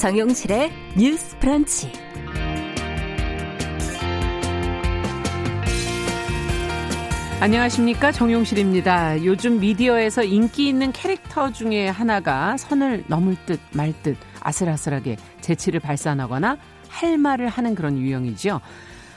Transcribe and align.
정용실의 0.00 0.72
뉴스 0.96 1.38
프런치. 1.40 1.92
안녕하십니까 7.38 8.10
정용실입니다. 8.10 9.22
요즘 9.26 9.60
미디어에서 9.60 10.22
인기 10.22 10.68
있는 10.68 10.90
캐릭터 10.92 11.52
중에 11.52 11.88
하나가 11.88 12.56
선을 12.56 13.04
넘을 13.08 13.36
듯 13.44 13.60
말 13.74 13.92
듯 14.02 14.16
아슬아슬하게 14.40 15.18
재치를 15.42 15.80
발산하거나 15.80 16.56
할 16.88 17.18
말을 17.18 17.48
하는 17.48 17.74
그런 17.74 17.98
유형이죠. 17.98 18.58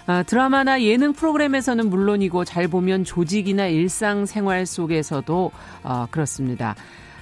아, 0.05 0.23
드라마나 0.23 0.81
예능 0.81 1.13
프로그램에서는 1.13 1.90
물론이고 1.90 2.43
잘 2.43 2.68
보면 2.68 3.05
조직이나 3.05 3.68
일상생활 3.68 4.65
속에서도 4.65 5.52
어, 5.84 6.07
그렇습니다. 6.12 6.76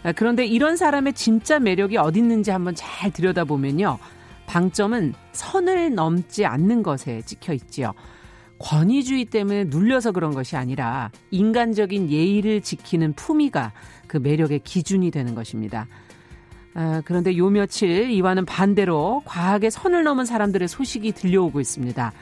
아, 0.04 0.12
그런데 0.12 0.46
이런 0.46 0.76
사람의 0.76 1.14
진짜 1.14 1.60
매력이 1.60 1.98
어디 1.98 2.20
있는지 2.20 2.52
한번 2.52 2.74
잘 2.76 3.12
들여다보면요. 3.12 4.00
방점은 4.48 5.14
선을 5.32 5.96
넘지 5.96 6.46
않는 6.46 6.84
것에 6.84 7.22
찍혀 7.22 7.54
있지요. 7.54 7.94
권위주의 8.60 9.26
때문에 9.26 9.66
눌려서 9.66 10.12
그런 10.12 10.34
것이 10.34 10.56
아니라 10.56 11.10
인간적인 11.32 12.10
예의를 12.10 12.62
지키는 12.62 13.14
품위가 13.14 13.72
그 14.08 14.18
매력의 14.18 14.60
기준이 14.60 15.10
되는 15.10 15.34
것입니다. 15.34 15.88
아, 16.74 17.02
그런데 17.06 17.36
요 17.38 17.50
며칠 17.50 18.10
이와는 18.12 18.46
반대로 18.46 19.22
과하게 19.26 19.70
선을 19.70 20.04
넘은 20.04 20.26
사람들의 20.26 20.68
소식이 20.68 21.12
들려오고 21.14 21.60
있습니다. 21.60 22.14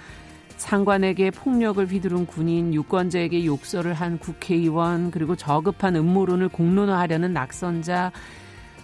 상관에게 0.59 1.32
폭력을 1.32 1.84
휘두른 1.85 2.26
군인, 2.26 2.74
유권자에게 2.74 3.46
욕설을 3.46 3.93
한 3.93 4.20
국회의원, 4.20 5.10
그리고 5.10 5.35
저급한 5.35 5.96
음모론을 5.96 6.49
공론화하려는 6.49 7.34
낙선자. 7.34 8.12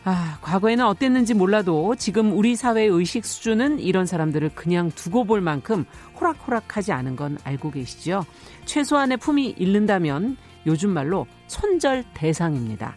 아, 0.08 0.38
과거에는 0.42 0.86
어땠는지 0.86 1.34
몰라도 1.34 1.96
지금 1.96 2.31
우리 2.38 2.56
사회의 2.56 2.88
의식 2.88 3.26
수준은 3.26 3.80
이런 3.80 4.06
사람들을 4.06 4.52
그냥 4.53 4.92
두고 4.92 5.26
볼 5.26 5.42
만큼 5.42 5.84
호락호락하지 6.20 6.92
않은 6.92 7.16
건 7.16 7.38
알고 7.44 7.72
계시죠? 7.72 8.23
최소한의 8.66 9.18
품이 9.18 9.56
잃는다면 9.58 10.38
요즘 10.68 10.92
말로 10.92 11.26
손절 11.48 12.03
대상입니다. 12.14 12.96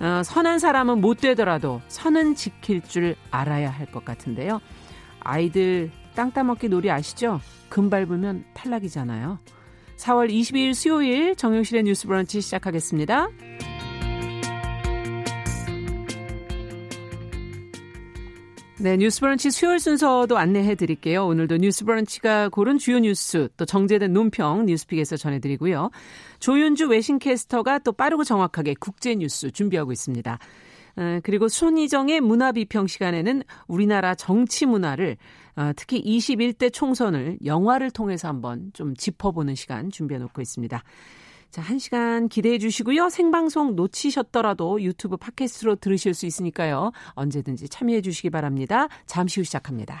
어, 0.00 0.22
선한 0.24 0.58
사람은 0.58 1.02
못 1.02 1.20
되더라도 1.20 1.82
선은 1.88 2.34
지킬 2.34 2.80
줄 2.80 3.16
알아야 3.30 3.70
할 3.70 3.86
것 3.86 4.04
같은데요. 4.04 4.60
아이들 5.20 5.90
땅 6.14 6.32
따먹기 6.32 6.70
놀이 6.70 6.90
아시죠? 6.90 7.38
금 7.70 7.88
밟으면 7.88 8.44
탈락이잖아요. 8.52 9.38
4월 9.96 10.30
22일 10.30 10.74
수요일 10.74 11.34
정용실의 11.36 11.84
뉴스 11.84 12.06
브런치 12.06 12.40
시작하겠습니다. 12.40 13.28
네, 18.82 18.96
뉴스 18.96 19.20
브런치 19.20 19.50
수요일 19.50 19.78
순서도 19.78 20.38
안내해 20.38 20.74
드릴게요. 20.74 21.26
오늘도 21.26 21.58
뉴스 21.58 21.84
브런치가 21.84 22.48
고른 22.48 22.78
주요 22.78 22.98
뉴스, 22.98 23.50
또 23.58 23.66
정제된 23.66 24.10
논평 24.14 24.64
뉴스픽에서 24.64 25.18
전해 25.18 25.38
드리고요. 25.38 25.90
조윤주 26.38 26.88
외신캐스터가 26.88 27.80
또 27.80 27.92
빠르고 27.92 28.24
정확하게 28.24 28.76
국제 28.80 29.14
뉴스 29.14 29.50
준비하고 29.50 29.92
있습니다. 29.92 30.38
어, 31.00 31.18
그리고 31.22 31.48
손희정의 31.48 32.20
문화비평 32.20 32.86
시간에는 32.86 33.42
우리나라 33.66 34.14
정치 34.14 34.66
문화를 34.66 35.16
어, 35.56 35.72
특히 35.74 36.02
21대 36.02 36.70
총선을 36.70 37.38
영화를 37.44 37.90
통해서 37.90 38.28
한번 38.28 38.70
좀 38.74 38.94
짚어보는 38.94 39.54
시간 39.54 39.90
준비해 39.90 40.20
놓고 40.20 40.42
있습니다. 40.42 40.82
자, 41.50 41.62
한 41.62 41.78
시간 41.78 42.28
기대해 42.28 42.58
주시고요. 42.58 43.08
생방송 43.08 43.74
놓치셨더라도 43.76 44.82
유튜브 44.82 45.16
팟캐스트로 45.16 45.76
들으실 45.76 46.12
수 46.14 46.26
있으니까요. 46.26 46.92
언제든지 47.14 47.70
참여해 47.70 48.02
주시기 48.02 48.28
바랍니다. 48.30 48.86
잠시 49.06 49.40
후 49.40 49.44
시작합니다. 49.44 50.00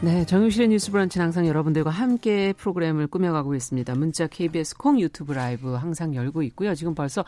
네, 0.00 0.24
정유실의 0.24 0.68
뉴스 0.68 0.92
브런치는 0.92 1.24
항상 1.24 1.48
여러분들과 1.48 1.90
함께 1.90 2.52
프로그램을 2.52 3.08
꾸며가고 3.08 3.56
있습니다. 3.56 3.96
문자 3.96 4.28
KBS 4.28 4.76
콩 4.76 5.00
유튜브 5.00 5.32
라이브 5.32 5.72
항상 5.72 6.14
열고 6.14 6.44
있고요. 6.44 6.76
지금 6.76 6.94
벌써 6.94 7.24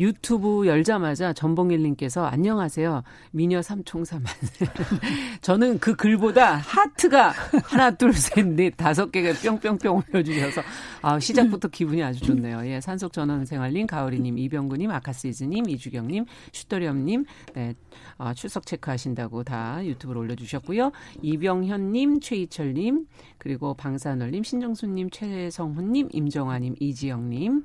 유튜브 0.00 0.66
열자마자 0.66 1.32
전봉일 1.32 1.80
님께서 1.82 2.24
안녕하세요. 2.24 3.04
미녀 3.30 3.62
삼총사 3.62 4.18
만 4.18 4.26
저는 5.42 5.78
그 5.78 5.94
글보다 5.94 6.56
하트가 6.56 7.32
하나, 7.64 7.92
둘, 7.92 8.12
셋, 8.12 8.46
넷, 8.46 8.76
다섯 8.76 9.12
개가 9.12 9.34
뿅뿅뿅 9.40 10.02
올려주셔서 10.12 10.62
아, 11.02 11.20
시작부터 11.20 11.68
기분이 11.68 12.02
아주 12.02 12.24
좋네요. 12.24 12.66
예, 12.66 12.80
산속 12.80 13.12
전원 13.12 13.44
생활님, 13.44 13.86
가을이님, 13.86 14.38
이병구 14.38 14.76
님, 14.76 14.90
아카시즈 14.90 15.44
님, 15.44 15.68
이주경 15.68 16.08
님, 16.08 16.26
슈터리엄님, 16.52 17.24
네, 17.54 17.74
아, 18.18 18.34
출석 18.34 18.66
체크하신다고 18.66 19.44
다 19.44 19.84
유튜브로 19.84 20.20
올려주셨고요. 20.20 20.90
이병현 21.22 21.92
님, 21.92 22.07
최희철님, 22.20 23.06
그리고 23.38 23.74
방산월님, 23.74 24.42
신정수님, 24.42 25.10
최성훈님, 25.10 26.08
임정화님, 26.12 26.76
이지영님, 26.80 27.64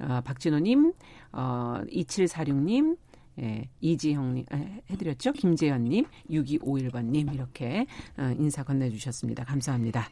어, 0.00 0.20
박진호님, 0.24 0.92
어, 1.32 1.80
2746님, 1.88 2.96
예, 3.40 3.68
이지형님, 3.80 4.44
아, 4.50 4.56
해드렸죠? 4.90 5.32
김재현님, 5.32 6.04
6251번님, 6.30 7.34
이렇게 7.34 7.86
어, 8.18 8.34
인사 8.38 8.62
건네주셨습니다. 8.62 9.44
감사합니다. 9.44 10.08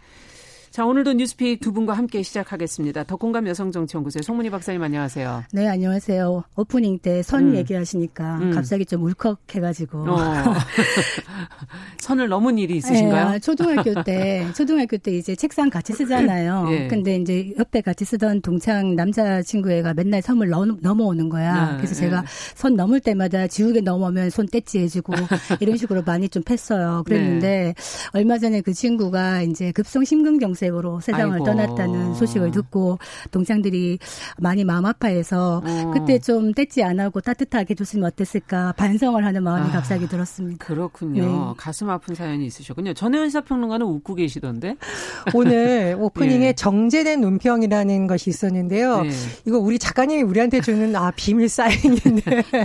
자, 0.80 0.86
오늘도 0.86 1.12
뉴스픽 1.12 1.60
두 1.60 1.74
분과 1.74 1.92
함께 1.92 2.22
시작하겠습니다. 2.22 3.04
덕공감 3.04 3.46
여성정치연구소의 3.48 4.22
송문희 4.22 4.48
박사님 4.48 4.82
안녕하세요. 4.82 5.44
네, 5.52 5.68
안녕하세요. 5.68 6.42
오프닝 6.56 7.00
때선 7.00 7.48
음. 7.48 7.56
얘기하시니까 7.56 8.38
음. 8.38 8.50
갑자기 8.52 8.86
좀 8.86 9.02
울컥해가지고. 9.02 9.98
어. 9.98 10.16
선을 12.00 12.28
넘은 12.28 12.56
일이 12.56 12.78
있으신가요? 12.78 13.32
네, 13.32 13.38
초등학교 13.40 14.02
때, 14.04 14.46
초등학교 14.56 14.96
때 14.96 15.12
이제 15.12 15.36
책상 15.36 15.68
같이 15.68 15.92
쓰잖아요. 15.92 16.64
네. 16.70 16.88
근데 16.88 17.16
이제 17.16 17.52
옆에 17.58 17.82
같이 17.82 18.06
쓰던 18.06 18.40
동창 18.40 18.96
남자친구애가 18.96 19.92
맨날 19.92 20.22
선을 20.22 20.48
넘, 20.48 20.78
넘어오는 20.80 21.28
거야. 21.28 21.72
네, 21.72 21.76
그래서 21.76 21.94
제가 21.94 22.22
네. 22.22 22.26
선 22.54 22.74
넘을 22.74 23.00
때마다 23.00 23.46
지우개 23.46 23.82
넘어오면 23.82 24.30
손 24.30 24.46
떼찌 24.46 24.78
해주고 24.78 25.12
이런 25.60 25.76
식으로 25.76 26.02
많이 26.06 26.30
좀 26.30 26.42
팼어요. 26.42 27.02
그랬는데 27.04 27.48
네. 27.48 27.74
얼마 28.12 28.38
전에 28.38 28.62
그 28.62 28.72
친구가 28.72 29.42
이제 29.42 29.72
급성 29.72 30.04
심근경 30.04 30.54
세으로 30.70 31.00
세상을 31.00 31.34
아이고. 31.34 31.44
떠났다는 31.44 32.14
소식을 32.14 32.52
듣고 32.52 32.98
동창들이 33.30 33.98
많이 34.38 34.64
마음 34.64 34.86
아파해서 34.86 35.62
어. 35.64 35.90
그때 35.92 36.18
좀 36.18 36.52
뗐지 36.52 36.82
안 36.82 37.00
하고 37.00 37.20
따뜻하게 37.20 37.72
해줬으면 37.72 38.06
어땠을까 38.06 38.72
반성을 38.72 39.24
하는 39.24 39.42
마음이 39.42 39.68
아, 39.68 39.72
갑자기 39.72 40.08
들었습니다. 40.08 40.64
그렇군요. 40.64 41.24
네. 41.24 41.54
가슴 41.56 41.90
아픈 41.90 42.14
사연이 42.14 42.46
있으셨군요. 42.46 42.94
전혜연 42.94 43.28
시사평론가는 43.28 43.84
웃고 43.84 44.14
계시던데. 44.14 44.76
오늘 45.34 45.96
오프닝에 45.98 46.38
네. 46.38 46.52
정제된 46.52 47.20
논평이라는 47.20 48.06
것이 48.06 48.30
있었는데요. 48.30 49.02
네. 49.02 49.10
이거 49.46 49.58
우리 49.58 49.78
작가님이 49.78 50.22
우리한테 50.22 50.60
주는 50.60 50.94
아 50.96 51.10
비밀 51.14 51.48
사인인데. 51.48 52.44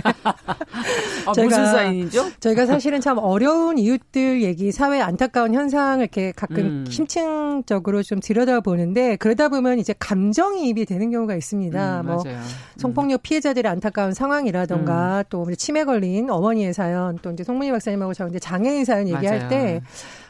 아, 1.26 1.32
저희가, 1.32 1.58
무슨 1.58 1.66
사인이죠? 1.66 2.30
저희가 2.40 2.66
사실은 2.66 3.00
참 3.00 3.18
어려운 3.18 3.78
이웃들 3.78 4.42
얘기, 4.42 4.70
사회 4.72 5.00
안타까운 5.00 5.54
현상을 5.54 6.00
이렇게 6.00 6.32
가끔 6.32 6.56
음. 6.58 6.84
심층적 6.88 7.82
적으로 7.86 8.02
좀 8.02 8.20
들여다보는데 8.20 9.16
그러다 9.16 9.48
보면 9.48 9.78
이제 9.78 9.94
감정이입이 9.98 10.84
되는 10.84 11.10
경우가 11.10 11.36
있습니다. 11.36 12.00
음, 12.00 12.06
뭐 12.06 12.22
음. 12.26 12.42
성폭력 12.76 13.22
피해자들의 13.22 13.70
안타까운 13.70 14.12
상황이라던가 14.12 15.18
음. 15.18 15.24
또 15.30 15.46
치매 15.54 15.84
걸린 15.84 16.28
어머니의 16.28 16.74
사연 16.74 17.18
또 17.22 17.30
이제 17.30 17.44
송문희 17.44 17.70
박사님하고 17.70 18.12
저 18.14 18.26
이제 18.28 18.38
장애인 18.38 18.84
사연 18.84 19.08
얘기할 19.08 19.38
맞아요. 19.38 19.48
때 19.48 19.80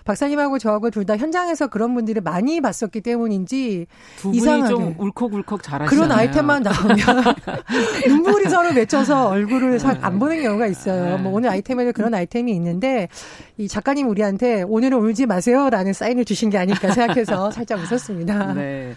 박사님하고 0.06 0.58
저하고 0.58 0.90
둘 0.90 1.06
다 1.06 1.16
현장에서 1.16 1.66
그런 1.68 1.94
분들을 1.94 2.22
많이 2.22 2.60
봤었기 2.60 3.00
때문인지 3.00 3.86
두 4.16 4.22
분이 4.28 4.38
이상하게 4.38 4.68
좀 4.70 4.94
울컥울컥 4.98 5.62
잘하시잖아요. 5.62 5.88
그런 6.08 6.18
아이템만 6.18 6.62
나오면 6.62 6.96
눈물이 8.08 8.48
서로 8.48 8.72
맺혀서 8.72 9.28
얼굴을 9.28 9.78
네. 9.78 9.86
안 10.00 10.18
보는 10.18 10.42
경우가 10.42 10.66
있어요. 10.66 11.16
네. 11.16 11.22
뭐 11.22 11.32
오늘 11.32 11.50
아이템에도 11.50 11.92
그런 11.92 12.14
아이템이 12.14 12.50
있는데 12.52 13.08
이 13.58 13.68
작가님 13.68 14.08
우리한테 14.08 14.62
오늘은 14.62 14.98
울지 14.98 15.26
마세요라는 15.26 15.92
사인을 15.92 16.24
주신 16.24 16.50
게 16.50 16.58
아닐까 16.58 16.90
생각해서 16.90 17.50
살짝 17.52 17.78
웃었습니다. 17.80 18.54
네. 18.54 18.94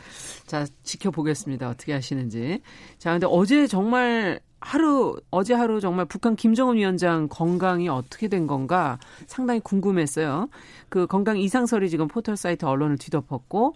자, 0.47 0.65
지켜보겠습니다. 0.83 1.69
어떻게 1.69 1.93
하시는지. 1.93 2.61
자, 2.97 3.11
근데 3.11 3.27
어제 3.29 3.67
정말 3.67 4.39
하루 4.61 5.19
어제 5.31 5.53
하루 5.53 5.79
정말 5.79 6.05
북한 6.05 6.35
김정은 6.35 6.75
위원장 6.75 7.27
건강이 7.29 7.87
어떻게 7.89 8.27
된 8.27 8.47
건가 8.47 8.99
상당히 9.27 9.59
궁금했어요. 9.59 10.49
그 10.89 11.07
건강 11.07 11.37
이상설이 11.37 11.89
지금 11.89 12.07
포털 12.07 12.35
사이트 12.35 12.65
언론을 12.65 12.97
뒤덮었고 12.97 13.75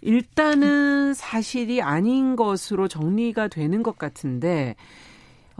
일단은 0.00 1.14
사실이 1.14 1.82
아닌 1.82 2.36
것으로 2.36 2.88
정리가 2.88 3.48
되는 3.48 3.82
것 3.82 3.98
같은데 3.98 4.76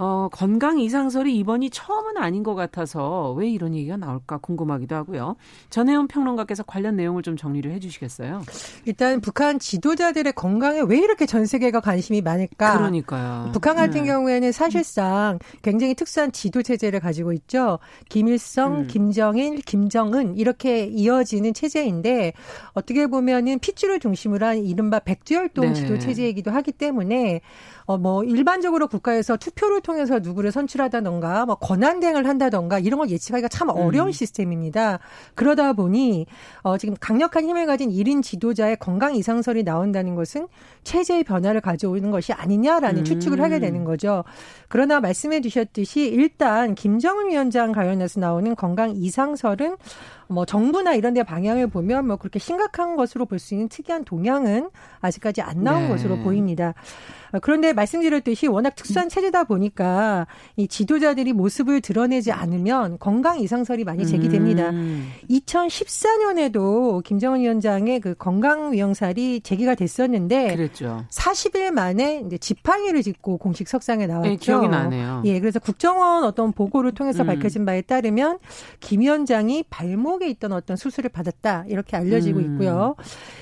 어, 0.00 0.28
건강 0.30 0.78
이상설이 0.78 1.36
이번이 1.38 1.70
처음은 1.70 2.18
아닌 2.18 2.44
것 2.44 2.54
같아서 2.54 3.32
왜 3.32 3.50
이런 3.50 3.74
얘기가 3.74 3.96
나올까 3.96 4.38
궁금하기도 4.38 4.94
하고요. 4.94 5.34
전혜원 5.70 6.06
평론가께서 6.06 6.62
관련 6.62 6.94
내용을 6.94 7.24
좀 7.24 7.36
정리를 7.36 7.68
해 7.72 7.80
주시겠어요? 7.80 8.42
일단 8.84 9.20
북한 9.20 9.58
지도자들의 9.58 10.32
건강에 10.34 10.82
왜 10.82 10.98
이렇게 10.98 11.26
전 11.26 11.46
세계가 11.46 11.80
관심이 11.80 12.20
많을까? 12.20 12.78
그러니까요. 12.78 13.50
북한 13.52 13.74
같은 13.74 14.02
네. 14.02 14.06
경우에는 14.06 14.52
사실상 14.52 15.40
굉장히 15.62 15.94
특수한 15.94 16.30
지도 16.30 16.62
체제를 16.62 17.00
가지고 17.00 17.32
있죠. 17.32 17.80
김일성, 18.08 18.82
음. 18.82 18.86
김정일, 18.86 19.56
김정은 19.62 20.36
이렇게 20.36 20.86
이어지는 20.86 21.54
체제인데 21.54 22.34
어떻게 22.72 23.08
보면은 23.08 23.58
핏줄을 23.58 23.98
중심으로 23.98 24.46
한 24.46 24.58
이른바 24.58 25.00
백두혈동 25.00 25.66
네. 25.66 25.72
지도 25.74 25.98
체제이기도 25.98 26.52
하기 26.52 26.70
때문에 26.70 27.40
어, 27.88 27.96
뭐 27.96 28.22
일반적으로 28.22 28.86
국가에서 28.86 29.38
투표를 29.38 29.80
통해서 29.80 30.18
누구를 30.18 30.52
선출하다던가 30.52 31.46
뭐 31.46 31.54
권한 31.54 32.00
대행을 32.00 32.28
한다던가 32.28 32.78
이런 32.78 32.98
걸 32.98 33.08
예측하기가 33.08 33.48
참 33.48 33.70
어려운 33.70 34.08
음. 34.08 34.12
시스템입니다. 34.12 34.98
그러다 35.34 35.72
보니 35.72 36.26
어, 36.60 36.76
지금 36.76 36.94
강력한 37.00 37.44
힘을 37.44 37.64
가진 37.64 37.88
1인 37.88 38.22
지도자의 38.22 38.76
건강 38.76 39.14
이상설이 39.14 39.62
나온다는 39.62 40.16
것은 40.16 40.48
체제의 40.84 41.24
변화를 41.24 41.62
가져오는 41.62 42.10
것이 42.10 42.34
아니냐라는 42.34 43.00
음. 43.00 43.04
추측을 43.04 43.40
하게 43.40 43.58
되는 43.58 43.84
거죠. 43.84 44.22
그러나 44.68 45.00
말씀해 45.00 45.40
주셨듯이 45.40 46.08
일단 46.08 46.74
김정은 46.74 47.30
위원장 47.30 47.72
관련해서 47.72 48.20
나오는 48.20 48.54
건강 48.54 48.90
이상설은 48.96 49.76
뭐 50.28 50.44
정부나 50.44 50.94
이런 50.94 51.14
데 51.14 51.22
방향을 51.22 51.68
보면 51.68 52.06
뭐 52.06 52.16
그렇게 52.16 52.38
심각한 52.38 52.96
것으로 52.96 53.24
볼 53.26 53.38
수 53.38 53.54
있는 53.54 53.68
특이한 53.68 54.04
동향은 54.04 54.70
아직까지 55.00 55.42
안 55.42 55.62
나온 55.62 55.82
네. 55.82 55.88
것으로 55.88 56.18
보입니다. 56.18 56.74
어, 57.32 57.38
그런데 57.40 57.72
말씀드렸듯이 57.72 58.46
워낙 58.46 58.74
특수한 58.74 59.08
체제다 59.08 59.44
보니까 59.44 60.26
이 60.56 60.66
지도자들이 60.66 61.32
모습을 61.34 61.80
드러내지 61.80 62.32
않으면 62.32 62.98
건강 62.98 63.38
이상설이 63.38 63.84
많이 63.84 64.06
제기됩니다. 64.06 64.70
음. 64.70 65.08
2014년에도 65.30 67.02
김정은 67.04 67.40
위원장의 67.40 68.00
그 68.00 68.14
건강 68.14 68.72
위험살이 68.72 69.40
제기가 69.42 69.74
됐었는데 69.74 70.56
그랬죠. 70.56 71.04
40일 71.10 71.70
만에 71.70 72.22
이제 72.26 72.38
지팡이를 72.38 73.02
짚고 73.02 73.38
공식 73.38 73.68
석상에 73.68 74.06
나왔죠. 74.06 74.28
네, 74.28 74.36
기억이 74.36 74.68
나네요. 74.68 75.22
예, 75.24 75.38
그래서 75.40 75.58
국정원 75.58 76.24
어떤 76.24 76.52
보고를 76.52 76.92
통해서 76.92 77.24
음. 77.24 77.26
밝혀진 77.28 77.64
바에 77.64 77.82
따르면 77.82 78.38
김 78.80 79.00
위원장이 79.00 79.64
발목 79.70 80.17
에 80.22 80.28
있던 80.30 80.52
어떤 80.52 80.76
수술을 80.76 81.10
받았다 81.10 81.64
이렇게 81.68 81.96
알려지고 81.96 82.38
음. 82.40 82.44
있고요. 82.54 82.96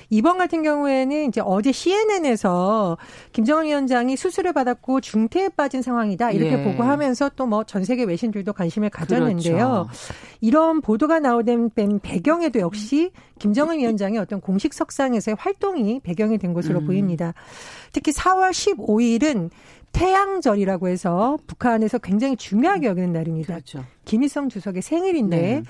이번 0.09 0.37
같은 0.37 0.61
경우에는 0.61 1.27
이제 1.29 1.41
어제 1.43 1.71
CNN에서 1.71 2.97
김정은 3.33 3.65
위원 3.65 3.87
위원장이 3.87 4.17
수술을 4.17 4.53
받았고 4.53 5.01
중태에 5.01 5.49
빠진 5.49 5.81
상황이다 5.81 6.31
이렇게 6.31 6.59
예. 6.59 6.63
보고하면서 6.63 7.29
또 7.35 7.45
뭐 7.45 7.63
전 7.63 7.83
세계 7.83 8.03
외신들도 8.03 8.53
관심을 8.53 8.89
가졌는데요. 8.89 9.87
그렇죠. 9.87 10.13
이런 10.41 10.81
보도가 10.81 11.19
나오는 11.19 11.69
배경에도 12.01 12.59
역시 12.59 13.11
김정은 13.39 13.79
위원장의 13.79 14.19
어떤 14.19 14.41
공식 14.41 14.73
석상에서의 14.73 15.35
활동이 15.39 15.99
배경이 16.01 16.37
된 16.37 16.53
것으로 16.53 16.79
음. 16.79 16.87
보입니다. 16.87 17.33
특히 17.93 18.11
4월 18.11 18.51
15일은 18.51 19.49
태양절이라고 19.97 20.87
해서 20.87 21.37
북한에서 21.47 21.97
굉장히 21.97 22.35
중요하게 22.35 22.87
여기는 22.87 23.11
날입니다. 23.13 23.55
그렇죠. 23.55 23.83
김일성 24.05 24.47
주석의 24.47 24.83
생일인데 24.83 25.37
네. 25.37 25.63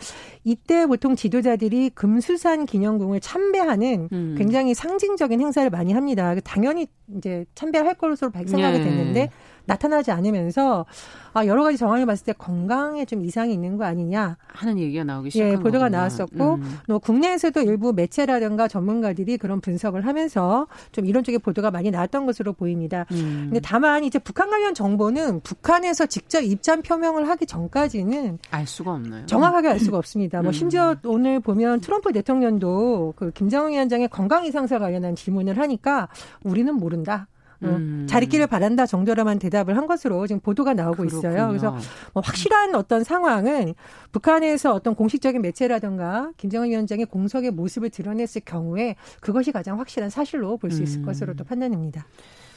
이때 0.43 0.85
보통 0.85 1.15
지도자들이 1.15 1.91
금수산 1.91 2.65
기념궁을 2.65 3.21
참배하는 3.21 4.09
음. 4.11 4.35
굉장히 4.37 4.73
상징적인 4.73 5.39
행사를 5.39 5.69
많이 5.69 5.93
합니다. 5.93 6.35
당연히 6.43 6.87
이제 7.15 7.45
참배할 7.55 7.95
것으로 7.95 8.31
생각이 8.31 8.79
네. 8.79 8.83
됐는데 8.83 9.29
나타나지 9.67 10.11
않으면서 10.11 10.85
아, 11.33 11.45
여러 11.45 11.63
가지 11.63 11.77
정황을 11.77 12.07
봤을 12.07 12.25
때 12.25 12.33
건강에 12.33 13.05
좀 13.05 13.23
이상이 13.23 13.53
있는 13.53 13.77
거 13.77 13.83
아니냐 13.85 14.37
하는 14.47 14.79
얘기가 14.79 15.03
나오기 15.03 15.29
시작한 15.29 15.51
예, 15.51 15.55
보도가 15.57 15.85
거구나. 15.85 15.97
나왔었고 15.97 16.53
음. 16.55 16.79
또 16.87 16.97
국내에서도 16.99 17.61
일부 17.61 17.93
매체라든가 17.93 18.67
전문가들이 18.67 19.37
그런 19.37 19.61
분석을 19.61 20.05
하면서 20.07 20.65
좀 20.91 21.05
이런 21.05 21.23
쪽의 21.23 21.39
보도가 21.39 21.69
많이 21.69 21.91
나왔던 21.91 22.25
것으로 22.25 22.53
보입니다. 22.53 23.05
음. 23.11 23.47
근데 23.49 23.59
다만 23.59 24.03
이제 24.03 24.17
북한 24.17 24.49
관련 24.49 24.73
정보는 24.73 25.41
북한에서 25.41 26.07
직접 26.07 26.41
입장 26.41 26.81
표명을 26.81 27.29
하기 27.29 27.45
전까지는 27.45 28.39
알 28.49 28.65
수가 28.65 28.93
없나요? 28.93 29.25
정확하게 29.27 29.67
알 29.67 29.79
수가 29.79 29.97
없습니다. 29.99 30.41
뭐 30.41 30.49
음. 30.49 30.53
심지어 30.53 30.95
오늘 31.05 31.39
보면 31.39 31.81
트럼프 31.81 32.11
대통령도 32.13 33.13
그 33.15 33.29
김정은 33.31 33.73
위원장의 33.73 34.07
건강 34.07 34.45
이상사 34.45 34.79
관련한 34.79 35.15
질문을 35.15 35.59
하니까 35.59 36.07
우리는 36.43 36.73
모른다. 36.73 37.27
어, 37.63 37.67
음. 37.67 38.05
잘 38.07 38.23
있기를 38.23 38.47
바란다 38.47 38.85
정도로만 38.85 39.39
대답을 39.39 39.75
한 39.75 39.87
것으로 39.87 40.27
지금 40.27 40.39
보도가 40.39 40.73
나오고 40.73 40.97
그렇군요. 40.97 41.19
있어요. 41.19 41.47
그래서 41.47 41.71
뭐 42.13 42.21
확실한 42.23 42.75
어떤 42.75 43.03
상황은 43.03 43.73
북한에서 44.11 44.73
어떤 44.73 44.93
공식적인 44.95 45.41
매체라든가 45.41 46.31
김정은 46.37 46.69
위원장의 46.69 47.07
공석의 47.07 47.51
모습을 47.51 47.89
드러냈을 47.89 48.41
경우에 48.45 48.95
그것이 49.21 49.51
가장 49.51 49.79
확실한 49.79 50.09
사실로 50.09 50.57
볼 50.57 50.71
수 50.71 50.83
있을 50.83 50.99
음. 50.99 51.05
것으로 51.05 51.33
또 51.33 51.43
판단됩니다. 51.43 52.05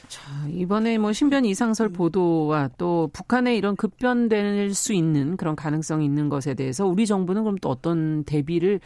자, 0.09 0.21
이번에 0.49 0.97
뭐 0.97 1.13
신변 1.13 1.45
이상설 1.45 1.89
보도와 1.89 2.69
또 2.77 3.09
북한의 3.13 3.57
이런 3.57 3.77
급변될 3.77 4.73
수 4.73 4.91
있는 4.91 5.37
그런 5.37 5.55
가능성이 5.55 6.03
있는 6.03 6.27
것에 6.27 6.53
대해서 6.53 6.85
우리 6.85 7.07
정부는 7.07 7.43
그럼 7.43 7.57
또 7.61 7.69
어떤 7.69 8.25
대비를 8.25 8.81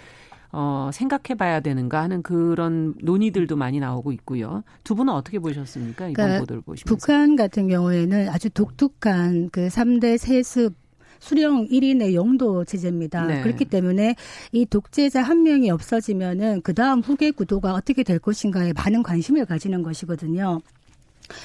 어, 0.58 0.90
생각해 0.94 1.36
봐야 1.38 1.60
되는가 1.60 2.02
하는 2.02 2.24
그런 2.24 2.94
논의들도 3.02 3.58
많이 3.58 3.82
나오고 3.82 4.14
있고요. 4.14 4.64
두 4.86 4.96
분은 4.96 5.14
어떻게 5.14 5.38
보셨습니까? 5.38 6.08
이번 6.08 6.14
그러니까 6.14 6.40
보도를 6.40 6.62
보시면서. 6.62 6.96
북한 6.96 7.36
같은 7.36 7.68
경우에는 7.68 8.30
아주 8.30 8.50
독특한 8.50 9.50
그 9.52 9.68
3대 9.68 10.18
세습 10.18 10.74
수령 11.20 11.68
1인의 11.68 12.14
용도 12.14 12.64
체제입니다. 12.64 13.26
네. 13.26 13.42
그렇기 13.42 13.66
때문에 13.66 14.16
이 14.54 14.66
독재자 14.66 15.22
한 15.22 15.44
명이 15.44 15.70
없어지면은 15.72 16.62
그 16.62 16.74
다음 16.74 17.02
후계 17.02 17.32
구도가 17.32 17.74
어떻게 17.74 18.04
될 18.04 18.20
것인가에 18.20 18.72
많은 18.74 19.04
관심을 19.04 19.46
가지는 19.46 19.84
것이거든요. 19.84 20.62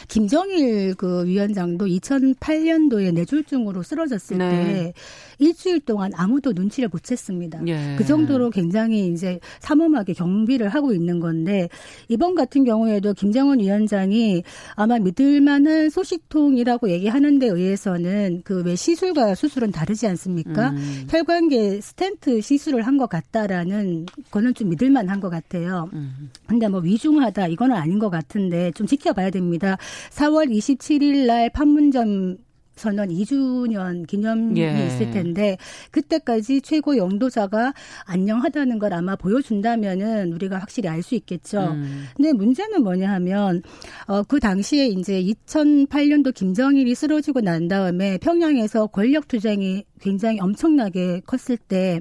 김정일 0.08 0.94
그 0.94 1.26
위원장도 1.26 1.86
2008년도에 1.86 3.12
뇌졸중으로 3.14 3.82
쓰러졌을 3.82 4.38
네. 4.38 4.48
때 4.48 4.92
일주일 5.38 5.80
동안 5.80 6.12
아무도 6.14 6.52
눈치를 6.52 6.88
못 6.90 7.02
챘습니다. 7.02 7.66
예. 7.68 7.96
그 7.96 8.04
정도로 8.04 8.50
굉장히 8.50 9.08
이제 9.08 9.40
삼엄하게 9.60 10.12
경비를 10.12 10.68
하고 10.68 10.92
있는 10.92 11.18
건데 11.18 11.68
이번 12.08 12.34
같은 12.34 12.64
경우에도 12.64 13.14
김정은 13.14 13.58
위원장이 13.60 14.42
아마 14.74 14.98
믿을 14.98 15.40
만한 15.40 15.88
소식통이라고 15.90 16.90
얘기하는 16.90 17.38
데 17.38 17.46
의해서는 17.48 18.42
그 18.44 18.60
왜 18.60 18.76
시술과 18.76 19.34
수술은 19.36 19.72
다르지 19.72 20.06
않습니까? 20.08 20.70
음. 20.70 21.06
혈관계 21.08 21.80
스텐트 21.80 22.40
시술을 22.42 22.82
한 22.86 23.00
것 23.00 23.08
같다라는 23.08 24.04
거는 24.30 24.52
좀 24.52 24.68
믿을 24.68 24.90
만한 24.90 25.20
것 25.20 25.30
같아요. 25.30 25.88
음. 25.94 26.28
근데 26.46 26.68
뭐 26.68 26.80
위중하다 26.80 27.46
이거는 27.46 27.74
아닌 27.74 27.98
것 27.98 28.10
같은데 28.10 28.70
좀 28.72 28.86
지켜봐야 28.86 29.30
됩니다. 29.30 29.69
4월 30.10 30.50
27일 30.50 31.26
날 31.26 31.50
판문점 31.50 32.38
선언 32.80 33.08
2주년 33.10 34.06
기념이 34.06 34.58
예. 34.58 34.86
있을 34.86 35.10
텐데 35.10 35.58
그때까지 35.90 36.62
최고 36.62 36.96
영도자가 36.96 37.74
안녕하다는 38.06 38.78
걸 38.78 38.94
아마 38.94 39.16
보여준다면은 39.16 40.32
우리가 40.32 40.58
확실히 40.58 40.88
알 40.88 41.02
수 41.02 41.14
있겠죠. 41.14 41.60
음. 41.60 42.06
근데 42.14 42.32
문제는 42.32 42.82
뭐냐 42.82 43.10
하면 43.12 43.62
어, 44.06 44.22
그 44.22 44.38
당시에 44.38 44.86
이제 44.86 45.22
2008년도 45.22 46.34
김정일이 46.34 46.94
쓰러지고 46.94 47.40
난 47.40 47.68
다음에 47.68 48.18
평양에서 48.18 48.88
권력 48.88 49.28
투쟁이 49.28 49.84
굉장히 50.00 50.40
엄청나게 50.40 51.22
컸을 51.26 51.56
때 51.56 52.00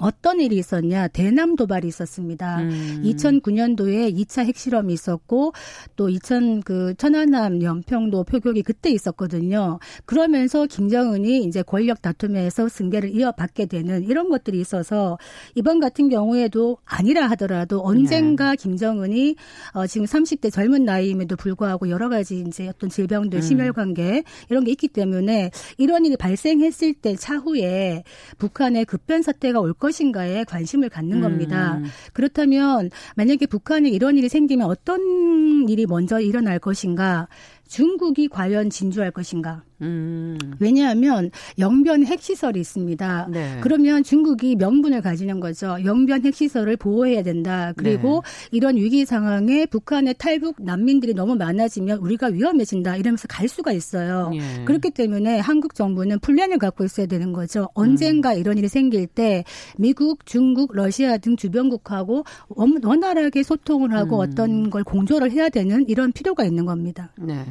어떤 0.00 0.40
일이 0.40 0.56
있었냐? 0.56 1.08
대남 1.08 1.56
도발이 1.56 1.86
있었습니다. 1.86 2.60
음. 2.60 3.02
2009년도에 3.04 4.16
2차 4.16 4.44
핵실험이 4.46 4.94
있었고 4.94 5.52
또 5.96 6.08
2000 6.08 6.62
그 6.62 6.94
천안함 6.96 7.62
연평도 7.62 8.24
표격이 8.24 8.62
그때 8.62 8.90
있었거든요. 8.90 9.78
그러면서 10.06 10.66
김정은이 10.66 11.44
이제 11.44 11.62
권력 11.62 12.00
다툼에서 12.00 12.68
승계를 12.68 13.14
이어받게 13.14 13.66
되는 13.66 14.04
이런 14.04 14.30
것들이 14.30 14.58
있어서 14.60 15.18
이번 15.54 15.80
같은 15.80 16.08
경우에도 16.08 16.78
아니라 16.84 17.26
하더라도 17.30 17.82
언젠가 17.84 18.50
네. 18.50 18.56
김정은이 18.56 19.36
어 19.74 19.86
지금 19.86 20.06
30대 20.06 20.50
젊은 20.50 20.84
나이임에도 20.84 21.36
불구하고 21.36 21.90
여러 21.90 22.08
가지 22.08 22.42
이제 22.46 22.68
어떤 22.68 22.88
질병들 22.88 23.38
음. 23.38 23.42
심혈관계 23.42 24.24
이런 24.48 24.64
게 24.64 24.70
있기 24.72 24.88
때문에 24.88 25.50
이런 25.76 26.06
일이 26.06 26.16
발생했을 26.16 26.94
때 26.94 27.16
차후에 27.16 28.04
북한의 28.38 28.86
급변 28.86 29.20
사태가 29.20 29.60
올 29.60 29.74
것. 29.74 29.89
것인가에 29.90 30.44
관심을 30.44 30.88
갖는 30.88 31.18
음. 31.18 31.22
겁니다. 31.22 31.80
그렇다면 32.12 32.90
만약에 33.16 33.46
북한에 33.46 33.88
이런 33.90 34.16
일이 34.16 34.28
생기면 34.28 34.68
어떤 34.68 35.68
일이 35.68 35.86
먼저 35.86 36.20
일어날 36.20 36.58
것인가 36.58 37.28
중국이 37.70 38.26
과연 38.26 38.68
진주할 38.68 39.12
것인가? 39.12 39.62
음. 39.82 40.36
왜냐하면 40.58 41.30
영변 41.58 42.04
핵시설이 42.04 42.60
있습니다. 42.60 43.28
네. 43.30 43.58
그러면 43.62 44.02
중국이 44.02 44.56
명분을 44.56 45.00
가지는 45.00 45.40
거죠. 45.40 45.76
영변 45.84 46.24
핵시설을 46.24 46.76
보호해야 46.76 47.22
된다. 47.22 47.72
그리고 47.76 48.22
네. 48.24 48.48
이런 48.56 48.76
위기 48.76 49.06
상황에 49.06 49.66
북한의 49.66 50.16
탈북 50.18 50.56
난민들이 50.58 51.14
너무 51.14 51.36
많아지면 51.36 51.98
우리가 51.98 52.26
위험해진다. 52.26 52.96
이러면서 52.96 53.26
갈 53.28 53.48
수가 53.48 53.72
있어요. 53.72 54.32
예. 54.34 54.64
그렇기 54.64 54.90
때문에 54.90 55.38
한국 55.38 55.74
정부는 55.74 56.18
플랜을 56.18 56.58
갖고 56.58 56.84
있어야 56.84 57.06
되는 57.06 57.32
거죠. 57.32 57.68
언젠가 57.74 58.34
음. 58.34 58.38
이런 58.38 58.58
일이 58.58 58.68
생길 58.68 59.06
때 59.06 59.44
미국, 59.78 60.26
중국, 60.26 60.74
러시아 60.74 61.18
등 61.18 61.36
주변국하고 61.36 62.24
원활하게 62.48 63.44
소통을 63.44 63.94
하고 63.94 64.16
음. 64.16 64.28
어떤 64.28 64.70
걸 64.70 64.84
공조를 64.84 65.30
해야 65.30 65.48
되는 65.48 65.88
이런 65.88 66.12
필요가 66.12 66.44
있는 66.44 66.66
겁니다. 66.66 67.12
네. 67.16 67.44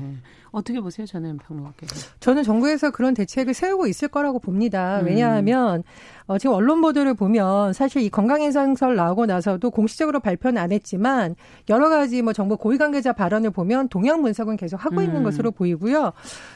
어떻게 0.51 0.79
보세요, 0.81 1.05
저는 1.05 1.37
평론가께서? 1.37 2.09
저는 2.19 2.43
정부에서 2.43 2.91
그런 2.91 3.13
대책을 3.13 3.53
세우고 3.53 3.87
있을 3.87 4.07
거라고 4.07 4.39
봅니다. 4.39 4.99
음. 5.01 5.05
왜냐하면 5.05 5.83
어, 6.25 6.37
지금 6.37 6.55
언론 6.55 6.81
보도를 6.81 7.13
보면 7.13 7.73
사실 7.73 8.01
이 8.01 8.09
건강인상설 8.09 8.95
나오고 8.95 9.25
나서도 9.25 9.69
공식적으로 9.71 10.19
발표는 10.19 10.61
안 10.61 10.71
했지만 10.71 11.35
여러 11.69 11.89
가지 11.89 12.21
뭐 12.21 12.33
정부 12.33 12.57
고위 12.57 12.77
관계자 12.77 13.13
발언을 13.13 13.51
보면 13.51 13.89
동향 13.89 14.21
분석은 14.21 14.57
계속 14.57 14.83
하고 14.83 15.01
있는 15.01 15.17
음. 15.17 15.23
것으로 15.23 15.51
보이고요. 15.51 16.13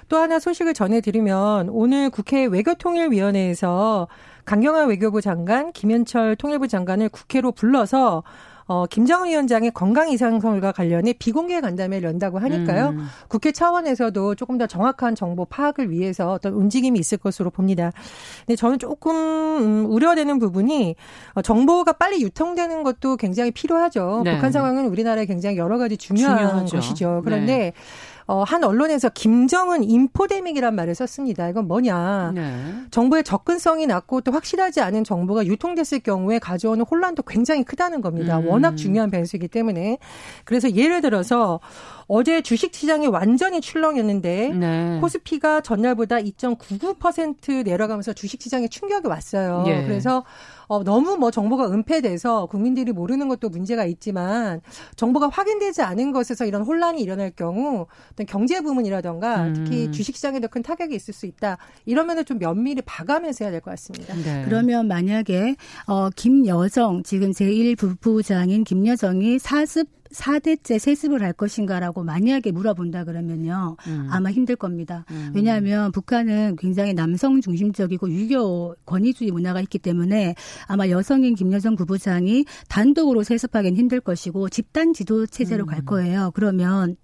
또 0.10 0.18
하나 0.18 0.40
소식을 0.40 0.74
전해드리면 0.74 1.70
오늘 1.70 2.10
국회 2.10 2.46
외교통일위원회에서 2.46 4.08
강경화 4.46 4.86
외교부 4.86 5.22
장관, 5.22 5.72
김현철 5.72 6.36
통일부 6.36 6.68
장관을 6.68 7.10
국회로 7.10 7.54
불러서 7.54 8.24
어, 8.66 8.86
김정은 8.86 9.30
위원장의 9.30 9.72
건강 9.72 10.10
이상설과 10.10 10.72
관련해 10.72 11.14
비공개 11.14 11.60
간담회를 11.62 12.08
연다고 12.10 12.40
하니까요. 12.40 12.90
음. 12.90 13.08
국회 13.28 13.52
차원에서도 13.52 14.36
조금 14.36 14.58
더 14.58 14.68
정확한 14.68 15.16
정보 15.16 15.46
파악을 15.46 15.90
위해서 15.90 16.32
어떤 16.32 16.54
움직임이 16.54 17.00
있을 17.00 17.18
것으로 17.18 17.50
봅니다. 17.50 17.92
근데 18.46 18.56
저는 18.56 18.80
조금 18.80 19.14
음, 19.14 19.86
우려되는 19.90 20.40
부분이 20.40 20.96
어, 21.34 21.42
정보가 21.42 21.94
빨리 21.94 22.22
유통되는 22.22 22.84
것도 22.84 23.18
굉장히 23.18 23.52
필요하죠. 23.52 24.22
네. 24.24 24.34
북한 24.36 24.52
상황은 24.52 24.88
우리나라에 24.88 25.26
굉장히 25.26 25.58
여러 25.58 25.78
가지 25.78 25.98
중요한 25.98 26.38
중요하죠. 26.38 26.78
것이죠. 26.78 27.22
그런데 27.24 27.58
네. 27.58 27.74
어, 28.26 28.44
한 28.44 28.64
언론에서 28.64 29.10
김정은 29.10 29.84
인포데믹이란 29.84 30.76
말을 30.76 30.96
썼습니다. 30.96 31.50
이건 31.50 31.68
뭐냐. 31.68 32.32
네. 32.34 32.74
정부의 32.92 33.24
접근성이 33.24 33.86
낮고 33.88 34.22
또 34.22 34.32
확실하지 34.32 34.82
않은 34.82 35.04
정보가 35.04 35.46
유통됐을 35.46 36.00
경우에 36.00 36.40
가져오는 36.40 36.84
혼란도 36.86 37.24
굉장히 37.24 37.64
크다는 37.64 38.02
겁니다. 38.02 38.40
음. 38.40 38.48
워낙 38.48 38.76
중요한 38.76 39.12
변수이기 39.12 39.48
때문에. 39.48 39.98
그래서 40.46 40.72
예를 40.72 41.02
들어서 41.02 41.60
어제 42.08 42.42
주식 42.42 42.74
시장이 42.74 43.08
완전히 43.08 43.62
출렁였는데 43.62 44.50
네. 44.50 44.98
코스피가 45.02 45.62
전날보다 45.62 46.18
2.99% 46.18 47.64
내려가면서 47.64 48.14
주식 48.14 48.42
시장에 48.42 48.68
충격이 48.68 49.08
왔어요. 49.08 49.64
예. 49.68 49.84
그래서 49.84 50.24
어, 50.68 50.84
너무 50.84 51.18
뭐 51.18 51.32
정보가 51.32 51.72
은폐돼서 51.72 52.46
국민들이 52.46 52.92
모르는 52.92 53.28
것도 53.28 53.50
문제가 53.50 53.86
있지만 53.86 54.62
정보가 54.96 55.30
확인되지 55.30 55.82
않은 55.82 56.12
것에서 56.12 56.46
이런 56.46 56.62
혼란이 56.62 57.02
일어날 57.02 57.32
경우 57.32 57.88
어떤 58.12 58.26
경제 58.26 58.62
부문이라던가 58.62 59.44
음. 59.44 59.54
특히 59.54 59.92
주식시장에도 59.92 60.48
큰 60.48 60.62
타격이 60.64 60.96
있을 60.96 61.14
수 61.14 61.26
있다. 61.26 61.58
이러면은 61.86 62.24
좀 62.26 62.38
면밀히 62.40 62.82
봐가면서 62.86 63.46
해야 63.46 63.52
될 63.52 63.62
것 63.62 63.72
같습니다. 63.72 64.14
네. 64.16 64.44
그러면 64.46 64.88
만약에 64.88 65.56
어, 65.88 66.10
김여정 66.10 67.04
지금 67.04 67.32
제1부부장인 67.32 68.64
김여정이 68.66 69.40
사습 69.40 69.88
4대째 70.14 70.80
세습을 70.80 71.22
할 71.22 71.34
것인가라고 71.34 72.04
만약에 72.04 72.52
물어본다 72.52 73.04
그러면요. 73.04 73.78
음. 73.88 74.08
아마 74.12 74.32
힘들 74.32 74.56
겁니다. 74.56 75.06
음. 75.12 75.32
왜냐하면 75.36 75.92
북한은 75.92 76.56
굉장히 76.58 76.94
남성 76.94 77.42
중심적이고 77.42 78.10
유교 78.12 78.76
권위주의 78.86 79.32
문화가 79.32 79.62
있기 79.62 79.80
때문에 79.80 80.36
아마 80.68 80.88
여성인 80.88 81.36
김여정 81.36 81.76
부부장이 81.76 82.46
단독으로 82.70 83.24
세습하기는 83.24 83.78
힘들 83.78 84.00
것이고 84.00 84.50
집단 84.50 84.94
지도 84.94 85.26
체제로 85.26 85.66
음. 85.66 85.68
갈 85.68 85.84
거예요. 85.84 86.32
그러면 86.34 86.96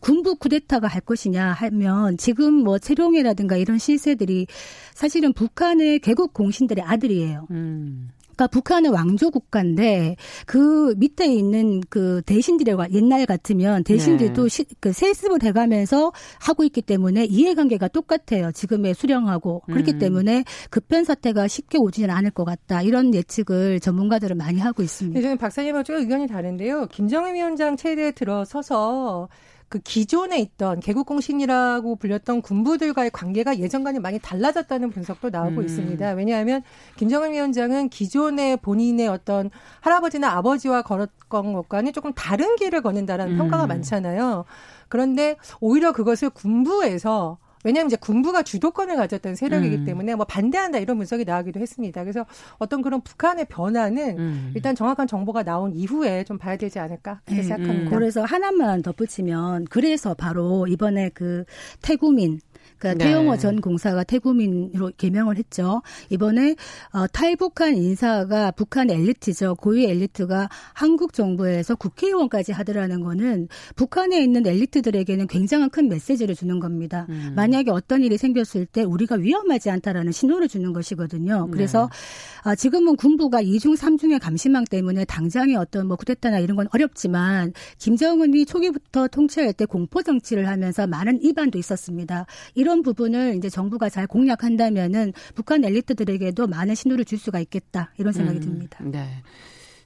군부 0.00 0.36
쿠데타가 0.36 0.88
할 0.88 1.00
것이냐 1.00 1.52
하면 1.52 2.16
지금 2.16 2.54
뭐 2.54 2.78
채룡이라든가 2.78 3.56
이런 3.56 3.78
시세들이 3.78 4.46
사실은 4.94 5.32
북한의 5.32 6.00
개국 6.00 6.32
공신들의 6.32 6.82
아들이에요. 6.84 7.46
음. 7.50 8.10
그러니까 8.34 8.46
북한은 8.48 8.90
왕조 8.90 9.30
국가인데 9.30 10.16
그 10.46 10.94
밑에 10.96 11.26
있는 11.26 11.80
그 11.88 12.22
대신들과 12.26 12.92
옛날 12.92 13.26
같으면 13.26 13.84
대신들도 13.84 14.42
네. 14.42 14.48
시, 14.48 14.64
그 14.80 14.92
세습을 14.92 15.42
해가면서 15.42 16.12
하고 16.40 16.64
있기 16.64 16.82
때문에 16.82 17.24
이해관계가 17.24 17.88
똑같아요. 17.88 18.52
지금의 18.52 18.94
수령하고 18.94 19.62
그렇기 19.66 19.92
음. 19.92 19.98
때문에 19.98 20.44
급변 20.70 21.04
사태가 21.04 21.48
쉽게 21.48 21.78
오지는 21.78 22.10
않을 22.10 22.30
것 22.30 22.44
같다. 22.44 22.82
이런 22.82 23.14
예측을 23.14 23.80
전문가들은 23.80 24.36
많이 24.36 24.60
하고 24.60 24.82
있습니다. 24.82 25.20
저는 25.20 25.38
박사님하고 25.38 25.84
좀 25.84 25.96
의견이 25.96 26.26
다른데요. 26.26 26.86
김정은 26.86 27.34
위원장 27.34 27.76
체제에 27.76 28.12
들어서서 28.12 29.28
그 29.68 29.78
기존에 29.80 30.38
있던 30.40 30.80
개국 30.80 31.06
공신이라고 31.06 31.96
불렸던 31.96 32.42
군부들과의 32.42 33.10
관계가 33.10 33.58
예전과는 33.58 34.02
많이 34.02 34.18
달라졌다는 34.18 34.90
분석도 34.90 35.30
나오고 35.30 35.60
음. 35.60 35.64
있습니다. 35.64 36.12
왜냐하면 36.12 36.62
김정은 36.96 37.32
위원장은 37.32 37.88
기존의 37.88 38.58
본인의 38.58 39.08
어떤 39.08 39.50
할아버지나 39.80 40.30
아버지와 40.32 40.82
걸었던 40.82 41.52
것과는 41.52 41.92
조금 41.92 42.12
다른 42.14 42.56
길을 42.56 42.82
걷는다라는 42.82 43.34
음. 43.34 43.38
평가가 43.38 43.66
많잖아요. 43.66 44.44
그런데 44.88 45.36
오히려 45.60 45.92
그것을 45.92 46.30
군부에서 46.30 47.38
왜냐하면 47.64 47.88
이제 47.88 47.96
군부가 47.96 48.42
주도권을 48.42 48.96
가졌던 48.96 49.34
세력이기 49.34 49.76
음. 49.76 49.84
때문에 49.84 50.14
뭐 50.14 50.24
반대한다 50.24 50.78
이런 50.78 50.96
분석이 50.98 51.24
나오기도 51.24 51.58
했습니다. 51.58 52.02
그래서 52.02 52.24
어떤 52.58 52.82
그런 52.82 53.00
북한의 53.00 53.46
변화는 53.46 54.18
음. 54.18 54.52
일단 54.54 54.74
정확한 54.74 55.06
정보가 55.06 55.42
나온 55.42 55.74
이후에 55.74 56.24
좀 56.24 56.38
봐야 56.38 56.56
되지 56.56 56.78
않을까 56.78 57.20
네. 57.26 57.42
생각합니다. 57.42 57.90
그래서 57.90 58.22
하나만 58.22 58.82
덧붙이면 58.82 59.64
그래서 59.70 60.14
바로 60.14 60.66
이번에 60.68 61.08
그 61.14 61.44
태구민 61.82 62.40
그러니까 62.84 62.92
네. 63.02 63.10
태영호 63.10 63.38
전 63.38 63.60
공사가 63.62 64.04
태구민으로 64.04 64.92
개명을 64.98 65.38
했죠. 65.38 65.80
이번에 66.10 66.54
어, 66.92 67.06
탈북한 67.06 67.76
인사가 67.76 68.50
북한 68.50 68.90
엘리트죠. 68.90 69.54
고위 69.54 69.86
엘리트가 69.86 70.50
한국 70.74 71.14
정부에서 71.14 71.74
국회의원까지 71.76 72.52
하더라는 72.52 73.00
거는 73.00 73.48
북한에 73.74 74.22
있는 74.22 74.46
엘리트들에게는 74.46 75.26
굉장한 75.28 75.70
큰 75.70 75.88
메시지를 75.88 76.34
주는 76.34 76.60
겁니다. 76.60 77.06
음. 77.08 77.32
만약에 77.34 77.70
어떤 77.70 78.02
일이 78.02 78.18
생겼을 78.18 78.66
때 78.66 78.82
우리가 78.82 79.16
위험하지 79.16 79.70
않다라는 79.70 80.12
신호를 80.12 80.48
주는 80.48 80.72
것이거든요. 80.74 81.48
그래서 81.50 81.88
네. 81.90 82.50
아, 82.50 82.54
지금은 82.54 82.96
군부가 82.96 83.40
이중삼중의 83.40 84.18
감시망 84.18 84.64
때문에 84.64 85.06
당장의 85.06 85.56
어떤 85.56 85.86
뭐 85.86 85.96
쿠데타나 85.96 86.40
이런 86.40 86.56
건 86.56 86.68
어렵지만 86.74 87.54
김정은이 87.78 88.44
초기부터 88.44 89.08
통치할 89.08 89.54
때 89.54 89.64
공포 89.64 90.02
정치를 90.02 90.48
하면서 90.48 90.86
많은 90.86 91.22
이반도 91.22 91.58
있었습니다. 91.58 92.26
이런 92.54 92.73
이런 92.74 92.82
부분을 92.82 93.36
이제 93.36 93.48
정부가 93.48 93.88
잘 93.88 94.08
공략한다면은 94.08 95.12
북한 95.36 95.64
엘리트들에게도 95.64 96.48
많은 96.48 96.74
신호를 96.74 97.04
줄 97.04 97.18
수가 97.18 97.38
있겠다 97.38 97.92
이런 97.98 98.12
생각이 98.12 98.38
음, 98.38 98.42
듭니다. 98.42 98.78
네. 98.82 99.22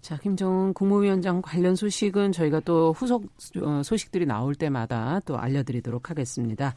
자, 0.01 0.17
김정은 0.17 0.73
국무위원장 0.73 1.43
관련 1.43 1.77
소식은 1.77 2.33
저희가 2.33 2.61
또 2.61 2.95
후속 2.95 3.27
어, 3.63 3.83
소식들이 3.85 4.25
나올 4.25 4.55
때마다 4.55 5.21
또 5.27 5.37
알려드리도록 5.37 6.09
하겠습니다. 6.09 6.75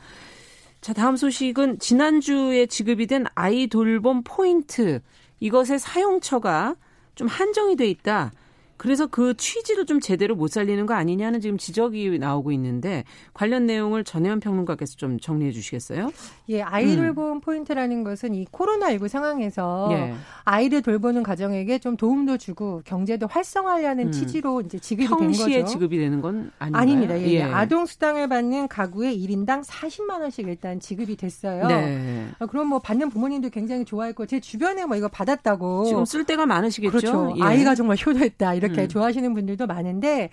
자, 0.82 0.92
다음 0.92 1.16
소식은 1.16 1.80
지난주에 1.80 2.66
지급이 2.66 3.08
된 3.08 3.26
아이 3.34 3.68
돌봄 3.68 4.22
포인트 4.24 5.00
이것의 5.40 5.80
사용처가 5.80 6.76
좀 7.16 7.28
한정이 7.28 7.78
돼 7.78 7.88
있다. 7.88 8.34
그래서 8.82 9.06
그 9.06 9.36
취지도 9.38 9.86
좀 9.86 10.00
제대로 10.00 10.36
못 10.36 10.48
살리는 10.50 10.88
거 10.88 10.96
아니냐는 10.96 11.40
지금 11.40 11.60
지적이 11.60 12.18
나오고 12.18 12.52
있는데 12.54 13.04
관련 13.32 13.68
내용을 13.68 14.04
전혜원 14.04 14.40
평론가께서 14.40 14.96
좀 14.96 15.20
정리해 15.20 15.52
주시겠어요? 15.52 16.10
예, 16.50 16.64
아이 16.64 16.96
돌봄 16.96 17.34
음. 17.34 17.42
포인트라는 17.42 18.04
것은 18.04 18.34
이 18.34 18.46
코로나19 18.46 19.08
상황에서 19.08 19.90
예. 19.92 20.16
아이를 20.46 20.82
돌보는 20.82 21.22
가정에게 21.22 21.78
좀 21.78 21.96
도움도 21.96 22.40
주고 22.40 22.82
경제도 22.84 23.28
활성화하려는 23.28 24.08
음. 24.08 24.12
취지로 24.12 24.62
이제 24.62 24.80
지급이 24.80 25.08
된 25.08 25.16
거죠. 25.16 25.44
평시에 25.44 25.66
지급이 25.66 26.00
되는 26.00 26.20
건 26.20 26.50
아닌가요? 26.58 26.82
아닙니다. 26.82 27.22
예, 27.22 27.34
예. 27.34 27.44
아동 27.44 27.86
수당을 27.86 28.30
받는 28.30 28.68
가구에 28.68 29.16
1인당 29.16 29.64
40만 29.64 30.22
원씩 30.22 30.48
일단 30.48 30.80
지급이 30.80 31.18
됐어요. 31.18 31.68
네. 31.68 32.30
어, 32.40 32.48
그럼 32.48 32.66
뭐 32.70 32.80
받는 32.80 33.12
부모님도 33.12 33.52
굉장히 33.52 33.86
좋아했고 33.86 34.26
제 34.26 34.40
주변에 34.40 34.86
뭐 34.86 34.98
이거 34.98 35.08
받았다고 35.08 35.86
지금 35.86 36.04
쓸 36.06 36.24
데가 36.24 36.48
많으시겠죠. 36.48 36.92
그렇죠. 36.98 37.36
예. 37.38 37.44
아이가 37.44 37.76
정말 37.76 37.96
효도했다 38.04 38.56
이렇게 38.56 38.71
이렇게 38.72 38.84
음. 38.84 38.88
좋아하시는 38.88 39.34
분들도 39.34 39.68
많은데 39.68 40.30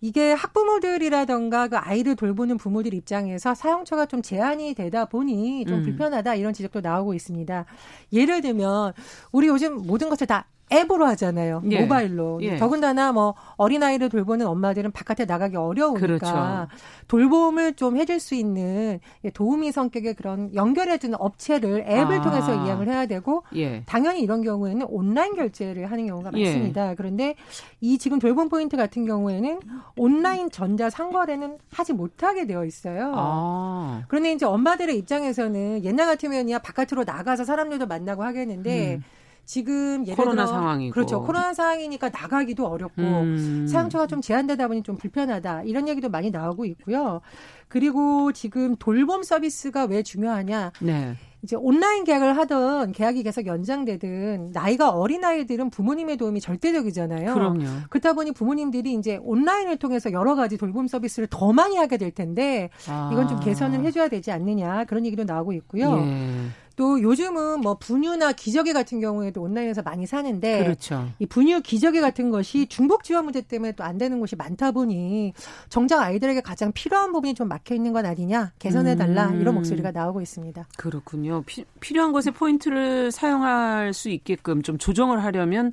이게 0.00 0.32
학부모들이라던가 0.32 1.68
그 1.68 1.76
아이를 1.76 2.16
돌보는 2.16 2.58
부모들 2.58 2.92
입장에서 2.92 3.54
사용처가 3.54 4.06
좀 4.06 4.20
제한이 4.20 4.74
되다 4.74 5.06
보니 5.06 5.64
좀 5.66 5.78
음. 5.78 5.82
불편하다 5.82 6.34
이런 6.34 6.52
지적도 6.52 6.80
나오고 6.80 7.14
있습니다. 7.14 7.64
예를 8.12 8.40
들면 8.42 8.92
우리 9.32 9.48
요즘 9.48 9.86
모든 9.86 10.10
것을 10.10 10.26
다 10.26 10.46
앱으로 10.74 11.06
하잖아요. 11.06 11.62
예. 11.70 11.80
모바일로. 11.80 12.40
예. 12.42 12.56
더군다나 12.56 13.12
뭐 13.12 13.34
어린아이를 13.56 14.08
돌보는 14.08 14.46
엄마들은 14.46 14.90
바깥에 14.92 15.24
나가기 15.24 15.56
어려우니까 15.56 16.06
그렇죠. 16.06 16.68
돌봄을 17.08 17.74
좀 17.74 17.96
해줄 17.96 18.18
수 18.20 18.34
있는 18.34 18.98
도우미 19.34 19.72
성격의 19.72 20.14
그런 20.14 20.54
연결해주는 20.54 21.16
업체를 21.20 21.84
앱을 21.86 22.18
아. 22.18 22.22
통해서 22.22 22.54
이용을 22.64 22.88
해야 22.88 23.06
되고 23.06 23.44
예. 23.56 23.82
당연히 23.86 24.20
이런 24.20 24.42
경우에는 24.42 24.86
온라인 24.88 25.34
결제를 25.34 25.90
하는 25.90 26.06
경우가 26.06 26.30
예. 26.34 26.44
많습니다. 26.44 26.94
그런데 26.94 27.34
이 27.80 27.98
지금 27.98 28.18
돌봄 28.18 28.48
포인트 28.48 28.76
같은 28.76 29.04
경우에는 29.06 29.60
온라인 29.96 30.50
전자 30.50 30.90
상거래는 30.90 31.58
하지 31.70 31.92
못하게 31.92 32.46
되어 32.46 32.64
있어요. 32.64 33.12
아. 33.16 34.02
그런데 34.08 34.32
이제 34.32 34.46
엄마들의 34.46 34.96
입장에서는 34.98 35.84
옛날 35.84 36.06
같으면야 36.06 36.58
바깥으로 36.58 37.04
나가서 37.04 37.44
사람들도 37.44 37.86
만나고 37.86 38.22
하겠는데 38.22 38.94
음. 38.96 39.04
지금 39.44 40.06
예를 40.06 40.16
코로나 40.16 40.44
들어 40.44 40.56
상황이고 40.56 40.92
그렇죠 40.94 41.22
코로나 41.22 41.52
상황이니까 41.52 42.08
나가기도 42.08 42.66
어렵고 42.66 43.02
음. 43.02 43.66
사용처가 43.68 44.06
좀 44.06 44.20
제한되다 44.20 44.68
보니 44.68 44.82
좀 44.82 44.96
불편하다 44.96 45.64
이런 45.64 45.88
얘기도 45.88 46.08
많이 46.08 46.30
나오고 46.30 46.64
있고요. 46.66 47.20
그리고 47.68 48.32
지금 48.32 48.76
돌봄 48.76 49.22
서비스가 49.22 49.84
왜 49.84 50.02
중요하냐? 50.02 50.72
네. 50.80 51.16
이제 51.42 51.56
온라인 51.56 52.04
계약을 52.04 52.36
하던 52.38 52.92
계약이 52.92 53.22
계속 53.22 53.46
연장되든 53.46 54.52
나이가 54.52 54.90
어린 54.90 55.24
아이들은 55.24 55.68
부모님의 55.68 56.16
도움이 56.16 56.40
절대적이잖아요. 56.40 57.34
그럼요. 57.34 57.64
그렇다 57.90 58.14
보니 58.14 58.32
부모님들이 58.32 58.94
이제 58.94 59.18
온라인을 59.22 59.76
통해서 59.76 60.10
여러 60.12 60.36
가지 60.36 60.56
돌봄 60.56 60.86
서비스를 60.86 61.28
더 61.30 61.52
많이 61.52 61.76
하게 61.76 61.98
될 61.98 62.12
텐데 62.12 62.70
아. 62.88 63.10
이건 63.12 63.28
좀 63.28 63.40
개선을 63.40 63.84
해줘야 63.84 64.08
되지 64.08 64.30
않느냐 64.30 64.84
그런 64.84 65.04
얘기도 65.04 65.24
나오고 65.24 65.52
있고요. 65.52 65.98
예. 65.98 66.48
또 66.76 67.00
요즘은 67.00 67.60
뭐 67.60 67.78
분유나 67.78 68.32
기저귀 68.32 68.72
같은 68.72 69.00
경우에도 69.00 69.40
온라인에서 69.42 69.82
많이 69.82 70.06
사는데 70.06 70.64
그렇죠. 70.64 71.08
이 71.20 71.26
분유 71.26 71.60
기저귀 71.62 72.00
같은 72.00 72.30
것이 72.30 72.66
중복 72.66 73.04
지원 73.04 73.24
문제 73.24 73.40
때문에 73.40 73.72
또 73.72 73.84
안 73.84 73.98
되는 73.98 74.18
곳이 74.18 74.34
많다 74.34 74.72
보니 74.72 75.34
정작 75.68 76.00
아이들에게 76.00 76.40
가장 76.40 76.72
필요한 76.72 77.12
부분이 77.12 77.34
좀 77.34 77.48
막혀 77.48 77.74
있는 77.74 77.92
건 77.92 78.06
아니냐 78.06 78.52
개선해 78.58 78.96
달라 78.96 79.28
음. 79.28 79.40
이런 79.40 79.54
목소리가 79.54 79.90
나오고 79.92 80.22
있습니다. 80.22 80.66
그렇군요. 80.78 81.42
피, 81.46 81.64
필요한 81.80 82.12
것에 82.12 82.30
포인트를 82.30 83.12
사용할 83.12 83.92
수 83.92 84.08
있게끔 84.08 84.62
좀 84.62 84.78
조정을 84.78 85.22
하려면 85.22 85.72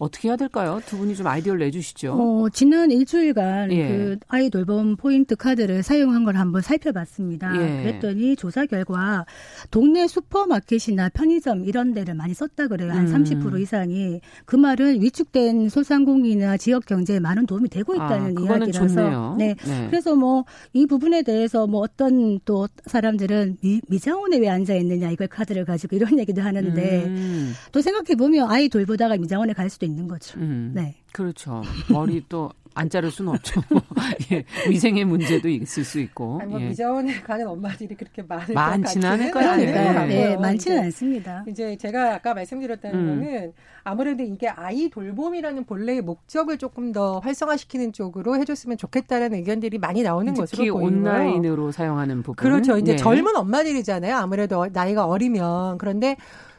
어떻게 0.00 0.28
해야 0.28 0.36
될까요? 0.36 0.80
두 0.84 0.98
분이 0.98 1.14
좀 1.14 1.26
아이디어를 1.26 1.60
내주시죠. 1.66 2.12
어, 2.12 2.48
지난 2.50 2.90
일주일간 2.90 3.70
예. 3.72 3.88
그 3.88 4.18
아이 4.28 4.50
돌봄 4.50 4.96
포인트 4.96 5.36
카드를 5.36 5.82
사용한 5.82 6.24
걸 6.24 6.36
한번 6.36 6.62
살펴봤습니다. 6.62 7.52
예. 7.56 7.82
그랬더니 7.82 8.34
조사 8.34 8.66
결과 8.66 9.24
동네 9.70 10.08
슈퍼마켓이나 10.08 11.10
편의점 11.10 11.64
이런 11.64 11.94
데를 11.94 12.14
많이 12.14 12.34
썼다 12.34 12.66
그래요. 12.66 12.90
한 12.90 13.06
음. 13.06 13.24
30% 13.24 13.60
이상이 13.60 14.20
그 14.44 14.56
말은 14.56 15.00
위축된 15.02 15.68
소상공인이나 15.68 16.56
지역 16.56 16.86
경제에 16.86 17.20
많은 17.20 17.46
도움이 17.46 17.68
되고 17.68 17.92
아, 17.92 18.06
있다는 18.06 18.36
아, 18.38 18.42
이야기라서 18.42 19.36
네. 19.38 19.54
네. 19.64 19.86
그래서 19.88 20.16
뭐 20.16 20.44
이 20.72 20.86
부분에 20.86 21.22
대해서 21.22 21.66
뭐 21.66 21.80
어떤 21.80 22.38
또 22.44 22.68
사람들은 22.86 23.58
미, 23.60 23.80
미장원에 23.88 24.38
왜 24.38 24.48
앉아 24.48 24.74
있느냐 24.76 25.10
이걸 25.10 25.26
카드를 25.28 25.64
가지고 25.64 25.96
이런 25.96 26.18
얘기도 26.18 26.42
하는데 26.42 27.04
음. 27.06 27.52
또 27.72 27.80
생각해 27.80 28.14
보면 28.16 28.50
아이 28.50 28.68
돌보다가 28.68 29.16
미장원에 29.16 29.52
갈 29.52 29.68
수도 29.68 29.86
있는 29.90 30.08
거죠. 30.08 30.38
음, 30.40 30.72
네. 30.74 30.96
그렇죠. 31.12 31.62
머리 31.90 32.24
또 32.28 32.52
안 32.74 32.88
자를 32.88 33.10
수는 33.10 33.32
없죠. 33.32 33.60
예, 34.32 34.44
위생의 34.68 35.04
문제도 35.04 35.48
있을 35.48 35.84
수 35.84 35.98
있고. 36.00 36.38
아니, 36.40 36.50
뭐 36.50 36.60
예. 36.60 36.68
미자원에 36.68 37.14
가는 37.20 37.46
엄마들이 37.46 37.94
그렇게 37.96 38.22
많을 38.22 38.54
많지는 38.54 39.08
않을 39.08 39.30
거예요. 39.32 39.56
네, 39.56 40.06
네, 40.06 40.36
많지는 40.36 40.84
않습니다. 40.84 41.44
이제 41.48 41.76
제가 41.76 42.14
아까 42.14 42.32
말씀드렸다는 42.34 42.98
음. 42.98 43.06
거는 43.20 43.52
아무래도 43.82 44.22
이게 44.22 44.48
아이 44.48 44.88
돌봄이라는 44.88 45.64
본래의 45.64 46.02
목적을 46.02 46.58
조금 46.58 46.92
더 46.92 47.18
활성화시키는 47.18 47.92
쪽으로 47.92 48.36
해줬으면 48.36 48.76
좋겠다라는 48.78 49.38
의견들이 49.38 49.78
많이 49.78 50.02
나오는 50.02 50.32
것으로 50.32 50.62
보이고요. 50.62 50.84
온라인으로 50.84 51.72
사용하는 51.72 52.22
부분. 52.22 52.36
그렇죠. 52.36 52.78
이제 52.78 52.92
네. 52.92 52.96
젊은 52.96 53.34
엄마들이잖아요. 53.34 54.16
아무래도 54.16 54.68
나이가 54.72 55.06
어리면 55.06 55.78
그런데 55.78 56.16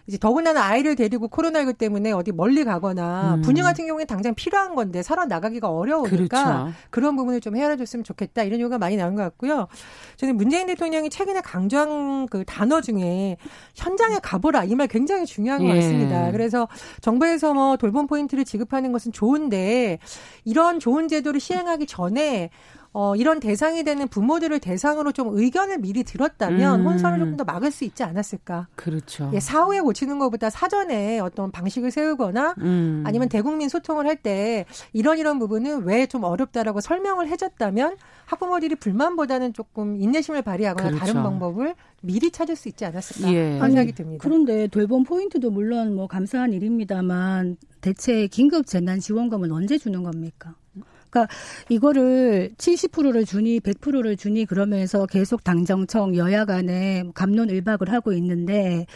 이제 0.07 0.17
더군다나 0.17 0.63
아이를 0.65 0.95
데리고 0.95 1.27
코로나19 1.29 1.77
때문에 1.77 2.11
어디 2.11 2.31
멀리 2.31 2.63
가거나 2.63 3.35
음. 3.35 3.41
분유 3.41 3.63
같은 3.63 3.85
경우에 3.87 4.05
당장 4.05 4.33
필요한 4.35 4.75
건데 4.75 5.03
살아 5.03 5.25
나가기가 5.25 5.69
어려우니까 5.69 6.17
그렇죠. 6.17 6.73
그런 6.89 7.15
부분을 7.15 7.39
좀 7.39 7.55
헤아려 7.55 7.77
줬으면 7.77 8.03
좋겠다 8.03 8.43
이런 8.43 8.59
요구가 8.59 8.77
많이 8.77 8.97
나온 8.97 9.15
것 9.15 9.21
같고요. 9.23 9.67
저는 10.17 10.37
문재인 10.37 10.67
대통령이 10.67 11.09
최근에 11.09 11.41
강조한 11.41 12.27
그 12.27 12.43
단어 12.45 12.81
중에 12.81 13.37
현장에 13.75 14.17
가보라 14.21 14.65
이 14.65 14.75
말 14.75 14.87
굉장히 14.87 15.25
중요한 15.25 15.61
것 15.65 15.69
예. 15.71 15.75
같습니다. 15.75 16.31
그래서 16.31 16.67
정부에서 17.01 17.53
뭐 17.53 17.77
돌봄 17.77 18.07
포인트를 18.07 18.45
지급하는 18.45 18.91
것은 18.91 19.11
좋은데 19.11 19.99
이런 20.45 20.79
좋은 20.79 21.07
제도를 21.07 21.39
시행하기 21.39 21.85
전에 21.85 22.49
어, 22.93 23.15
이런 23.15 23.39
대상이 23.39 23.83
되는 23.83 24.07
부모들을 24.07 24.59
대상으로 24.59 25.11
좀 25.13 25.29
의견을 25.37 25.77
미리 25.77 26.03
들었다면 26.03 26.81
음. 26.81 26.87
혼선을 26.87 27.19
조금 27.19 27.37
더 27.37 27.43
막을 27.45 27.71
수 27.71 27.85
있지 27.85 28.03
않았을까. 28.03 28.67
그렇죠. 28.75 29.31
예, 29.33 29.39
사후에 29.39 29.79
고치는 29.79 30.19
것보다 30.19 30.49
사전에 30.49 31.19
어떤 31.19 31.51
방식을 31.51 31.89
세우거나 31.91 32.55
음. 32.59 33.03
아니면 33.05 33.29
대국민 33.29 33.69
소통을 33.69 34.05
할 34.07 34.15
때 34.21 34.65
이런 34.93 35.17
이런 35.17 35.39
부분은 35.39 35.83
왜 35.85 36.05
좀 36.05 36.23
어렵다라고 36.25 36.81
설명을 36.81 37.27
해줬다면 37.29 37.95
학부모들이 38.25 38.75
불만보다는 38.75 39.53
조금 39.53 39.95
인내심을 40.01 40.41
발휘하거나 40.41 40.89
그렇죠. 40.89 40.99
다른 41.05 41.23
방법을 41.23 41.75
미리 42.01 42.29
찾을 42.31 42.55
수 42.55 42.67
있지 42.67 42.83
않았을까 42.85 43.31
예. 43.33 43.59
생각이 43.59 43.93
듭니다. 43.93 44.21
그런데 44.21 44.67
돌봄 44.67 45.03
포인트도 45.03 45.49
물론 45.51 45.95
뭐 45.95 46.07
감사한 46.07 46.51
일입니다만 46.53 47.55
대체 47.79 48.27
긴급 48.27 48.65
재난 48.67 48.99
지원금은 48.99 49.51
언제 49.51 49.77
주는 49.77 50.03
겁니까? 50.03 50.55
그러니까 51.11 51.27
이거를 51.69 52.51
70%를 52.57 53.25
주니 53.25 53.59
100%를 53.59 54.17
주니 54.17 54.45
그러면서 54.45 55.05
계속 55.05 55.43
당정청 55.43 56.15
여야 56.15 56.45
간에 56.45 57.03
감론 57.13 57.49
을박을 57.49 57.91
하고 57.91 58.13
있는데 58.13 58.87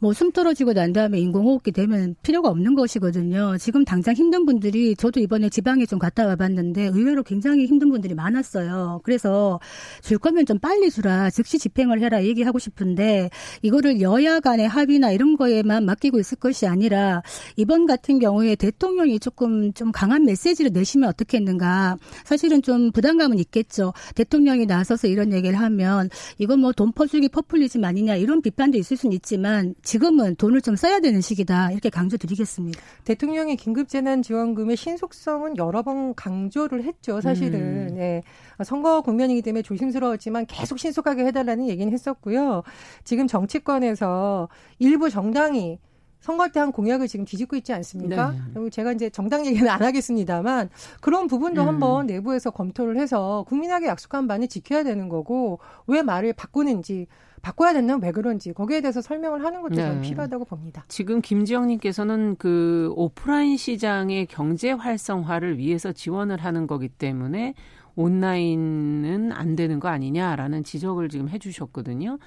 뭐 0.00 0.12
숨 0.12 0.30
떨어지고 0.32 0.72
난 0.74 0.92
다음에 0.92 1.18
인공호흡기 1.20 1.72
되면 1.72 2.14
필요가 2.22 2.48
없는 2.50 2.74
것이거든요. 2.74 3.56
지금 3.58 3.84
당장 3.84 4.14
힘든 4.14 4.46
분들이 4.46 4.94
저도 4.96 5.20
이번에 5.20 5.48
지방에 5.48 5.86
좀 5.86 5.98
갔다 5.98 6.26
와봤는데 6.26 6.90
의외로 6.92 7.22
굉장히 7.22 7.66
힘든 7.66 7.88
분들이 7.90 8.14
많았어요. 8.14 9.00
그래서 9.04 9.60
줄 10.02 10.18
거면 10.18 10.46
좀 10.46 10.58
빨리 10.58 10.90
주라 10.90 11.30
즉시 11.30 11.58
집행을 11.58 12.00
해라 12.00 12.24
얘기하고 12.24 12.58
싶은데 12.58 13.30
이거를 13.62 14.00
여야 14.00 14.40
간의 14.40 14.68
합의나 14.68 15.10
이런 15.10 15.36
거에만 15.36 15.84
맡기고 15.84 16.18
있을 16.20 16.38
것이 16.38 16.66
아니라 16.66 17.22
이번 17.56 17.86
같은 17.86 18.18
경우에 18.18 18.54
대통령이 18.56 19.18
조금 19.20 19.72
좀 19.72 19.90
강한 19.92 20.24
메시지를 20.24 20.72
내시면 20.72 21.08
어떻겠는가. 21.08 21.96
사실은 22.24 22.62
좀 22.62 22.92
부담감은 22.92 23.38
있겠죠. 23.40 23.92
대통령이 24.14 24.66
나서서 24.66 25.08
이런 25.08 25.32
얘기를 25.32 25.58
하면 25.58 26.08
이건 26.38 26.60
뭐 26.60 26.72
돈 26.72 26.92
퍼주기 26.92 27.28
포퓰리즘 27.30 27.82
아니냐 27.84 28.14
이런 28.16 28.40
비판도 28.40 28.78
있을 28.78 28.96
수는 28.96 29.12
있지만 29.14 29.74
지금은 29.88 30.36
돈을 30.36 30.60
좀 30.60 30.76
써야 30.76 31.00
되는 31.00 31.22
시기다 31.22 31.70
이렇게 31.70 31.88
강조드리겠습니다. 31.88 32.78
대통령이 33.04 33.56
긴급재난지원금의 33.56 34.76
신속성은 34.76 35.56
여러 35.56 35.82
번 35.82 36.14
강조를 36.14 36.84
했죠. 36.84 37.22
사실은 37.22 37.58
음. 37.58 37.94
네. 37.94 38.22
선거 38.66 39.00
국면이기 39.00 39.40
때문에 39.40 39.62
조심스러웠지만 39.62 40.44
계속 40.44 40.78
신속하게 40.78 41.24
해달라는 41.24 41.70
얘기는 41.70 41.90
했었고요. 41.90 42.64
지금 43.04 43.26
정치권에서 43.26 44.50
일부 44.78 45.08
정당이 45.08 45.78
선거 46.20 46.48
때 46.48 46.58
한 46.58 46.72
공약을 46.72 47.06
지금 47.06 47.24
뒤집고 47.24 47.56
있지 47.56 47.72
않습니까? 47.72 48.32
네. 48.32 48.38
그리고 48.52 48.70
제가 48.70 48.92
이제 48.92 49.08
정당 49.10 49.46
얘기는 49.46 49.68
안 49.68 49.82
하겠습니다만 49.82 50.68
그런 51.00 51.26
부분도 51.28 51.62
음. 51.62 51.68
한번 51.68 52.06
내부에서 52.06 52.50
검토를 52.50 52.96
해서 52.98 53.44
국민에게 53.48 53.86
약속한 53.86 54.26
바는 54.26 54.48
지켜야 54.48 54.82
되는 54.82 55.08
거고 55.08 55.60
왜 55.86 56.02
말을 56.02 56.32
바꾸는지 56.32 57.06
바꿔야 57.40 57.72
된다면 57.72 58.02
왜 58.02 58.10
그런지 58.10 58.52
거기에 58.52 58.80
대해서 58.80 59.00
설명을 59.00 59.44
하는 59.44 59.62
것도 59.62 59.76
네. 59.76 60.00
필요하다고 60.00 60.44
봅니다. 60.46 60.84
지금 60.88 61.20
김지영님께서는 61.20 62.34
그 62.36 62.92
오프라인 62.96 63.56
시장의 63.56 64.26
경제 64.26 64.72
활성화를 64.72 65.58
위해서 65.58 65.92
지원을 65.92 66.38
하는 66.44 66.66
거기 66.66 66.88
때문에 66.88 67.54
온라인은 67.94 69.32
안 69.32 69.56
되는 69.56 69.78
거 69.80 69.88
아니냐라는 69.88 70.64
지적을 70.64 71.08
지금 71.08 71.28
해주셨거든요. 71.28 72.18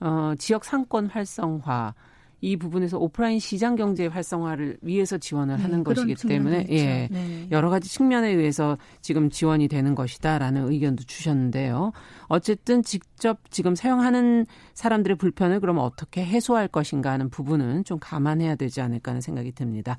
어, 0.00 0.34
지역 0.38 0.64
상권 0.64 1.06
활성화. 1.06 1.94
이 2.40 2.56
부분에서 2.56 2.98
오프라인 2.98 3.38
시장 3.38 3.76
경제 3.76 4.06
활성화를 4.06 4.78
위해서 4.82 5.18
지원을 5.18 5.56
네, 5.56 5.62
하는 5.62 5.84
것이기 5.84 6.14
때문에 6.14 6.66
예 6.70 7.08
네. 7.10 7.48
여러 7.50 7.68
가지 7.70 7.88
측면에 7.88 8.30
의해서 8.30 8.78
지금 9.02 9.30
지원이 9.30 9.68
되는 9.68 9.94
것이다라는 9.94 10.70
의견도 10.70 11.04
주셨는데요. 11.04 11.92
어쨌든 12.28 12.82
직접 12.82 13.38
지금 13.50 13.74
사용하는 13.74 14.46
사람들의 14.74 15.16
불편을 15.16 15.60
그럼 15.60 15.78
어떻게 15.78 16.24
해소할 16.24 16.68
것인가 16.68 17.10
하는 17.10 17.28
부분은 17.28 17.84
좀 17.84 17.98
감안해야 18.00 18.56
되지 18.56 18.80
않을까 18.80 19.10
하는 19.10 19.20
생각이 19.20 19.52
듭니다. 19.52 19.98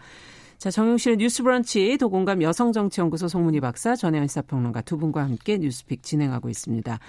자, 0.57 0.69
정용실의 0.69 1.17
뉴스브런치 1.17 1.97
도공감 1.97 2.43
여성정치연구소 2.43 3.27
송문희 3.27 3.61
박사, 3.61 3.95
전혜연 3.95 4.27
시사평론가 4.27 4.81
두 4.81 4.97
분과 4.97 5.23
함께 5.23 5.57
뉴스픽 5.57 6.03
진행하고 6.03 6.49
있습니다. 6.49 6.99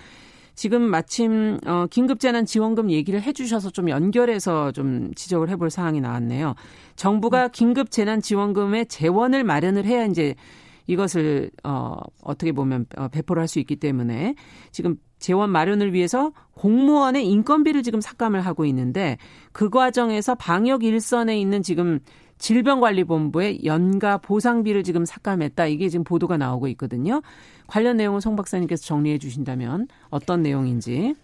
지금 0.55 0.83
마침 0.83 1.59
어, 1.67 1.87
긴급재난 1.91 2.45
지원금 2.45 2.91
얘기를 2.91 3.21
해 3.23 3.33
주셔서 3.33 3.71
좀 3.71 3.89
연결해서 3.89 4.73
좀 4.73 5.13
지적을 5.15 5.49
해볼 5.51 5.71
사항이 5.71 6.01
나왔네요. 6.01 6.55
정부가 6.97 7.49
긴급 7.49 7.91
재난 7.91 8.21
지원금의 8.21 8.87
재원을 8.87 9.45
마련을 9.45 9.85
해야 9.85 10.05
이제 10.05 10.35
이것을 10.87 11.51
어, 11.65 11.97
어떻게 12.23 12.53
보면 12.53 12.87
어, 12.97 13.09
배포를 13.09 13.41
할 13.41 13.49
수 13.49 13.59
있기 13.61 13.77
때문에 13.77 14.35
지금 14.73 14.97
재원 15.19 15.51
마련을 15.51 15.93
위해서 15.93 16.33
공무원의 16.55 17.27
인건비를 17.29 17.83
지금 17.83 18.01
삭감을 18.01 18.41
하고 18.41 18.65
있는데 18.65 19.19
그 19.53 19.71
과정에서 19.71 20.35
방역 20.35 20.83
일선에 20.83 21.39
있는 21.39 21.63
지금 21.63 22.01
질병관리본부의 22.43 23.65
연가 23.65 24.19
보상비를 24.19 24.83
지금 24.83 25.05
삭감했다. 25.05 25.67
이게 25.67 25.89
지금 25.89 26.03
보도가 26.03 26.37
나오고 26.37 26.67
있거든요. 26.69 27.23
관련 27.69 27.97
내용을 27.97 28.21
송 28.21 28.35
박사님께서 28.35 28.85
정리해 28.85 29.19
주신다면 29.19 29.87
어떤 30.11 30.43
내용인지. 30.43 31.15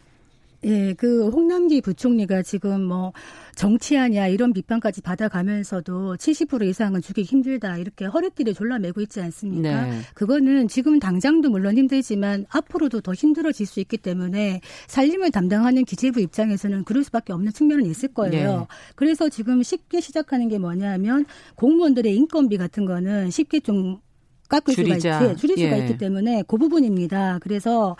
예, 0.64 0.92
그 0.94 1.28
홍남기 1.28 1.80
부총리가 1.80 2.42
지금 2.42 2.82
뭐 2.82 3.12
정치하냐 3.54 4.28
이런 4.28 4.52
비판까지 4.52 5.02
받아가면서도 5.02 6.16
70% 6.16 6.66
이상은 6.68 7.00
주기 7.00 7.22
힘들다 7.22 7.76
이렇게 7.78 8.06
허리띠를 8.06 8.54
졸라매고 8.54 9.00
있지 9.02 9.20
않습니까? 9.20 9.86
네. 9.86 10.00
그거는 10.14 10.68
지금 10.68 10.98
당장도 10.98 11.50
물론 11.50 11.76
힘들지만 11.76 12.46
앞으로도 12.50 13.00
더 13.00 13.14
힘들어질 13.14 13.66
수 13.66 13.80
있기 13.80 13.98
때문에 13.98 14.60
살림을 14.88 15.30
담당하는 15.30 15.84
기재부 15.84 16.20
입장에서는 16.20 16.84
그럴 16.84 17.04
수밖에 17.04 17.32
없는 17.32 17.52
측면은 17.52 17.86
있을 17.86 18.12
거예요. 18.12 18.60
네. 18.60 18.66
그래서 18.96 19.28
지금 19.28 19.62
쉽게 19.62 20.00
시작하는 20.00 20.48
게 20.48 20.58
뭐냐면 20.58 21.24
공무원들의 21.54 22.14
인건비 22.14 22.58
같은 22.58 22.84
거는 22.84 23.30
쉽게 23.30 23.60
좀 23.60 24.00
깎을 24.48 24.74
줄이자. 24.74 25.20
수가 25.20 25.32
있, 25.32 25.36
줄일 25.36 25.58
수가 25.58 25.78
예. 25.78 25.80
있기 25.82 25.98
때문에 25.98 26.42
그 26.46 26.56
부분입니다. 26.56 27.38
그래서 27.40 27.96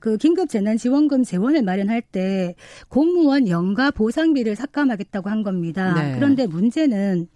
그 0.00 0.16
긴급 0.16 0.48
재난 0.48 0.76
지원금 0.76 1.22
재원을 1.22 1.62
마련할 1.62 2.02
때 2.02 2.54
공무원 2.88 3.48
연가 3.48 3.90
보상비를 3.90 4.56
삭감하겠다고 4.56 5.30
한 5.30 5.42
겁니다. 5.42 5.94
네. 5.94 6.14
그런데 6.16 6.46
문제는 6.46 7.28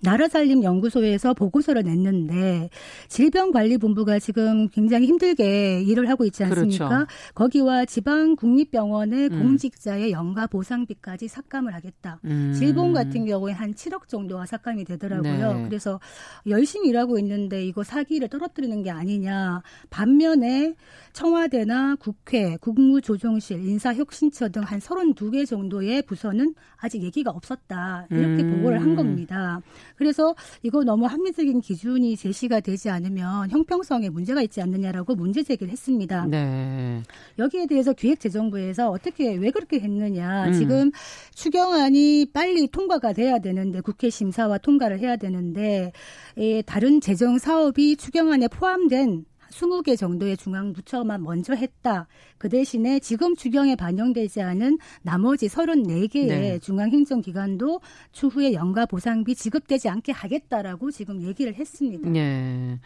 나라살림연구소에서 0.00 1.34
보고서를 1.34 1.82
냈는데 1.82 2.70
질병관리본부가 3.08 4.18
지금 4.18 4.68
굉장히 4.68 5.06
힘들게 5.06 5.82
일을 5.82 6.08
하고 6.08 6.24
있지 6.24 6.44
않습니까? 6.44 6.88
그렇죠. 6.88 7.06
거기와 7.34 7.84
지방국립병원의 7.84 9.28
음. 9.28 9.38
공직자의 9.38 10.12
연가 10.12 10.46
보상비까지 10.46 11.28
삭감을 11.28 11.74
하겠다. 11.74 12.20
음. 12.24 12.54
질본 12.56 12.94
같은 12.94 13.26
경우에 13.26 13.52
한 13.52 13.74
7억 13.74 14.08
정도가 14.08 14.46
삭감이 14.46 14.84
되더라고요. 14.84 15.52
네. 15.52 15.64
그래서 15.68 16.00
열심히 16.46 16.88
일하고 16.88 17.18
있는데 17.18 17.64
이거 17.64 17.84
사기를 17.84 18.28
떨어뜨리는 18.28 18.82
게 18.82 18.90
아니냐. 18.90 19.62
반면에 19.90 20.74
청와대나 21.12 21.96
국회, 21.96 22.56
국무조정실, 22.56 23.66
인사혁신처 23.68 24.48
등 24.48 24.60
한 24.70 24.78
32개 24.78 25.46
정도의 25.46 26.02
부서는 26.02 26.54
아직 26.76 27.02
얘기가 27.02 27.30
없었다. 27.30 28.06
이렇게 28.10 28.42
음. 28.42 28.56
보고를 28.56 28.80
한 28.80 28.94
겁니다. 28.94 29.60
그래서 30.00 30.34
이거 30.62 30.82
너무 30.82 31.04
합리적인 31.04 31.60
기준이 31.60 32.16
제시가 32.16 32.60
되지 32.60 32.88
않으면 32.88 33.50
형평성에 33.50 34.08
문제가 34.08 34.40
있지 34.40 34.62
않느냐라고 34.62 35.14
문제 35.14 35.42
제기를 35.42 35.70
했습니다. 35.70 36.24
네. 36.24 37.02
여기에 37.38 37.66
대해서 37.66 37.92
기획재정부에서 37.92 38.88
어떻게 38.90 39.34
왜 39.34 39.50
그렇게 39.50 39.78
했느냐. 39.78 40.46
음. 40.46 40.52
지금 40.54 40.90
추경안이 41.34 42.28
빨리 42.32 42.66
통과가 42.68 43.12
돼야 43.12 43.40
되는데 43.40 43.82
국회 43.82 44.08
심사와 44.08 44.56
통과를 44.56 45.00
해야 45.00 45.16
되는데 45.16 45.92
예, 46.38 46.62
다른 46.62 47.02
재정 47.02 47.36
사업이 47.36 47.96
추경안에 47.96 48.48
포함된 48.48 49.26
20개 49.50 49.96
정도의 49.96 50.36
중앙 50.36 50.72
부처만 50.72 51.22
먼저 51.22 51.54
했다. 51.54 52.06
그 52.38 52.48
대신에 52.48 52.98
지금 53.00 53.34
추경에 53.34 53.76
반영되지 53.76 54.42
않은 54.42 54.78
나머지 55.02 55.46
34개의 55.48 56.26
네. 56.28 56.58
중앙행정기관도 56.58 57.80
추후에 58.12 58.52
연가 58.52 58.86
보상비 58.86 59.34
지급되지 59.34 59.88
않게 59.88 60.12
하겠다라고 60.12 60.90
지금 60.90 61.22
얘기를 61.22 61.54
했습니다. 61.54 62.08
네. 62.08 62.78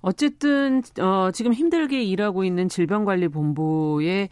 어쨌든 0.00 0.82
어 1.00 1.30
지금 1.32 1.52
힘들게 1.52 2.02
일하고 2.02 2.44
있는 2.44 2.68
질병관리본부의 2.68 4.28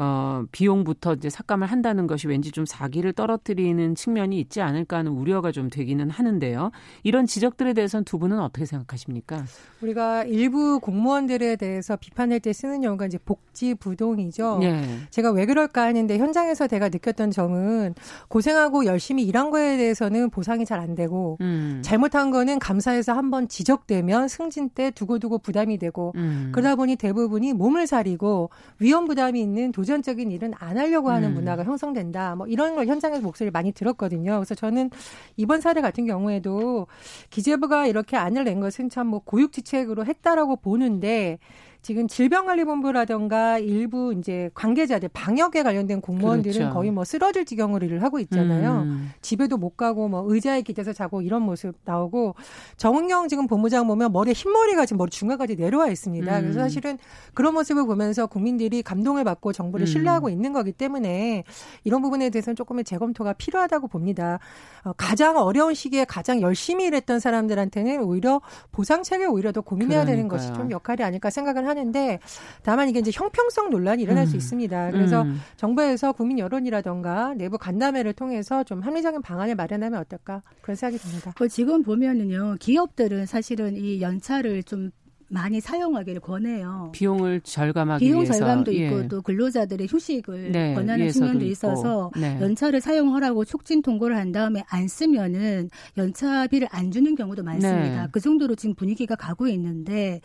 어, 0.00 0.44
비용부터 0.50 1.14
이제 1.14 1.28
삭감을 1.28 1.66
한다는 1.66 2.06
것이 2.06 2.26
왠지 2.26 2.50
좀 2.50 2.64
사기를 2.64 3.12
떨어뜨리는 3.12 3.94
측면이 3.94 4.40
있지 4.40 4.62
않을까 4.62 4.98
하는 4.98 5.12
우려가 5.12 5.52
좀 5.52 5.68
되기는 5.68 6.08
하는데요. 6.08 6.70
이런 7.02 7.26
지적들에 7.26 7.74
대해서는 7.74 8.04
두 8.04 8.18
분은 8.18 8.40
어떻게 8.40 8.64
생각하십니까? 8.64 9.44
우리가 9.82 10.24
일부 10.24 10.80
공무원들에 10.80 11.56
대해서 11.56 11.96
비판할 11.96 12.40
때 12.40 12.52
쓰는 12.52 12.82
용어가 12.82 13.06
이제 13.06 13.18
복지 13.18 13.74
부동이죠. 13.74 14.58
네. 14.60 14.98
제가 15.10 15.32
왜 15.32 15.44
그럴까 15.44 15.82
하는데 15.82 16.16
현장에서 16.16 16.66
제가 16.66 16.88
느꼈던 16.88 17.30
점은 17.30 17.94
고생하고 18.28 18.86
열심히 18.86 19.24
일한 19.24 19.50
거에 19.50 19.76
대해서는 19.76 20.30
보상이 20.30 20.64
잘 20.64 20.78
안 20.78 20.94
되고 20.94 21.36
음. 21.40 21.80
잘못한 21.82 22.30
거는 22.30 22.58
감사해서 22.58 23.12
한번 23.12 23.48
지적되면 23.48 24.28
승진 24.28 24.68
때 24.70 24.90
두고두고 24.90 25.38
부담이 25.38 25.78
되고 25.78 26.12
음. 26.16 26.50
그러다 26.52 26.76
보니 26.76 26.96
대부분이 26.96 27.52
몸을 27.52 27.86
사리고 27.86 28.50
위험 28.78 29.06
부담이 29.06 29.40
있는 29.40 29.72
도 29.72 29.84
도전적인 29.88 30.30
일은 30.30 30.52
안 30.58 30.76
하려고 30.76 31.10
하는 31.10 31.30
음. 31.30 31.34
문화가 31.34 31.64
형성된다. 31.64 32.34
뭐 32.36 32.46
이런 32.46 32.74
걸 32.76 32.86
현장에서 32.86 33.22
목소리를 33.22 33.50
많이 33.52 33.72
들었거든요. 33.72 34.34
그래서 34.34 34.54
저는 34.54 34.90
이번 35.36 35.62
사례 35.62 35.80
같은 35.80 36.04
경우에도 36.04 36.86
기재부가 37.30 37.86
이렇게 37.86 38.16
안을 38.18 38.44
낸 38.44 38.60
것은 38.60 38.90
참 38.90 39.08
뭐 39.08 39.20
고육지책으로 39.20 40.04
했다라고 40.04 40.56
보는데 40.56 41.38
지금 41.80 42.08
질병관리본부라던가 42.08 43.58
일부 43.58 44.12
이제 44.12 44.50
관계자들 44.54 45.08
방역에 45.12 45.62
관련된 45.62 46.00
공무원들은 46.00 46.58
그렇죠. 46.58 46.74
거의 46.74 46.90
뭐 46.90 47.04
쓰러질 47.04 47.44
지경으로 47.44 47.86
일을 47.86 48.02
하고 48.02 48.18
있잖아요. 48.18 48.82
음. 48.82 49.10
집에도 49.22 49.56
못 49.56 49.76
가고 49.76 50.08
뭐 50.08 50.24
의자에 50.26 50.62
기대서 50.62 50.92
자고 50.92 51.22
이런 51.22 51.42
모습 51.42 51.76
나오고 51.84 52.34
정은경 52.76 53.28
지금 53.28 53.46
본부장 53.46 53.86
보면 53.86 54.12
머리에 54.12 54.32
흰머리가 54.34 54.86
지금 54.86 54.98
머리 54.98 55.10
중간까지 55.10 55.56
내려와 55.56 55.88
있습니다. 55.88 56.36
음. 56.36 56.42
그래서 56.42 56.60
사실은 56.60 56.98
그런 57.32 57.54
모습을 57.54 57.86
보면서 57.86 58.26
국민들이 58.26 58.82
감동을 58.82 59.24
받고 59.24 59.52
정부를 59.52 59.84
음. 59.84 59.86
신뢰하고 59.86 60.28
있는 60.30 60.52
거기 60.52 60.72
때문에 60.72 61.44
이런 61.84 62.02
부분에 62.02 62.30
대해서는 62.30 62.56
조금의 62.56 62.84
재검토가 62.84 63.34
필요하다고 63.34 63.88
봅니다. 63.88 64.40
어, 64.84 64.92
가장 64.96 65.36
어려운 65.38 65.74
시기에 65.74 66.04
가장 66.04 66.40
열심히 66.40 66.86
일했던 66.86 67.20
사람들한테는 67.20 68.02
오히려 68.02 68.40
보상 68.72 69.02
책을 69.02 69.28
오히려 69.28 69.52
더 69.52 69.60
고민해야 69.60 70.04
그러니까요. 70.04 70.16
되는 70.16 70.28
것이 70.28 70.52
좀 70.54 70.70
역할이 70.70 71.02
아닐까 71.02 71.30
생각을 71.30 71.67
하는데 71.68 72.18
다만 72.62 72.88
이게 72.88 72.98
이제 72.98 73.10
형평성 73.14 73.70
논란이 73.70 74.02
일어날 74.02 74.24
음. 74.24 74.26
수 74.26 74.36
있습니다. 74.36 74.90
그래서 74.90 75.22
음. 75.22 75.40
정부에서 75.56 76.12
국민 76.12 76.38
여론이라던가 76.38 77.34
내부 77.34 77.58
간담회를 77.58 78.14
통해서 78.14 78.64
좀 78.64 78.80
합리적인 78.80 79.22
방안을 79.22 79.54
마련하면 79.54 80.00
어떨까 80.00 80.42
그런 80.62 80.76
생각이 80.76 80.98
듭니다. 81.02 81.32
그 81.36 81.48
지금 81.48 81.82
보면은요 81.82 82.56
기업들은 82.60 83.26
사실은 83.26 83.76
이 83.76 84.00
연차를 84.00 84.62
좀 84.62 84.90
많이 85.30 85.60
사용하기를 85.60 86.22
권해요. 86.22 86.90
비용을 86.94 87.42
절감하기 87.42 88.02
비용 88.02 88.20
위해서. 88.20 88.32
절감도 88.32 88.74
예. 88.74 88.86
있고 88.86 89.08
또 89.08 89.20
근로자들의 89.20 89.86
휴식을 89.90 90.52
네, 90.52 90.74
권하는 90.74 91.10
측면도 91.10 91.44
있어서 91.44 92.10
네. 92.18 92.38
연차를 92.40 92.80
사용하라고 92.80 93.44
촉진 93.44 93.82
통보를 93.82 94.16
한 94.16 94.32
다음에 94.32 94.64
안 94.68 94.88
쓰면은 94.88 95.68
연차비를 95.98 96.68
안 96.70 96.90
주는 96.90 97.14
경우도 97.14 97.42
많습니다. 97.42 98.02
네. 98.04 98.08
그 98.10 98.20
정도로 98.20 98.54
지금 98.54 98.74
분위기가 98.74 99.16
가고 99.16 99.48
있는데 99.48 100.22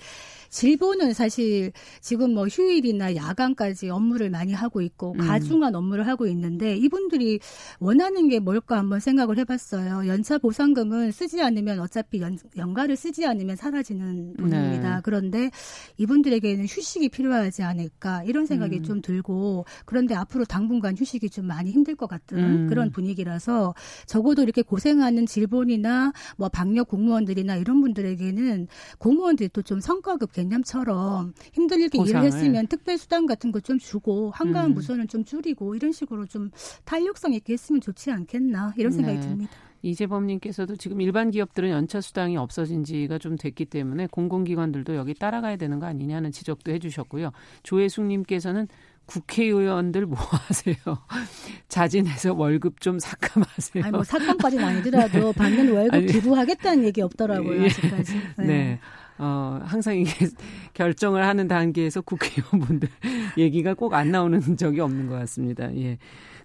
질본은 0.53 1.13
사실 1.13 1.71
지금 1.99 2.35
뭐 2.35 2.45
휴일이나 2.45 3.15
야간까지 3.15 3.89
업무를 3.89 4.29
많이 4.29 4.53
하고 4.53 4.81
있고 4.81 5.13
음. 5.13 5.17
가중한 5.17 5.73
업무를 5.73 6.07
하고 6.07 6.27
있는데 6.27 6.77
이분들이 6.77 7.39
원하는 7.79 8.29
게 8.29 8.39
뭘까 8.39 8.77
한번 8.77 8.99
생각을 8.99 9.39
해봤어요. 9.39 10.07
연차 10.07 10.37
보상금은 10.37 11.11
쓰지 11.11 11.41
않으면 11.41 11.79
어차피 11.79 12.21
연, 12.21 12.37
연가를 12.55 12.95
쓰지 12.95 13.25
않으면 13.25 13.55
사라지는 13.55 14.35
돈입니다. 14.37 14.95
네. 14.97 15.01
그런데 15.03 15.49
이분들에게는 15.97 16.65
휴식이 16.65 17.09
필요하지 17.09 17.63
않을까 17.63 18.23
이런 18.23 18.45
생각이 18.45 18.77
음. 18.77 18.83
좀 18.83 19.01
들고 19.01 19.65
그런데 19.85 20.13
앞으로 20.13 20.45
당분간 20.45 20.95
휴식이 20.95 21.31
좀 21.31 21.47
많이 21.47 21.71
힘들 21.71 21.95
것 21.95 22.07
같은 22.07 22.37
음. 22.37 22.67
그런 22.67 22.91
분위기라서 22.91 23.73
적어도 24.05 24.43
이렇게 24.43 24.61
고생하는 24.61 25.25
질본이나 25.25 26.13
뭐 26.37 26.47
방역 26.49 26.89
공무원들이나 26.89 27.55
이런 27.55 27.81
분들에게는 27.81 28.67
공무원들이 28.99 29.49
또 29.49 29.63
좀 29.63 29.79
성과급 29.79 30.33
개념처럼 30.43 31.33
힘들게 31.53 31.89
보상을. 31.97 32.27
일을 32.27 32.37
했으면 32.37 32.67
특별 32.67 32.97
수당 32.97 33.25
같은 33.25 33.51
거 33.51 33.59
좀 33.63 33.79
주고 33.79 34.29
한가한 34.31 34.71
음. 34.71 34.73
무선은 34.75 35.07
좀 35.07 35.23
줄이고 35.23 35.73
이런 35.75 35.91
식으로 35.93 36.25
좀 36.25 36.51
탄력성 36.83 37.33
있게 37.33 37.53
했으면 37.53 37.79
좋지 37.79 38.11
않겠나 38.11 38.73
이런 38.77 38.91
생각이 38.91 39.17
네. 39.19 39.21
듭니다. 39.21 39.51
이재범님께서도 39.81 40.75
지금 40.75 40.99
일반 41.01 41.31
기업들은 41.31 41.69
연차 41.69 42.01
수당이 42.01 42.35
없어진 42.37 42.83
지가 42.83 43.17
좀 43.19 43.37
됐기 43.37 43.65
때문에 43.65 44.07
공공기관들도 44.07 44.95
여기 44.95 45.13
따라가야 45.13 45.55
되는 45.57 45.79
거 45.79 45.85
아니냐는 45.85 46.31
지적도 46.31 46.71
해주셨고요. 46.71 47.31
조혜숙님께서는 47.63 48.67
국회의원들 49.05 50.05
뭐 50.05 50.17
하세요? 50.17 50.75
자진해서 51.67 52.33
월급 52.33 52.79
좀 52.81 52.99
삭감하세요. 52.99 53.83
아니 53.83 53.91
뭐 53.91 54.03
삭감까지는 54.03 54.63
아니더라도 54.63 55.19
네. 55.31 55.33
받는 55.33 55.73
월급 55.73 56.05
기부하겠다는 56.07 56.83
얘기 56.85 57.01
없더라고요. 57.01 57.63
예. 57.63 57.65
아직까지. 57.67 58.13
네. 58.39 58.45
네. 58.45 58.79
어, 59.17 59.59
항상 59.63 59.95
이게 59.97 60.11
결정을 60.73 61.25
하는 61.25 61.47
단계에서 61.47 62.01
국회의원분들 62.01 62.89
얘기가 63.37 63.73
꼭 63.73 63.93
안 63.93 64.11
나오는 64.11 64.57
적이 64.57 64.81
없는 64.81 65.07
것 65.07 65.15
같습니다. 65.19 65.73
예. 65.75 65.97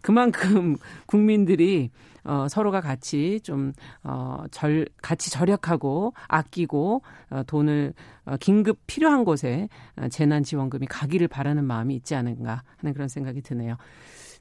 그만큼 0.02 0.76
국민들이 1.06 1.90
어, 2.24 2.46
서로가 2.48 2.82
같이 2.82 3.40
좀, 3.42 3.72
어, 4.04 4.44
절, 4.50 4.86
같이 5.00 5.30
절약하고 5.30 6.12
아끼고 6.28 7.02
어, 7.30 7.42
돈을 7.46 7.94
어, 8.26 8.36
긴급 8.38 8.78
필요한 8.86 9.24
곳에 9.24 9.68
어, 9.96 10.08
재난지원금이 10.08 10.86
가기를 10.86 11.28
바라는 11.28 11.64
마음이 11.64 11.94
있지 11.96 12.14
않은가 12.14 12.62
하는 12.76 12.92
그런 12.92 13.08
생각이 13.08 13.40
드네요. 13.40 13.76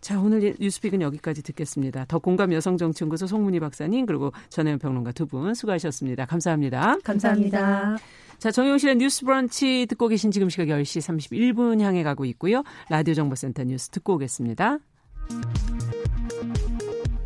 자, 0.02 0.20
오늘 0.20 0.56
뉴스픽은 0.60 1.02
여기까지 1.02 1.42
듣겠습니다. 1.44 2.06
더 2.08 2.20
공감 2.20 2.54
여성정치연구소 2.54 3.28
송문희 3.28 3.60
박사님 3.60 4.06
그리고 4.06 4.32
전혜연 4.50 4.80
평론가 4.80 5.12
두 5.12 5.28
분 5.28 5.54
수고하셨습니다. 5.54 6.26
감사합니다. 6.26 6.98
감사합니다. 7.04 7.98
자, 8.38 8.52
정용실의 8.52 8.96
뉴스 8.98 9.26
브런치 9.26 9.88
듣고 9.90 10.08
계신 10.08 10.32
지금 10.32 10.50
시각 10.50 10.68
10시 10.68 11.02
31분 11.02 11.82
향해 11.82 12.04
가고 12.04 12.24
있고요. 12.26 12.64
라디오 12.90 13.14
정보센터 13.14 13.64
뉴스 13.66 13.90
듣고 13.90 14.14
오겠습니다. 14.16 14.78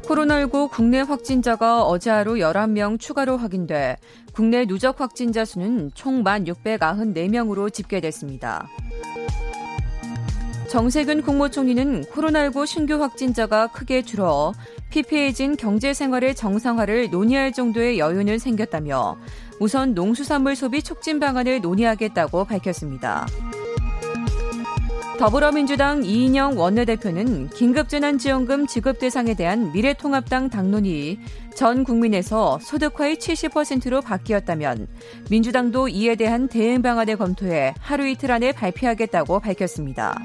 코로나19 0.03 0.71
국내 0.71 0.99
확진자가 1.01 1.83
어제 1.83 2.09
하루 2.09 2.33
11명 2.35 2.99
추가로 2.99 3.37
확인돼 3.37 3.97
국내 4.33 4.65
누적 4.65 4.99
확진자 4.99 5.45
수는 5.45 5.91
총 5.93 6.23
1,694명으로 6.23 7.71
집계됐습니다. 7.71 8.67
정세균 10.71 11.21
국무총리는 11.21 12.05
코로나19 12.05 12.65
신규 12.65 12.93
확진자가 12.93 13.67
크게 13.67 14.03
줄어 14.03 14.53
피폐해진 14.89 15.57
경제생활의 15.57 16.33
정상화를 16.33 17.09
논의할 17.09 17.51
정도의 17.51 17.99
여유는 17.99 18.39
생겼다며 18.39 19.17
우선 19.59 19.93
농수산물 19.93 20.55
소비 20.55 20.81
촉진 20.81 21.19
방안을 21.19 21.59
논의하겠다고 21.59 22.45
밝혔습니다. 22.45 23.27
더불어민주당 25.21 26.03
이인영 26.03 26.57
원내대표는 26.57 27.49
긴급재난지원금 27.49 28.65
지급 28.65 28.97
대상에 28.97 29.35
대한 29.35 29.71
미래통합당 29.71 30.49
당론이 30.49 31.19
전 31.53 31.83
국민에서 31.83 32.57
소득화의 32.59 33.17
70%로 33.17 34.01
바뀌었다면 34.01 34.87
민주당도 35.29 35.89
이에 35.89 36.15
대한 36.15 36.47
대응 36.47 36.81
방안을 36.81 37.17
검토해 37.17 37.75
하루 37.79 38.07
이틀 38.07 38.31
안에 38.31 38.51
발표하겠다고 38.51 39.41
밝혔습니다. 39.41 40.19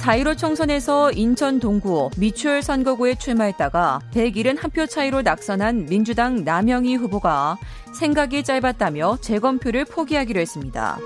4.15 0.00 0.36
총선에서 0.36 1.10
인천 1.12 1.60
동구 1.60 2.10
미추홀 2.18 2.60
선거구에 2.60 3.14
출마했다가 3.14 4.00
171표 4.12 4.86
차이로 4.86 5.22
낙선한 5.22 5.86
민주당 5.86 6.44
남영희 6.44 6.96
후보가 6.96 7.56
생각이 7.94 8.42
짧았다며 8.42 9.16
재검표를 9.22 9.86
포기하기로 9.86 10.40
했습니다. 10.40 10.98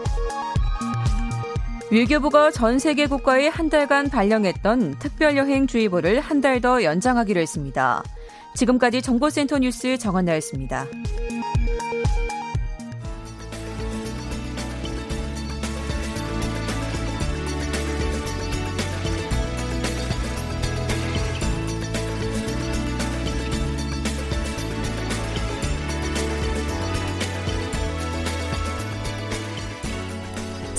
외교부가 1.93 2.51
전 2.51 2.79
세계 2.79 3.07
국가에 3.07 3.49
한 3.49 3.69
달간 3.69 4.09
발령했던 4.09 4.99
특별여행주의보를 4.99 6.21
한 6.21 6.41
달 6.41 6.61
더 6.63 6.83
연장하기로 6.83 7.39
했습니다. 7.41 8.03
지금까지 8.55 9.03
정보센터 9.03 9.59
뉴스 9.59 9.99
정한나였습니다. 9.99 10.87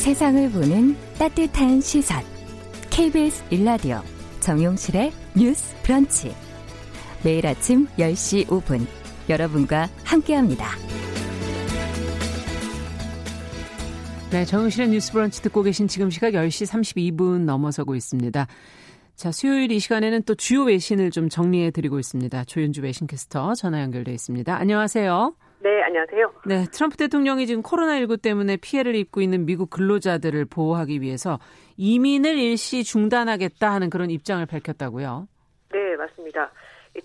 세상을 0.04 0.52
보는 0.52 0.98
따뜻한 1.18 1.80
시선. 1.80 2.22
KBS 2.90 3.42
일라디오 3.52 4.02
정용실의 4.42 5.14
뉴스 5.34 5.74
브런치. 5.82 6.36
매일 7.24 7.48
아침 7.48 7.88
10시 7.98 8.48
5분 8.48 8.86
여러분과 9.30 9.88
함께합니다. 10.04 10.72
네, 14.32 14.44
정용실의 14.44 14.90
뉴스 14.90 15.14
브런치 15.14 15.42
듣고 15.42 15.64
계신 15.64 15.88
지금 15.88 16.10
시각 16.10 16.32
10시 16.32 16.70
32분 16.70 17.46
넘어서고 17.46 17.96
있습니다. 17.96 18.46
자, 19.16 19.32
수요일 19.32 19.72
이 19.72 19.80
시간에는 19.80 20.24
또 20.24 20.36
주요 20.36 20.64
외신을 20.64 21.12
좀 21.12 21.30
정리해 21.30 21.72
드리고 21.72 21.98
있습니다. 21.98 22.44
조윤주 22.44 22.82
외신캐스터 22.82 23.56
전화 23.56 23.82
연결돼 23.82 24.14
있습니다. 24.14 24.54
안녕하세요. 24.54 25.34
네, 25.64 25.82
안녕하세요. 25.82 26.34
네, 26.46 26.66
트럼프 26.74 26.98
대통령이 26.98 27.48
지금 27.48 27.64
코로나19 27.64 28.22
때문에 28.22 28.58
피해를 28.58 28.96
입고 28.96 29.22
있는 29.22 29.46
미국 29.46 29.70
근로자들을 29.70 30.44
보호하기 30.44 31.00
위해서 31.00 31.40
이민을 31.78 32.38
일시 32.38 32.84
중단하겠다 32.84 33.72
하는 33.72 33.90
그런 33.90 34.12
입장을 34.12 34.46
밝혔다고요. 34.46 35.26
네, 35.72 35.96
맞습니다. 35.96 36.52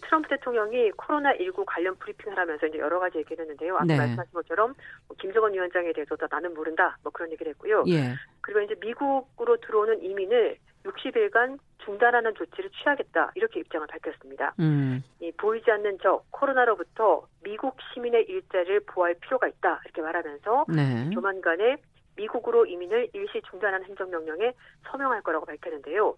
트럼프 0.03 0.29
대통령이 0.29 0.90
코로나19 0.90 1.64
관련 1.66 1.94
브리핑을 1.99 2.37
하면서 2.37 2.66
이제 2.66 2.79
여러 2.79 2.99
가지 2.99 3.18
얘기를 3.18 3.40
했는데요. 3.42 3.77
아까 3.77 3.85
네. 3.85 3.97
말씀하신 3.97 4.33
것처럼 4.33 4.75
뭐 5.07 5.16
김정은 5.21 5.55
위원장에 5.55 5.92
대해서도 5.92 6.27
나는 6.29 6.53
모른다 6.53 6.99
뭐 7.05 7.12
그런 7.12 7.31
얘기를 7.31 7.51
했고요. 7.51 7.85
예. 7.87 8.14
그리고 8.40 8.61
이제 8.61 8.75
미국으로 8.81 9.57
들어오는 9.59 10.03
이민을 10.03 10.59
60일간 10.85 11.59
중단하는 11.85 12.35
조치를 12.35 12.71
취하겠다 12.71 13.33
이렇게 13.35 13.61
입장을 13.61 13.87
밝혔습니다. 13.87 14.55
음. 14.61 15.03
이 15.21 15.33
보이지 15.33 15.71
않는 15.71 15.99
적 16.03 16.25
코로나로부터 16.31 17.27
미국 17.43 17.77
시민의 17.93 18.25
일자리를 18.25 18.81
보호할 18.81 19.14
필요가 19.14 19.49
있다 19.49 19.81
이렇게 19.85 20.03
말하면서 20.03 20.67
네. 20.69 21.11
조만간에 21.11 21.77
미국으로 22.17 22.67
이민을 22.67 23.09
일시 23.12 23.41
중단하는 23.49 23.87
행정명령에 23.87 24.53
서명할 24.91 25.23
거라고 25.23 25.47
밝혔는데요. 25.47 26.17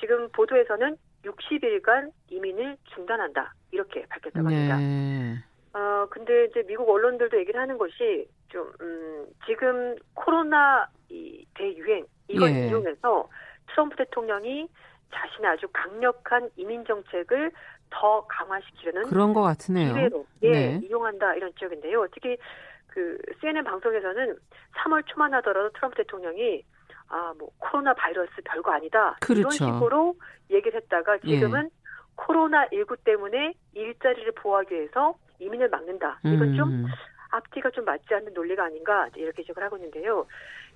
지금 0.00 0.28
보도에서는 0.30 0.96
60일간 1.24 2.10
이민을 2.30 2.76
중단한다 2.94 3.54
이렇게 3.70 4.06
밝혔다고 4.06 4.48
합니다. 4.48 4.76
네. 4.78 5.36
어 5.74 6.06
근데 6.10 6.46
이제 6.46 6.62
미국 6.66 6.88
언론들도 6.90 7.38
얘기를 7.38 7.60
하는 7.60 7.78
것이 7.78 8.28
좀 8.48 8.70
음, 8.80 9.26
지금 9.46 9.96
코로나 10.14 10.86
이 11.08 11.46
대유행 11.54 12.04
이걸 12.28 12.50
예. 12.50 12.68
이용해서 12.68 13.28
트럼프 13.72 13.96
대통령이 13.96 14.68
자신의 15.12 15.50
아주 15.50 15.66
강력한 15.72 16.48
이민 16.56 16.84
정책을 16.84 17.52
더 17.90 18.26
강화시키려는 18.26 19.02
그런 19.08 19.34
것 19.34 19.42
같으네요. 19.42 19.92
기회로 19.94 20.26
예, 20.42 20.50
네. 20.50 20.80
이용한다 20.84 21.34
이런 21.34 21.52
지적인데요. 21.52 22.06
특히 22.14 22.38
그 22.86 23.18
CNN 23.40 23.64
방송에서는 23.64 24.36
3월 24.76 25.06
초만 25.06 25.34
하더라도 25.34 25.70
트럼프 25.72 25.96
대통령이 25.96 26.64
아 27.08 27.34
뭐 27.38 27.50
코로나 27.58 27.92
바이러스 27.94 28.30
별거 28.44 28.72
아니다 28.72 29.16
그렇죠. 29.20 29.40
이런 29.40 29.50
식으로 29.50 30.14
얘기를 30.50 30.80
했다가 30.80 31.18
지금은 31.18 31.64
예. 31.64 31.68
코로나 32.14 32.66
19 32.72 32.96
때문에 33.04 33.54
일자리를 33.74 34.32
보호하기 34.32 34.74
위해서 34.74 35.14
이민을 35.38 35.68
막는다. 35.68 36.20
이건 36.24 36.54
좀 36.54 36.68
음. 36.68 36.86
앞뒤가 37.30 37.70
좀 37.70 37.84
맞지 37.84 38.14
않는 38.14 38.32
논리가 38.34 38.64
아닌가 38.64 39.08
이렇게 39.16 39.42
지적을 39.42 39.62
하고 39.62 39.76
있는데요. 39.76 40.26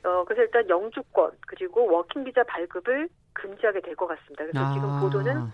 어, 0.06 0.24
그래서 0.24 0.42
일단 0.42 0.68
영주권 0.68 1.32
그리고 1.46 1.86
working 1.92 2.24
비자 2.24 2.42
발급을 2.44 3.08
금지하게 3.32 3.80
될 3.80 3.96
것 3.96 4.06
같습니다. 4.06 4.44
그래서 4.44 4.58
아. 4.60 4.72
지금 4.72 5.00
보도는 5.00 5.50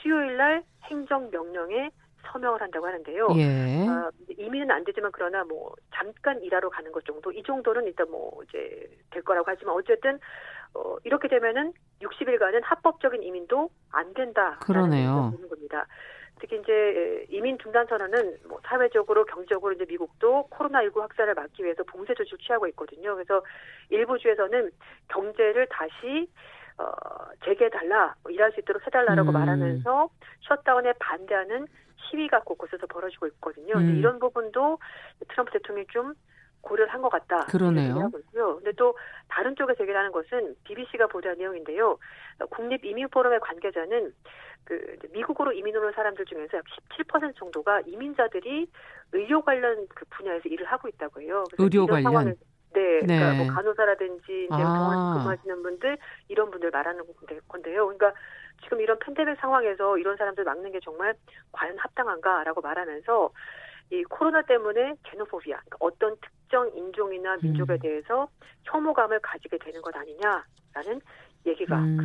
수요일 0.00 0.36
날 0.36 0.62
행정 0.84 1.30
명령에 1.30 1.90
서명을 2.26 2.60
한다고 2.60 2.86
하는데요. 2.86 3.28
예. 3.36 3.86
어, 3.88 4.10
이민은 4.36 4.70
안 4.70 4.84
되지만 4.84 5.10
그러나 5.12 5.44
뭐 5.44 5.74
잠깐 5.94 6.40
일하러 6.42 6.68
가는 6.70 6.90
것 6.90 7.04
정도 7.04 7.30
이 7.32 7.42
정도는 7.42 7.86
일단 7.86 8.10
뭐 8.10 8.40
이제 8.48 8.88
될 9.10 9.22
거라고 9.22 9.50
하지만 9.50 9.74
어쨌든 9.74 10.18
어, 10.74 10.96
이렇게 11.04 11.28
되면은 11.28 11.72
60일간은 12.00 12.60
합법적인 12.62 13.22
이민도 13.22 13.68
안 13.92 14.14
된다. 14.14 14.58
그러네요. 14.60 15.32
겁니다. 15.48 15.86
특히 16.42 16.58
이제 16.60 17.24
이민 17.30 17.56
중단 17.58 17.86
선언은 17.86 18.38
뭐 18.48 18.60
사회적으로 18.66 19.24
경제적으로 19.26 19.72
이제 19.74 19.86
미국도 19.88 20.48
코로나19 20.50 20.98
확산을 21.00 21.34
막기 21.34 21.62
위해서 21.62 21.84
봉쇄 21.84 22.14
조치를 22.14 22.38
취하고 22.38 22.66
있거든요. 22.68 23.14
그래서 23.14 23.44
일부 23.90 24.18
주에서는 24.18 24.70
경제를 25.06 25.68
다시 25.70 26.28
어, 26.78 26.90
재개해달라, 27.44 28.16
뭐 28.24 28.32
일할 28.32 28.50
수 28.52 28.58
있도록 28.60 28.84
해달라라고 28.84 29.30
음. 29.30 29.34
말하면서 29.34 30.08
셧다운에 30.48 30.94
반대하는 30.98 31.68
시위가 32.10 32.40
곳곳에서 32.40 32.88
벌어지고 32.88 33.28
있거든요. 33.28 33.74
음. 33.76 33.96
이런 33.96 34.18
부분도 34.18 34.78
트럼프 35.28 35.52
대통령이 35.52 35.86
좀 35.92 36.12
고려를 36.62 36.92
한 36.92 37.02
것 37.02 37.08
같다. 37.10 37.46
그러네요. 37.46 37.94
하고 38.00 38.18
있고요. 38.18 38.56
근데 38.56 38.72
또 38.72 38.96
다른 39.28 39.54
쪽에서 39.54 39.82
얘기를 39.84 39.98
하는 39.98 40.10
것은 40.10 40.56
BBC가 40.64 41.06
보도한 41.08 41.38
내용인데요. 41.38 41.98
국립 42.50 42.84
이민 42.84 43.08
포럼의 43.08 43.40
관계자는 43.40 44.12
그 44.64 44.96
미국으로 45.12 45.52
이민 45.52 45.76
오는 45.76 45.92
사람들 45.92 46.24
중에서 46.24 46.58
약 46.58 46.64
17% 46.98 47.36
정도가 47.36 47.80
이민자들이 47.86 48.68
의료 49.12 49.42
관련 49.42 49.86
그 49.88 50.04
분야에서 50.10 50.48
일을 50.48 50.66
하고 50.66 50.88
있다고 50.88 51.20
해요. 51.20 51.44
의료 51.58 51.86
관련. 51.86 52.36
네, 52.74 53.00
네, 53.00 53.18
그러니까 53.18 53.44
뭐 53.44 53.54
간호사라든지 53.54 54.44
이제 54.44 54.54
아. 54.54 54.56
병원 54.56 55.18
근무하시는 55.18 55.62
분들 55.62 55.98
이런 56.28 56.50
분들 56.50 56.70
말하는 56.70 57.04
건데요. 57.48 57.86
그러니까 57.86 58.14
지금 58.62 58.80
이런 58.80 58.98
팬데믹 58.98 59.38
상황에서 59.40 59.98
이런 59.98 60.16
사람들 60.16 60.44
막는 60.44 60.72
게 60.72 60.80
정말 60.80 61.14
과연 61.52 61.76
합당한가라고 61.78 62.60
말하면서 62.60 63.30
이 63.90 64.02
코로나 64.04 64.40
때문에 64.42 64.94
제노포비아, 65.10 65.56
그러니까 65.56 65.76
어떤 65.80 66.16
특정 66.20 66.70
인종이나 66.74 67.36
민족에 67.42 67.74
음. 67.74 67.78
대해서 67.78 68.28
혐오감을 68.64 69.20
가지게 69.20 69.58
되는 69.58 69.82
것 69.82 69.94
아니냐라는 69.94 71.00
얘기가 71.46 71.76
음. 71.78 71.96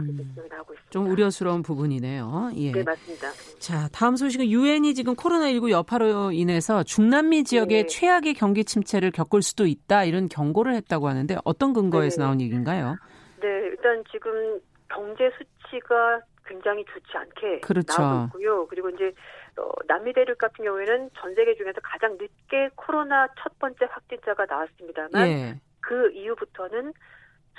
나오고 0.50 0.74
있습니다. 0.74 0.90
좀 0.90 1.08
우려스러운 1.08 1.62
부분이네요. 1.62 2.52
예. 2.56 2.72
네, 2.72 2.84
맞습니다. 2.84 3.32
자, 3.60 3.88
다음 3.94 4.16
소식은 4.16 4.48
유엔이 4.48 4.94
지금 4.96 5.16
코로나19 5.16 5.70
여파로 5.70 6.32
인해서 6.32 6.84
중남미 6.84 7.44
지역의 7.44 7.84
네. 7.84 7.88
최악의 7.88 8.34
경기 8.34 8.66
침체를 8.66 9.12
겪을 9.12 9.42
수도 9.42 9.66
있다 9.66 10.06
이런 10.06 10.28
경고를 10.28 10.74
했다고 10.76 11.08
하는데 11.08 11.38
어떤 11.44 11.74
근거에서 11.74 12.22
네. 12.22 12.26
나온 12.26 12.42
얘기인가요? 12.42 12.98
네, 13.42 13.48
일단 13.48 14.04
지금 14.12 14.60
경제 14.90 15.30
수치가 15.38 16.22
굉장히 16.46 16.84
좋지 16.86 17.06
않게 17.14 17.60
그렇죠. 17.60 18.02
나오고 18.02 18.26
있고요. 18.40 18.68
그리고 18.68 18.90
이제 18.90 19.14
어, 19.58 19.70
남미 19.88 20.14
대륙 20.14 20.38
같은 20.38 20.64
경우에는 20.64 21.10
전 21.20 21.36
세계 21.36 21.56
중에서 21.56 21.80
가장 21.84 22.18
늦게 22.18 22.70
코로나 22.76 23.28
첫 23.40 23.58
번째 23.60 23.86
확진자가 23.90 24.46
나왔습니다만 24.46 25.28
예. 25.28 25.60
그 25.82 26.12
이후부터는 26.12 26.94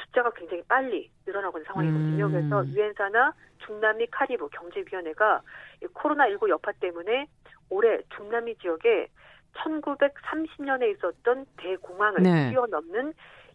숫자가 0.04 0.30
굉장히 0.30 0.62
빨리 0.64 1.10
늘어나고 1.26 1.58
있는 1.58 1.66
상황이거든요. 1.66 2.26
음. 2.26 2.32
그래서 2.32 2.66
유엔사나 2.66 3.32
중남미 3.66 4.06
카리브 4.10 4.48
경제위원회가 4.48 5.42
코로나19 5.94 6.48
여파 6.48 6.72
때문에 6.72 7.26
올해 7.70 8.00
중남미 8.16 8.56
지역에 8.58 9.08
1930년에 9.54 10.94
있었던 10.96 11.46
대공황을 11.56 12.22
네. 12.22 12.50
뛰어넘는 12.50 13.12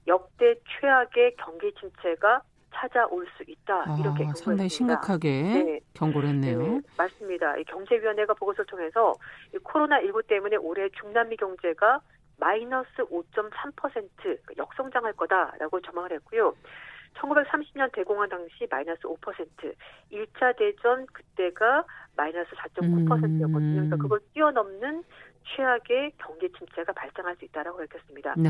역대 0.08 0.56
최악의 0.80 1.36
경기 1.38 1.74
침체가 1.80 2.42
찾아올 2.76 3.26
수 3.38 3.44
있다 3.48 3.82
아, 3.82 3.98
이렇게 4.00 4.24
경고했습니다. 4.26 4.44
상당히 4.44 4.70
심각하게 4.70 5.30
네. 5.30 5.80
경고를 5.94 6.30
했네요. 6.30 6.60
네, 6.60 6.82
맞습니다. 6.98 7.54
경제위원회가 7.68 8.34
보고서를 8.34 8.66
통해서 8.66 9.14
코로나 9.64 10.02
19 10.02 10.24
때문에 10.24 10.58
올해 10.58 10.90
중남미 10.90 11.38
경제가 11.38 12.02
마이너스 12.38 12.90
5.3% 12.98 14.58
역성장할 14.58 15.14
거다라고 15.14 15.82
전망을 15.82 16.12
했고요. 16.14 16.54
1930년 17.16 17.92
대공황 17.94 18.28
당시 18.30 18.68
마이너스 18.70 19.02
5%, 19.04 19.76
1차 20.12 20.58
대전 20.58 21.06
그때가 21.08 21.86
마이너스 22.16 22.50
4.9%였거든요. 22.56 23.80
그래서 23.82 23.98
그걸 23.98 24.20
뛰어넘는 24.34 25.04
최악의 25.46 26.14
경기 26.18 26.50
침체가 26.52 26.94
발생할 26.94 27.36
수 27.36 27.46
있다라고 27.46 27.78
밝혔습니다. 27.78 28.34
네. 28.38 28.50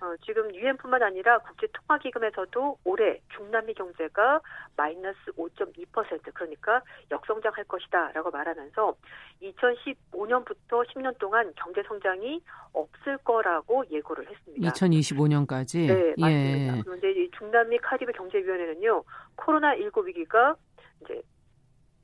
어, 0.00 0.14
지금 0.24 0.54
유엔뿐만 0.54 1.02
아니라 1.02 1.38
국제 1.38 1.66
통화 1.72 1.98
기금에서도 1.98 2.78
올해 2.84 3.20
중남미 3.34 3.74
경제가 3.74 4.40
마이너스 4.76 5.18
5.2% 5.36 6.34
그러니까 6.34 6.82
역성장할 7.10 7.64
것이다라고 7.64 8.30
말하면서 8.30 8.94
2015년부터 9.42 10.86
10년 10.88 11.18
동안 11.18 11.52
경제 11.56 11.82
성장이 11.82 12.42
없을 12.72 13.16
거라고 13.18 13.84
예고를 13.90 14.28
했습니다. 14.30 14.70
2025년까지. 14.70 15.86
네, 15.86 16.14
맞습니다. 16.18 16.76
예. 16.78 16.82
그런데 16.84 17.12
이 17.12 17.30
중남미 17.38 17.78
카리브 17.78 18.12
경제위원회는요 18.12 19.02
코로나 19.36 19.74
19 19.76 20.06
위기가 20.06 20.56
이제 21.02 21.22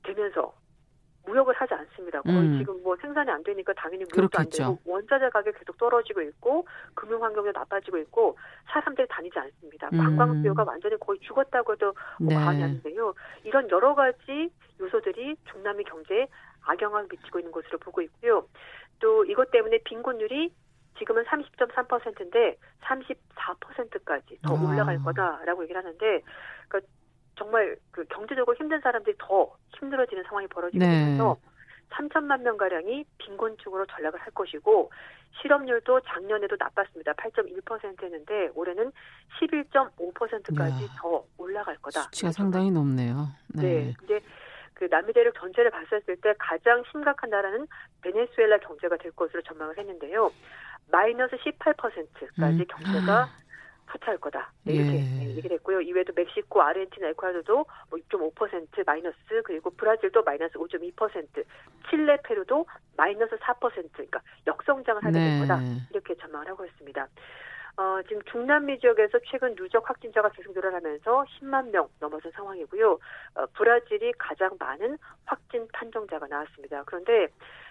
되면서 0.03 0.60
무역을 1.27 1.55
하지 1.55 1.75
않습니다. 1.75 2.23
거의 2.23 2.37
음. 2.37 2.59
지금 2.59 2.83
뭐 2.83 2.97
생산이 2.97 3.31
안 3.31 3.43
되니까 3.43 3.73
당연히 3.75 4.05
무역도 4.05 4.29
그렇겠죠. 4.29 4.65
안 4.65 4.77
되고 4.77 4.91
원자재 4.91 5.29
가격 5.31 5.59
계속 5.59 5.77
떨어지고 5.79 6.23
있고 6.23 6.67
금융 6.95 7.23
환경도 7.23 7.53
나빠지고 7.53 7.99
있고 7.99 8.37
사람들이 8.67 9.07
다니지 9.09 9.39
않습니다. 9.39 9.89
음. 9.93 9.99
관광 9.99 10.41
수요가 10.43 10.65
완전히 10.65 10.99
거의 10.99 11.21
죽었다고 11.21 11.73
해도 11.73 11.95
뭐 12.19 12.29
네. 12.29 12.35
과언이 12.35 12.63
아닌데요. 12.63 13.15
이런 13.45 13.69
여러 13.71 13.95
가지 13.95 14.51
요소들이 14.81 15.37
중남미 15.51 15.85
경제에 15.85 16.27
악영향을 16.63 17.09
미치고 17.11 17.39
있는 17.39 17.53
것으로 17.53 17.79
보고 17.79 18.01
있고요. 18.03 18.47
또 18.99 19.25
이것 19.25 19.51
때문에 19.51 19.79
빈곤율이 19.85 20.53
지금은 20.99 21.25
30.3%인데 21.25 22.57
34%까지 22.83 24.39
더 24.43 24.55
아. 24.55 24.61
올라갈 24.61 25.03
거다라고 25.03 25.63
얘기를 25.65 25.81
하는데 25.81 26.23
그러니까 26.69 26.93
정말 27.37 27.77
그 27.91 28.05
경제적으로 28.05 28.55
힘든 28.57 28.81
사람들이 28.81 29.17
더 29.19 29.51
힘들어지는 29.81 30.23
상황이 30.25 30.47
벌어지고 30.47 30.85
네. 30.85 31.15
있어서 31.15 31.37
3천만 31.91 32.43
명 32.43 32.57
가량이 32.57 33.05
빈곤층으로 33.19 33.87
전락을 33.87 34.21
할 34.21 34.31
것이고 34.33 34.93
실업률도 35.41 36.01
작년에도 36.03 36.57
나빴습니다. 36.59 37.13
8.1%였는데 37.15 38.51
올해는 38.55 38.93
11.5%까지 39.41 40.85
야, 40.85 40.89
더 40.99 41.25
올라갈 41.37 41.77
거다. 41.79 42.03
수치가 42.03 42.33
상당히 42.33 42.71
높네요. 42.71 43.29
네. 43.49 43.63
네. 43.63 43.95
근데 43.99 44.21
그 44.75 44.89
남미 44.89 45.13
대륙 45.13 45.35
전체를 45.35 45.71
봤을 45.71 46.01
때 46.05 46.35
가장 46.39 46.83
심각한 46.91 47.31
나라는 47.31 47.67
베네수엘라 48.03 48.59
경제가 48.59 48.97
될 48.97 49.13
것으로 49.13 49.43
전망을 49.43 49.77
했는데요. 49.77 50.31
마이너스 50.91 51.37
18%까지 51.37 52.61
음. 52.61 52.65
경제가 52.67 53.29
후퇴할 53.91 54.19
거다. 54.19 54.53
네, 54.65 54.75
이렇게 54.75 54.99
예. 54.99 55.37
얘기를 55.37 55.57
했고요. 55.57 55.81
이외에도 55.81 56.13
멕시코, 56.15 56.63
아르헨티나, 56.63 57.09
에콰도르도 57.09 57.55
뭐 57.91 57.99
6.5% 58.09 58.87
마이너스, 58.87 59.17
그리고 59.45 59.71
브라질도 59.71 60.23
마이너스 60.23 60.55
5.2%, 60.55 61.45
칠레, 61.89 62.19
페루도 62.25 62.67
마이너스 62.97 63.37
4%, 63.37 63.59
그러니까 63.93 64.21
역성장을 64.47 65.05
하게 65.05 65.13
될 65.13 65.33
네. 65.33 65.39
거다. 65.41 65.61
이렇게 65.91 66.15
전망을 66.17 66.49
하고 66.49 66.65
있습니다. 66.65 67.09
어, 67.77 68.01
지금 68.09 68.23
중남미 68.31 68.81
지역에서 68.81 69.19
최근 69.31 69.55
누적 69.55 69.89
확진자가 69.89 70.29
계속 70.31 70.53
늘어나면서 70.53 71.25
10만 71.25 71.71
명 71.71 71.89
넘어선 71.99 72.33
상황이고요. 72.33 72.99
어, 73.35 73.47
브라질이 73.55 74.13
가장 74.19 74.51
많은 74.59 74.99
확진 75.25 75.67
판정자가 75.73 76.27
나왔습니다. 76.27 76.83
그런데 76.85 77.29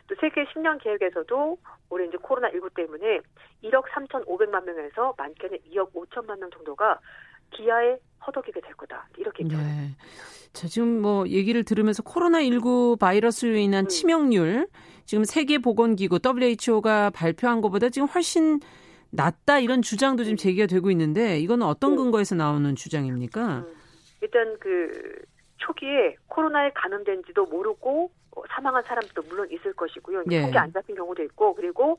또 0.07 0.15
세계 0.19 0.45
10년 0.45 0.81
계획에서도 0.81 1.57
올해 1.89 2.05
이제 2.05 2.17
코로나19 2.17 2.73
때문에 2.73 3.19
1억 3.63 3.83
3,500만 3.89 4.63
명에서 4.65 5.13
많게는 5.17 5.59
2억 5.71 5.93
5천만 5.93 6.39
명 6.39 6.49
정도가 6.49 6.99
기아에 7.51 7.97
허덕이게 8.25 8.61
될 8.61 8.73
거다. 8.73 9.07
이렇게 9.17 9.43
네. 9.43 9.95
자, 10.53 10.67
지금 10.67 11.01
뭐 11.01 11.27
얘기를 11.27 11.63
들으면서 11.63 12.03
코로나19 12.03 12.99
바이러스로 12.99 13.55
인한 13.55 13.85
음. 13.85 13.87
치명률 13.87 14.67
지금 15.05 15.23
세계보건기구 15.23 16.19
WHO가 16.23 17.11
발표한 17.11 17.61
것보다 17.61 17.89
지금 17.89 18.07
훨씬 18.07 18.59
낮다 19.11 19.59
이런 19.59 19.81
주장도 19.81 20.23
지금 20.23 20.37
제기가 20.37 20.67
되고 20.67 20.91
있는데 20.91 21.39
이거는 21.39 21.65
어떤 21.65 21.93
음. 21.93 21.97
근거에서 21.97 22.35
나오는 22.35 22.75
주장입니까? 22.75 23.59
음. 23.59 23.75
일단 24.21 24.57
그 24.59 25.21
초기에 25.57 26.15
코로나에 26.27 26.71
감염된지도 26.73 27.45
모르고 27.45 28.11
어, 28.35 28.41
사망한 28.49 28.83
사람들도 28.83 29.23
물론 29.23 29.47
있을 29.51 29.73
것이고요. 29.73 30.23
예. 30.31 30.41
속이 30.43 30.57
안 30.57 30.71
잡힌 30.71 30.95
경우도 30.95 31.23
있고 31.23 31.55
그리고 31.55 31.97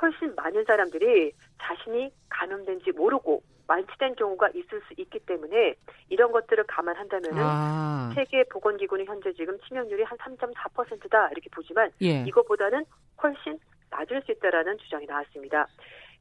훨씬 0.00 0.34
많은 0.34 0.64
사람들이 0.64 1.32
자신이 1.60 2.12
감염된지 2.28 2.92
모르고 2.92 3.42
완치된 3.66 4.16
경우가 4.16 4.48
있을 4.50 4.82
수 4.86 4.94
있기 4.96 5.20
때문에 5.20 5.74
이런 6.08 6.32
것들을 6.32 6.64
감안한다면 6.64 7.30
아. 7.34 8.12
세계 8.14 8.44
보건기구는 8.44 9.06
현재 9.06 9.32
지금 9.32 9.58
치명률이 9.60 10.02
한 10.02 10.18
3.4%다 10.18 11.28
이렇게 11.30 11.48
보지만 11.50 11.90
예. 12.02 12.24
이것보다는 12.26 12.84
훨씬 13.22 13.58
낮을 13.90 14.22
수 14.22 14.32
있다라는 14.32 14.78
주장이 14.78 15.06
나왔습니다. 15.06 15.66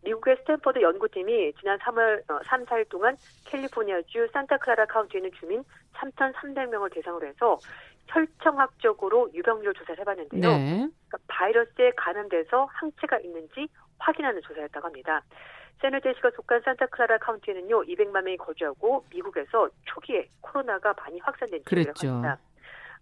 미국의 0.04 0.38
스탠퍼드 0.38 0.82
연구팀이 0.82 1.54
지난 1.60 1.78
3월 1.80 2.30
어, 2.30 2.40
3, 2.46 2.66
4일 2.66 2.90
동안 2.90 3.16
캘리포니아주 3.46 4.30
산타클라라 4.34 4.86
카운티에 4.86 5.20
있는 5.20 5.32
주민 5.40 5.64
3,300명을 5.94 6.94
대상으로 6.94 7.28
해서 7.28 7.60
혈청학적으로 8.08 9.30
유병률 9.34 9.74
조사를 9.74 10.00
해봤는데요. 10.00 10.42
네. 10.42 10.90
그러니까 11.08 11.18
바이러스에 11.28 11.92
감염돼서 11.96 12.66
항체가 12.66 13.20
있는지 13.20 13.68
확인하는 14.00 14.42
조사였다고 14.42 14.88
합니다. 14.88 15.22
세네제시가 15.82 16.32
속한 16.36 16.62
산타클라라 16.64 17.18
카운티에는요 17.20 17.84
200만 17.84 18.24
명이 18.24 18.38
거주하고 18.38 19.04
미국에서 19.12 19.70
초기에 19.86 20.28
코로나가 20.42 20.94
많이 20.94 21.20
확산된 21.20 21.64
지역이라고 21.68 22.08
합니다. 22.08 22.38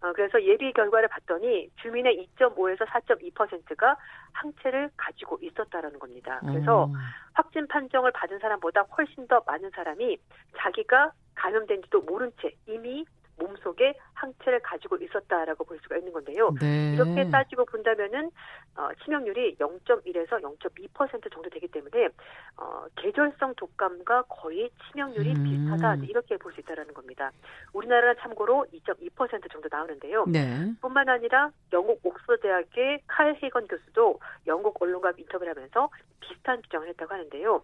어, 0.01 0.13
그래서 0.13 0.41
예비 0.43 0.71
결과를 0.71 1.09
봤더니 1.09 1.69
주민의 1.81 2.29
2.5에서 2.37 2.85
4.2%가 2.87 3.97
항체를 4.31 4.89
가지고 4.95 5.37
있었다라는 5.41 5.99
겁니다. 5.99 6.39
그래서 6.45 6.85
음. 6.85 6.93
확진 7.33 7.67
판정을 7.67 8.11
받은 8.11 8.39
사람보다 8.39 8.81
훨씬 8.97 9.27
더 9.27 9.43
많은 9.45 9.69
사람이 9.71 10.17
자기가 10.57 11.11
감염된지도 11.35 12.01
모른 12.01 12.31
채 12.41 12.53
이미 12.67 13.05
몸속에 13.39 13.95
항체를 14.13 14.59
가지고 14.61 14.97
있었다라고 14.97 15.63
볼 15.63 15.79
수가 15.81 15.97
있는 15.97 16.11
건데요. 16.11 16.53
네. 16.59 16.93
이렇게 16.93 17.29
따지고 17.29 17.65
본다면은 17.65 18.31
어, 18.75 18.89
치명률이 19.03 19.55
0.1에서 19.55 20.41
0.2% 20.41 21.33
정도 21.33 21.49
되기 21.49 21.67
때문에 21.67 22.09
어, 22.57 22.85
계절성 22.95 23.55
독감과 23.55 24.23
거의 24.23 24.69
치명률이 24.91 25.31
음. 25.35 25.43
비슷하다 25.43 26.05
이렇게 26.05 26.37
볼 26.37 26.49
수 26.49 26.61
있다라는 26.61 26.93
겁니다. 26.93 27.31
우리나라는 27.73 28.15
참고로 28.21 28.65
2.2% 28.73 29.51
정도 29.51 29.69
나오는데요. 29.71 30.25
네. 30.27 30.73
뿐만 30.81 31.07
아니라 31.07 31.51
영국 31.71 31.99
옥스퍼드 32.03 32.41
대학의 32.41 33.03
칼 33.07 33.35
헤건 33.41 33.67
교수도 33.67 34.19
영국 34.47 34.81
언론과 34.81 35.13
인터뷰를 35.17 35.55
하면서 35.55 35.89
비슷한 36.19 36.61
주장을 36.63 36.87
했다고 36.87 37.13
하는데요. 37.13 37.61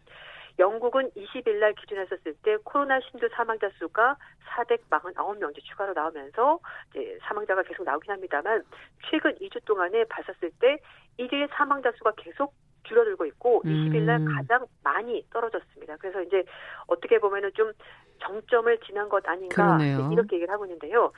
영국은 0.57 1.09
20일 1.11 1.59
날쓸때 1.59 2.57
코로나 2.63 2.99
신규 3.01 3.27
사망자 3.33 3.69
수가 3.77 4.15
449명 4.55 5.51
이제 5.51 5.61
추가로 5.61 5.93
나오면서 5.93 6.59
이제 6.91 7.17
사망자가 7.23 7.63
계속 7.63 7.83
나오긴 7.83 8.11
합니다만 8.11 8.63
최근 9.09 9.35
2주 9.35 9.63
동안에 9.65 10.05
봤었을 10.05 10.51
때 10.59 10.77
1일 11.19 11.49
사망자 11.51 11.91
수가 11.97 12.13
계속 12.17 12.53
줄어들고 12.87 13.25
있고 13.25 13.61
음. 13.65 13.69
20일 13.69 14.01
날 14.03 14.25
가장 14.25 14.65
많이 14.83 15.25
떨어졌습니다. 15.31 15.97
그래서 15.97 16.21
이제 16.21 16.43
어떻게 16.87 17.19
보면은 17.19 17.51
좀 17.53 17.71
정점을 18.19 18.77
지난 18.85 19.09
것 19.09 19.27
아닌가 19.27 19.77
이렇게 20.11 20.37
얘기를 20.37 20.53
하고 20.53 20.65
있는데요. 20.65 21.11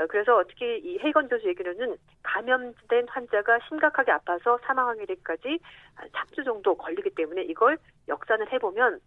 어, 0.00 0.06
그래서 0.08 0.42
특히 0.48 0.78
이 0.78 0.98
헤이건 0.98 1.28
교수 1.28 1.46
얘기로는 1.48 1.96
감염된 2.22 3.06
환자가 3.08 3.58
심각하게 3.68 4.12
아파서 4.12 4.58
사망하게 4.64 5.06
되기까지 5.06 5.58
3주 6.12 6.44
정도 6.44 6.74
걸리기 6.74 7.10
때문에 7.10 7.42
이걸 7.42 7.78
역산을 8.08 8.52
해보면 8.52 9.00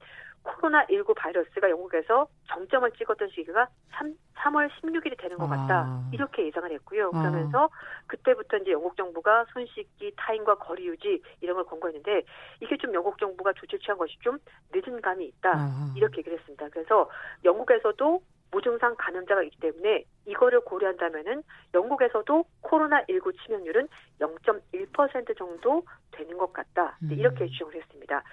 코로나19 0.56 1.16
바이러스가 1.16 1.70
영국에서 1.70 2.28
정점을 2.48 2.90
찍었던 2.92 3.30
시기가 3.30 3.68
3, 3.92 4.14
3월 4.36 4.70
16일이 4.70 5.20
되는 5.20 5.38
것 5.38 5.48
같다. 5.48 5.86
아. 5.88 6.10
이렇게 6.12 6.46
예상을 6.48 6.72
했고요. 6.72 7.12
아. 7.14 7.20
그러면서 7.20 7.66
아. 7.66 7.70
그때부터 8.08 8.58
이제 8.58 8.72
영국 8.72 8.96
정부가 8.96 9.46
손 9.54 9.66
씻기, 9.66 10.14
타인과 10.16 10.56
거리 10.56 10.88
유지 10.88 11.22
이런 11.42 11.56
걸 11.56 11.66
권고했는데 11.66 12.24
이게 12.62 12.78
좀 12.78 12.94
영국 12.94 13.18
정부가 13.18 13.54
조치를 13.54 13.80
취한 13.80 13.98
것이 13.98 14.18
좀 14.22 14.38
늦은 14.74 15.02
감이 15.02 15.26
있다. 15.26 15.52
아. 15.54 15.94
이렇게 15.96 16.20
얘기를 16.20 16.38
했습니다. 16.38 16.70
그래서 16.70 17.10
영국에서도 17.44 18.22
무증상 18.52 18.96
감염자가 18.98 19.44
있기 19.44 19.60
때문에 19.60 20.06
이거를 20.26 20.62
고려한다면은 20.62 21.44
영국에서도 21.74 22.46
코로나19 22.64 23.34
치명률은 23.44 23.88
0.1% 24.20 25.38
정도 25.38 25.84
되는 26.12 26.38
것 26.38 26.54
같다. 26.54 26.98
음. 27.04 27.12
이렇게 27.12 27.48
주장을 27.48 27.76
했습니다. 27.76 28.24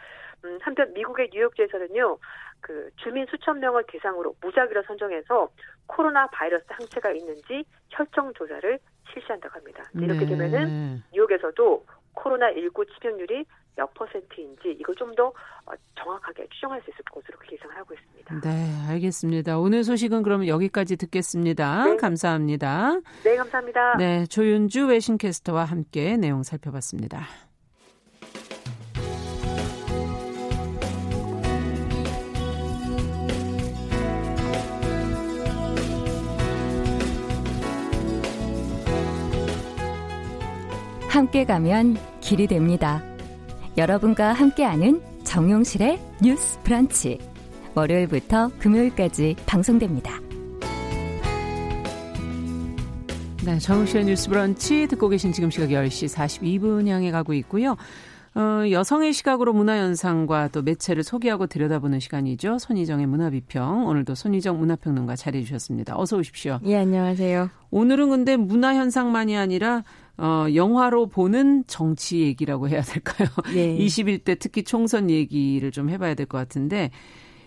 음, 0.45 0.59
한편 0.61 0.93
미국의 0.93 1.31
뉴욕주에서는요, 1.33 2.19
그 2.61 2.91
주민 2.97 3.27
수천 3.27 3.61
명을 3.61 3.85
대상으로 3.89 4.35
무작위로 4.41 4.83
선정해서 4.85 5.49
코로나 5.87 6.27
바이러스 6.29 6.65
항체가 6.69 7.13
있는지 7.13 7.65
혈청 7.91 8.33
조사를 8.35 8.79
실시한다고 9.13 9.55
합니다. 9.55 9.85
이렇게 9.95 10.21
네. 10.21 10.27
되면은 10.27 11.03
뉴욕에서도 11.13 11.85
코로나 12.15 12.51
19 12.53 12.87
치명률이 12.87 13.45
몇 13.77 13.93
퍼센트인지 13.95 14.77
이걸 14.79 14.95
좀더 14.95 15.27
어, 15.27 15.73
정확하게 15.97 16.47
추정할 16.49 16.81
수 16.83 16.91
있을 16.91 17.03
것으로 17.11 17.37
예상을 17.51 17.77
하고 17.77 17.95
있습니다. 17.95 18.41
네, 18.41 18.93
알겠습니다. 18.93 19.59
오늘 19.59 19.83
소식은 19.83 20.23
그러면 20.23 20.47
여기까지 20.47 20.97
듣겠습니다. 20.97 21.85
네. 21.85 21.97
감사합니다. 21.97 23.01
네, 23.25 23.37
감사합니다. 23.37 23.97
네, 23.97 24.27
조윤주 24.27 24.87
외신캐스터와 24.87 25.65
함께 25.65 26.17
내용 26.17 26.43
살펴봤습니다. 26.45 27.27
함께 41.15 41.45
가면 41.45 41.97
길이 42.21 42.49
됩니다. 42.49 43.01
여러분과 43.79 44.33
함께하는 44.33 45.01
정용실의 45.23 46.01
뉴스 46.21 46.61
브런치. 46.65 47.21
월요일부터 47.77 48.51
금요일까지 48.59 49.37
방송됩니다. 49.47 50.19
네, 53.45 53.59
정용실의 53.61 54.07
뉴스 54.07 54.29
브런치 54.29 54.89
듣고 54.89 55.09
계신 55.09 55.31
지금 55.31 55.53
시각 55.53 55.69
10시 55.69 56.13
42분 56.13 56.89
향해 56.89 57.13
가고 57.13 57.33
있고요. 57.35 57.77
어, 58.35 58.69
여성의 58.69 59.13
시각으로 59.13 59.53
문화 59.53 59.77
현상과 59.79 60.49
또 60.49 60.63
매체를 60.63 61.05
소개하고 61.05 61.47
들여다보는 61.47 62.01
시간이죠. 62.01 62.59
손희정의 62.59 63.07
문화 63.07 63.31
비평. 63.31 63.87
오늘도 63.87 64.17
손희정 64.17 64.59
문화평론가 64.59 65.15
자리해 65.15 65.45
주셨습니다. 65.45 65.97
어서 65.97 66.17
오십시오. 66.17 66.59
예, 66.65 66.79
안녕하세요. 66.79 67.51
오늘은 67.71 68.11
근데 68.11 68.37
문화 68.37 68.75
현상만이 68.75 69.37
아니라 69.37 69.85
어, 70.17 70.47
영화로 70.55 71.07
보는 71.07 71.65
정치 71.67 72.21
얘기라고 72.21 72.69
해야 72.69 72.83
될까요? 72.83 73.29
네. 73.55 73.77
21대 73.79 74.37
특히 74.39 74.63
총선 74.63 75.11
얘기를 75.11 75.71
좀 75.73 75.91
해봐야 75.91 76.15
될 76.15 76.27
것 76.27 76.39
같은데 76.39 76.91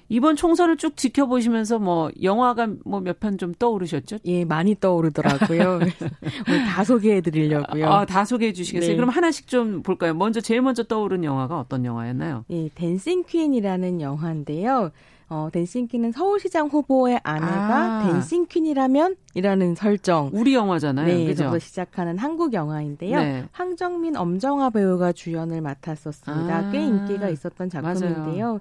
이번 0.10 0.36
총선을 0.38 0.78
쭉 0.78 0.96
지켜보시면서 0.96 1.80
뭐 1.80 2.10
영화가 2.22 2.68
뭐 2.86 3.02
몇 3.02 3.20
편 3.20 3.38
좀 3.38 3.54
떠오르셨죠? 3.54 4.20
예, 4.26 4.46
많이 4.46 4.74
떠오르더라고요. 4.80 5.80
오늘 6.48 6.66
다 6.66 6.84
소개해 6.86 7.20
드리려고요. 7.22 7.86
아, 7.88 8.06
다 8.06 8.24
소개해 8.24 8.54
주시겠어요? 8.54 8.92
네. 8.92 8.96
그럼 8.96 9.10
하나씩 9.10 9.48
좀 9.48 9.82
볼까요? 9.84 10.14
먼저 10.14 10.40
제일 10.40 10.62
먼저 10.62 10.84
떠오른 10.84 11.26
영화가 11.26 11.60
어떤 11.60 11.84
영화였나요? 11.84 12.46
예, 12.52 12.70
댄싱 12.76 13.24
퀸이라는 13.28 14.00
영화인데요. 14.00 14.92
어, 15.30 15.50
댄싱퀸은 15.52 16.14
서울시장 16.14 16.68
후보의 16.68 17.20
아내가 17.24 18.00
아. 18.00 18.12
댄싱퀸이라면 18.12 19.16
이라는 19.34 19.76
설정. 19.76 20.30
우리 20.34 20.54
영화잖아요. 20.54 21.06
네, 21.06 21.24
그래서 21.26 21.60
시작하는 21.60 22.18
한국 22.18 22.54
영화인데요. 22.54 23.20
네. 23.20 23.46
황정민, 23.52 24.16
엄정화 24.16 24.70
배우가 24.70 25.12
주연을 25.12 25.62
맡았었습니다. 25.62 26.56
아. 26.56 26.72
꽤 26.72 26.80
인기가 26.82 27.30
있었던 27.30 27.70
작품인데요. 27.70 28.46
맞아요. 28.46 28.60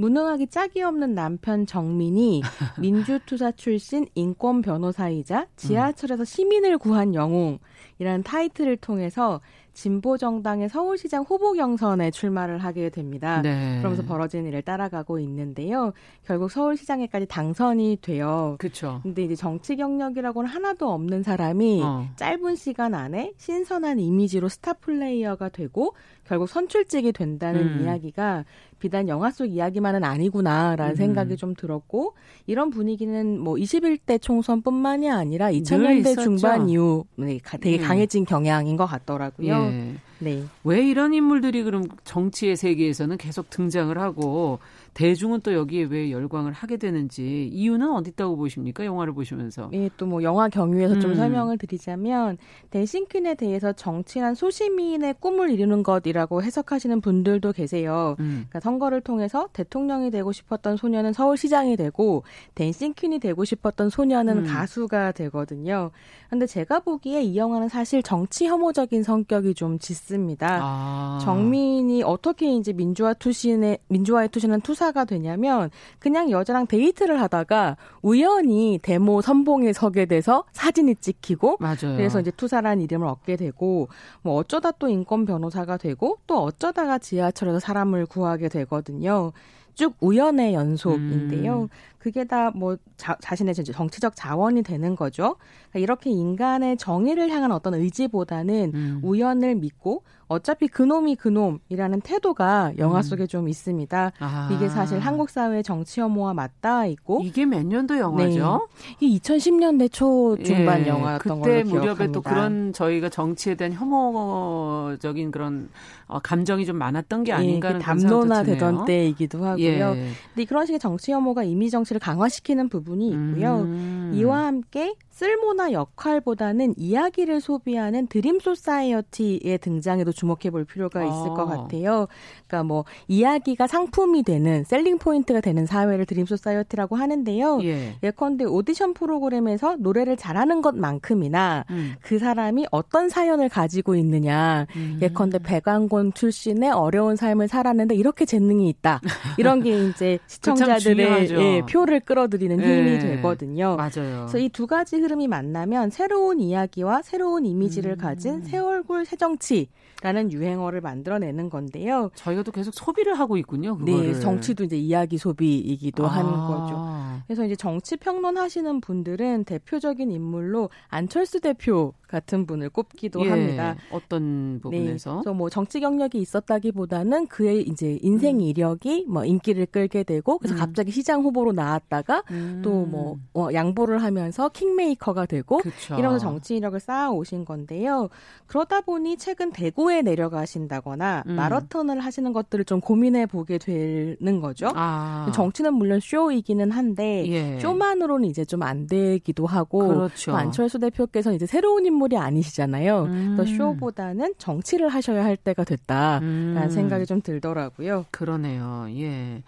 무능하기 0.00 0.46
짝이 0.46 0.82
없는 0.82 1.14
남편 1.14 1.66
정민이 1.66 2.42
민주투사 2.80 3.50
출신 3.52 4.06
인권 4.14 4.62
변호사이자 4.62 5.46
지하철에서 5.56 6.24
시민을 6.24 6.78
구한 6.78 7.14
영웅이라는 7.14 8.22
타이틀을 8.24 8.76
통해서 8.76 9.40
진보 9.78 10.18
정당의 10.18 10.68
서울시장 10.68 11.22
후보 11.22 11.52
경선에 11.52 12.10
출마를 12.10 12.58
하게 12.58 12.90
됩니다. 12.90 13.40
네. 13.42 13.78
그러면서 13.78 14.02
벌어진 14.02 14.44
일을 14.44 14.60
따라가고 14.62 15.20
있는데요. 15.20 15.92
결국 16.26 16.50
서울시장에까지 16.50 17.26
당선이 17.26 17.98
돼요. 18.02 18.56
그렇죠. 18.58 18.98
근데 19.04 19.22
이제 19.22 19.36
정치 19.36 19.76
경력이라고는 19.76 20.50
하나도 20.50 20.90
없는 20.90 21.22
사람이 21.22 21.82
어. 21.84 22.08
짧은 22.16 22.56
시간 22.56 22.92
안에 22.92 23.34
신선한 23.36 24.00
이미지로 24.00 24.48
스타 24.48 24.72
플레이어가 24.72 25.48
되고 25.50 25.94
결국 26.28 26.46
선출직이 26.46 27.12
된다는 27.12 27.62
음. 27.62 27.82
이야기가 27.82 28.44
비단 28.78 29.08
영화 29.08 29.30
속 29.30 29.46
이야기만은 29.46 30.04
아니구나라는 30.04 30.92
음. 30.92 30.96
생각이 30.96 31.36
좀 31.36 31.54
들었고 31.54 32.14
이런 32.46 32.68
분위기는 32.68 33.40
뭐 33.40 33.54
21대 33.54 34.20
총선뿐만이 34.20 35.10
아니라 35.10 35.50
2000년대 35.50 36.22
중반 36.22 36.68
이후 36.68 37.06
네, 37.16 37.40
되게 37.60 37.78
음. 37.78 37.82
강해진 37.82 38.24
경향인 38.26 38.76
것 38.76 38.84
같더라고요. 38.84 39.54
예. 39.54 39.94
네. 40.20 40.44
왜 40.64 40.86
이런 40.86 41.14
인물들이 41.14 41.62
그럼 41.62 41.84
정치의 42.04 42.56
세계에서는 42.56 43.16
계속 43.16 43.48
등장을 43.48 43.96
하고 43.96 44.58
대중은 44.98 45.42
또 45.42 45.54
여기에 45.54 45.84
왜 45.84 46.10
열광을 46.10 46.52
하게 46.52 46.76
되는지 46.76 47.48
이유는 47.52 47.88
어디 47.92 48.10
있다고 48.10 48.36
보십니까? 48.36 48.84
영화를 48.84 49.12
보시면서. 49.14 49.70
예, 49.72 49.88
또 49.96 50.08
뭐 50.08 50.22
영화 50.24 50.48
경위에서 50.48 50.94
음. 50.94 51.00
좀 51.00 51.14
설명을 51.14 51.56
드리자면 51.58 52.36
댄싱퀸에 52.70 53.34
대해서 53.34 53.72
정치란 53.72 54.34
소시민의 54.34 55.16
꿈을 55.20 55.50
이루는 55.50 55.82
것이라고 55.84 56.42
해석하시는 56.42 57.00
분들도 57.00 57.52
계세요. 57.52 58.16
음. 58.18 58.46
그러니까 58.48 58.58
선거를 58.60 59.00
통해서 59.02 59.48
대통령이 59.52 60.10
되고 60.10 60.32
싶었던 60.32 60.76
소녀는 60.78 61.12
서울시장이 61.12 61.76
되고 61.76 62.24
댄싱퀸이 62.56 63.20
되고 63.20 63.44
싶었던 63.44 63.90
소녀는 63.90 64.38
음. 64.38 64.46
가수가 64.46 65.12
되거든요. 65.12 65.90
근데 66.28 66.46
제가 66.46 66.80
보기에 66.80 67.22
이 67.22 67.36
영화는 67.36 67.68
사실 67.68 68.02
정치 68.02 68.46
혐오적인 68.46 69.02
성격이 69.02 69.54
좀 69.54 69.78
짙습니다. 69.78 70.58
아. 70.60 71.18
정민이 71.22 72.02
어떻게 72.02 72.52
이제 72.56 72.72
민주화 72.72 73.12
투신의 73.14 73.78
민주화에 73.88 74.28
투신한 74.28 74.62
투사 74.62 74.87
가 74.92 75.04
되냐면 75.04 75.70
그냥 75.98 76.30
여자랑 76.30 76.66
데이트를 76.66 77.20
하다가 77.20 77.76
우연히 78.02 78.78
데모 78.82 79.20
선봉에 79.20 79.72
서게 79.72 80.06
돼서 80.06 80.44
사진이 80.52 80.96
찍히고 80.96 81.58
맞아요. 81.60 81.96
그래서 81.96 82.20
이제 82.20 82.30
투사라는 82.30 82.82
이름을 82.82 83.06
얻게 83.06 83.36
되고 83.36 83.88
뭐 84.22 84.34
어쩌다 84.36 84.70
또 84.72 84.88
인권 84.88 85.26
변호사가 85.26 85.76
되고 85.76 86.18
또 86.26 86.42
어쩌다가 86.42 86.98
지하철에서 86.98 87.58
사람을 87.58 88.06
구하게 88.06 88.48
되거든요. 88.48 89.32
쭉 89.74 89.94
우연의 90.00 90.54
연속인데요. 90.54 91.62
음. 91.62 91.68
그게 91.98 92.24
다 92.24 92.50
뭐 92.54 92.76
자신의 92.96 93.54
정치적 93.54 94.16
자원이 94.16 94.62
되는 94.62 94.96
거죠. 94.96 95.36
그러니까 95.70 95.78
이렇게 95.78 96.10
인간의 96.10 96.76
정의를 96.78 97.30
향한 97.30 97.52
어떤 97.52 97.74
의지보다는 97.74 98.72
음. 98.74 99.00
우연을 99.04 99.54
믿고 99.56 100.02
어차피 100.28 100.68
그놈이 100.68 101.16
그놈이라는 101.16 102.02
태도가 102.02 102.72
영화 102.78 102.98
음. 102.98 103.02
속에 103.02 103.24
음. 103.24 103.26
좀 103.26 103.48
있습니다. 103.48 104.12
아. 104.18 104.48
이게 104.52 104.68
사실 104.68 104.98
한국 104.98 105.30
사회의 105.30 105.62
정치 105.62 106.00
혐오와 106.00 106.34
맞닿아 106.34 106.86
있고 106.86 107.22
이게 107.22 107.46
몇 107.46 107.64
년도 107.66 107.98
영화죠? 107.98 108.68
네. 109.00 109.06
이 109.06 109.18
2010년대 109.18 109.90
초 109.90 110.36
중반 110.44 110.82
예. 110.82 110.88
영화였던 110.88 111.40
그때 111.40 111.62
걸로 111.62 111.70
무렵에 111.70 111.82
기억합니다. 111.82 112.12
또 112.12 112.22
그런 112.22 112.72
저희가 112.72 113.08
정치에 113.08 113.54
대한 113.54 113.72
혐오적인 113.72 115.30
그런 115.30 115.70
어, 116.06 116.18
감정이 116.20 116.66
좀 116.66 116.76
많았던 116.76 117.24
게 117.24 117.32
예, 117.32 117.34
아닌가 117.34 117.68
하는 117.68 117.80
예, 117.80 117.84
담론화되던 117.84 118.84
때이기도 118.84 119.44
하고요. 119.44 119.64
예. 119.64 120.10
근데 120.34 120.44
그런 120.46 120.66
식의 120.66 120.78
정치 120.78 121.12
혐오가 121.12 121.42
이미 121.42 121.70
정치를 121.70 122.00
강화시키는 122.00 122.68
부분이 122.68 123.08
있고요. 123.08 123.60
음. 123.60 124.12
이와 124.14 124.46
함께 124.46 124.94
쓸모나 125.18 125.72
역할보다는 125.72 126.74
이야기를 126.76 127.40
소비하는 127.40 128.06
dream 128.06 128.38
society의 128.38 129.58
등장에도 129.58 130.12
주목해 130.12 130.50
볼 130.52 130.64
필요가 130.64 131.02
있을 131.02 131.30
아. 131.30 131.34
것 131.34 131.46
같아요. 131.46 132.06
그러니까 132.46 132.62
뭐 132.62 132.84
이야기가 133.08 133.66
상품이 133.66 134.22
되는 134.22 134.62
selling 134.62 134.98
point가 134.98 135.40
되는 135.40 135.66
사회를 135.66 136.06
dream 136.06 136.24
society라고 136.24 136.94
하는데요. 136.94 137.60
예. 137.64 137.96
예컨대 138.04 138.44
오디션 138.44 138.94
프로그램에서 138.94 139.74
노래를 139.80 140.16
잘하는 140.16 140.62
것만큼이나 140.62 141.64
음. 141.70 141.94
그 142.00 142.20
사람이 142.20 142.66
어떤 142.70 143.08
사연을 143.08 143.48
가지고 143.48 143.96
있느냐. 143.96 144.66
음. 144.76 145.00
예컨대 145.02 145.40
백왕곤 145.40 146.12
출신의 146.14 146.70
어려운 146.70 147.16
삶을 147.16 147.48
살았는데 147.48 147.96
이렇게 147.96 148.24
재능이 148.24 148.68
있다. 148.68 149.00
이런 149.36 149.64
게 149.64 149.88
이제 149.88 150.18
그 150.28 150.32
시청자들의 150.32 151.30
예, 151.30 151.62
표를 151.68 151.98
끌어들이는 152.00 152.60
힘이 152.60 152.90
예. 152.92 152.98
되거든요. 152.98 153.74
맞아요. 153.74 154.26
그래서 154.28 154.38
이 154.38 154.48
두 154.58 154.66
가지 154.66 155.00
흐름이 155.08 155.26
만나면 155.26 155.88
새로운 155.88 156.38
이야기와 156.38 157.00
새로운 157.00 157.46
이미지를 157.46 157.92
음. 157.92 157.96
가진 157.96 158.42
새 158.42 158.58
얼굴 158.58 159.06
새 159.06 159.16
정치 159.16 159.68
라는 160.02 160.30
유행어를 160.30 160.80
만들어내는 160.80 161.50
건데요. 161.50 162.10
저희가 162.14 162.42
또 162.42 162.52
계속 162.52 162.72
소비를 162.74 163.18
하고 163.18 163.36
있군요. 163.36 163.78
그거를. 163.78 164.12
네, 164.12 164.20
정치도 164.20 164.64
이제 164.64 164.76
이야기 164.76 165.18
소비이기도 165.18 166.06
아. 166.06 166.08
하는 166.08 166.30
거죠. 166.30 166.98
그래서 167.26 167.44
이제 167.44 167.56
정치 167.56 167.96
평론 167.96 168.38
하시는 168.38 168.80
분들은 168.80 169.44
대표적인 169.44 170.12
인물로 170.12 170.70
안철수 170.88 171.40
대표 171.40 171.94
같은 172.08 172.46
분을 172.46 172.70
꼽기도 172.70 173.24
예, 173.24 173.30
합니다. 173.30 173.76
어떤 173.90 174.60
부분에서? 174.62 175.10
네, 175.10 175.16
그래서 175.16 175.34
뭐 175.34 175.50
정치 175.50 175.80
경력이 175.80 176.18
있었다기보다는 176.18 177.26
그의 177.26 177.62
이제 177.62 177.98
인생 178.02 178.36
음. 178.36 178.40
이력이 178.42 179.06
뭐 179.08 179.24
인기를 179.24 179.66
끌게 179.66 180.02
되고 180.04 180.38
그래서 180.38 180.54
음. 180.54 180.58
갑자기 180.58 180.90
시장 180.90 181.22
후보로 181.22 181.52
나왔다가 181.52 182.22
음. 182.30 182.62
또뭐 182.62 183.18
어, 183.34 183.48
양보를 183.52 184.02
하면서 184.02 184.48
킹메이커가 184.48 185.26
되고 185.26 185.58
그쵸. 185.58 185.96
이러면서 185.96 186.26
정치 186.26 186.56
이력을 186.56 186.78
쌓아 186.78 187.10
오신 187.10 187.44
건데요. 187.44 188.08
그러다 188.46 188.82
보니 188.82 189.16
최근 189.16 189.50
대구에 189.50 190.02
내려가신다거나 190.02 191.24
음. 191.26 191.32
마라톤을 191.34 192.00
하시는 192.00 192.32
것들을 192.32 192.64
좀 192.64 192.80
고민해 192.80 193.26
보게 193.26 193.58
되는 193.58 194.40
거죠. 194.40 194.70
아. 194.74 195.30
정치는 195.34 195.74
물론 195.74 196.00
쇼이기는 196.00 196.70
한데 196.70 197.26
예. 197.28 197.58
쇼만으로는 197.58 198.28
이제 198.28 198.44
좀 198.44 198.58
안 198.68 198.86
되기도 198.86 199.46
하고 199.46 199.88
그렇죠. 199.88 200.34
안철수 200.34 200.78
대표께서는 200.78 201.36
이제 201.36 201.46
새로운 201.46 201.86
인물 201.86 201.97
인물이 201.98 202.16
아니시잖아요. 202.16 203.02
음. 203.04 203.34
또 203.36 203.44
쇼보다는 203.44 204.34
정치를 204.38 204.88
하셔야 204.88 205.24
할 205.24 205.36
때가 205.36 205.64
됐다라는 205.64 206.62
음. 206.62 206.70
생각이 206.70 207.04
좀 207.06 207.20
들더라고요. 207.20 208.06
그러네요. 208.12 208.86
예. 208.90 209.42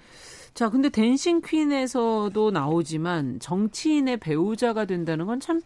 자, 0.53 0.69
근데 0.69 0.89
댄싱 0.89 1.41
퀸에서도 1.43 2.51
나오지만 2.51 3.39
정치인의 3.39 4.17
배우자가 4.19 4.85
된다는 4.85 5.27
건 5.27 5.39
참 5.41 5.63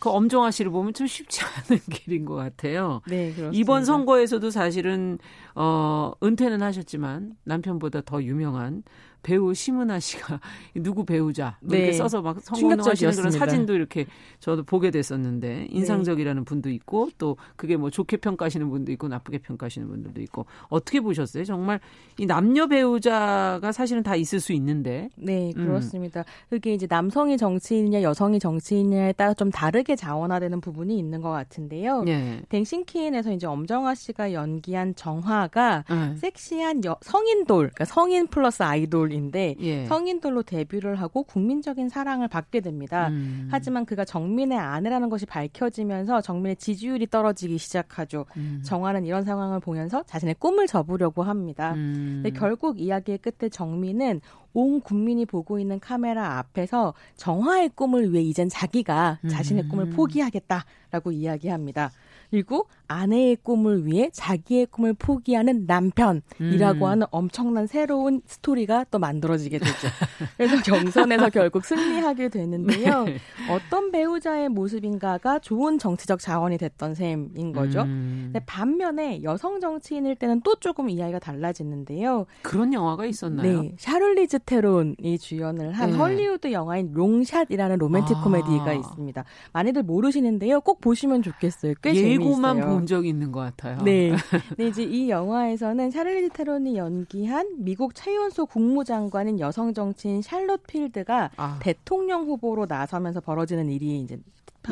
그 0.00 0.10
엄정화 0.10 0.50
씨를 0.50 0.70
보면 0.70 0.92
참 0.92 1.06
쉽지 1.06 1.40
않은 1.70 1.80
길인 1.90 2.26
것 2.26 2.34
같아요. 2.34 3.00
네, 3.08 3.30
그렇습니다. 3.32 3.52
이번 3.54 3.84
선거에서도 3.86 4.50
사실은 4.50 5.18
어 5.54 6.12
은퇴는 6.22 6.60
하셨지만 6.62 7.36
남편보다 7.44 8.02
더 8.04 8.22
유명한 8.22 8.82
배우 9.24 9.52
심은하 9.54 9.98
씨가 9.98 10.38
누구 10.76 11.04
배우자 11.04 11.56
뭐 11.60 11.72
네. 11.72 11.78
이렇게 11.78 11.92
써서 11.94 12.22
막 12.22 12.40
성공하시는 12.40 13.12
그런 13.14 13.30
사진도 13.32 13.74
이렇게 13.74 14.06
저도 14.38 14.62
보게 14.62 14.92
됐었는데 14.92 15.48
네. 15.48 15.68
인상적이라는 15.70 16.42
네. 16.42 16.44
분도 16.44 16.70
있고 16.70 17.08
또 17.18 17.36
그게 17.56 17.76
뭐 17.76 17.90
좋게 17.90 18.18
평가하시는 18.18 18.68
분도 18.68 18.92
있고 18.92 19.08
나쁘게 19.08 19.38
평가하시는 19.38 19.88
분들도 19.88 20.20
있고 20.22 20.46
어떻게 20.68 21.00
보셨어요? 21.00 21.44
정말 21.44 21.80
이 22.18 22.26
남녀 22.26 22.66
배우자가 22.66 23.72
사실은 23.72 24.02
다 24.02 24.14
있을 24.14 24.38
수 24.38 24.52
있는데 24.52 25.08
네 25.16 25.52
음. 25.56 25.64
그렇습니다. 25.66 26.20
음. 26.20 26.24
그게 26.50 26.74
이제 26.74 26.86
남성이 26.88 27.38
정치인이냐 27.38 28.02
여성이 28.02 28.38
정치인이냐에 28.38 29.12
따라 29.12 29.32
좀 29.32 29.50
다르게 29.50 29.96
자원화되는 29.96 30.60
부분이 30.60 30.98
있는 30.98 31.22
것 31.22 31.30
같은데요. 31.30 32.02
네. 32.02 32.42
댕싱키인에서 32.50 33.32
이제 33.32 33.46
엄정화 33.46 33.94
씨가 33.94 34.34
연기한 34.34 34.94
정화가 34.94 35.84
네. 35.88 36.16
섹시한 36.16 36.84
여, 36.84 36.96
성인돌 37.00 37.70
그러니까 37.70 37.86
성인 37.86 38.26
플러스 38.26 38.62
아이돌 38.62 39.13
인데 39.14 39.54
예. 39.60 39.86
성인들로 39.86 40.42
데뷔를 40.42 40.96
하고 40.96 41.22
국민적인 41.22 41.88
사랑을 41.88 42.28
받게 42.28 42.60
됩니다. 42.60 43.08
음. 43.08 43.48
하지만 43.50 43.86
그가 43.86 44.04
정민의 44.04 44.58
아내라는 44.58 45.08
것이 45.08 45.26
밝혀지면서 45.26 46.20
정민의 46.20 46.56
지지율이 46.56 47.06
떨어지기 47.06 47.58
시작하죠. 47.58 48.26
음. 48.36 48.60
정화는 48.64 49.04
이런 49.04 49.24
상황을 49.24 49.60
보면서 49.60 50.02
자신의 50.04 50.36
꿈을 50.38 50.66
접으려고 50.66 51.22
합니다. 51.22 51.72
음. 51.74 52.20
근데 52.22 52.38
결국 52.38 52.78
이야기의 52.78 53.18
끝에 53.18 53.48
정민은 53.48 54.20
온 54.52 54.80
국민이 54.80 55.26
보고 55.26 55.58
있는 55.58 55.80
카메라 55.80 56.38
앞에서 56.38 56.94
정화의 57.16 57.70
꿈을 57.74 58.12
위해 58.12 58.22
이젠 58.22 58.48
자기가 58.48 59.18
자신의 59.28 59.68
꿈을 59.68 59.86
음. 59.86 59.90
포기하겠다라고 59.90 61.10
이야기합니다. 61.12 61.90
그리고 62.30 62.66
아내의 62.88 63.36
꿈을 63.42 63.86
위해 63.86 64.10
자기의 64.12 64.66
꿈을 64.66 64.92
포기하는 64.94 65.64
남편이라고 65.66 66.84
음. 66.84 66.90
하는 66.90 67.06
엄청난 67.10 67.66
새로운 67.66 68.20
스토리가 68.26 68.84
또 68.90 68.98
만들어지게 68.98 69.58
되죠. 69.58 69.88
그래서 70.36 70.62
경선에서 70.62 71.30
결국 71.30 71.64
승리하게 71.64 72.28
되는데요. 72.28 73.04
네. 73.04 73.16
어떤 73.50 73.90
배우자의 73.90 74.48
모습인가가 74.50 75.38
좋은 75.38 75.78
정치적 75.78 76.20
자원이 76.20 76.58
됐던 76.58 76.94
셈인 76.94 77.52
거죠. 77.52 77.82
음. 77.82 78.30
근데 78.32 78.44
반면에 78.44 79.22
여성 79.22 79.60
정치인일 79.60 80.16
때는 80.16 80.42
또 80.42 80.54
조금 80.56 80.90
이야기가 80.90 81.18
달라지는데요. 81.18 82.26
그런 82.42 82.72
영화가 82.72 83.06
있었나요? 83.06 83.62
네. 83.62 83.72
샤를리즈 83.78 84.40
테론이 84.40 85.18
주연을 85.18 85.72
한 85.72 85.90
네. 85.90 85.96
헐리우드 85.96 86.52
영화인 86.52 86.90
롱샷이라는 86.92 87.78
로맨틱 87.78 88.16
아. 88.16 88.22
코미디가 88.22 88.72
있습니다. 88.74 89.24
많이들 89.52 89.82
모르시는데요. 89.82 90.60
꼭 90.60 90.80
보시면 90.80 91.22
좋겠어요. 91.22 91.74
꽤 91.82 91.94
예 91.94 92.13
고만 92.18 92.56
재밌어요. 92.56 92.74
본 92.74 92.86
적이 92.86 93.08
있는 93.08 93.32
것 93.32 93.40
같아요. 93.40 93.82
네. 93.82 94.12
네, 94.58 94.66
이제 94.68 94.82
이 94.82 95.10
영화에서는 95.10 95.90
샤를리즈 95.90 96.30
테론이 96.30 96.76
연기한 96.76 97.48
미국 97.58 97.94
최연소 97.94 98.46
국무장관인 98.46 99.40
여성 99.40 99.74
정치인 99.74 100.22
샬롯 100.22 100.66
필드가 100.66 101.30
아. 101.36 101.58
대통령 101.60 102.24
후보로 102.24 102.66
나서면서 102.66 103.20
벌어지는 103.20 103.68
일이 103.70 104.00
이제 104.00 104.18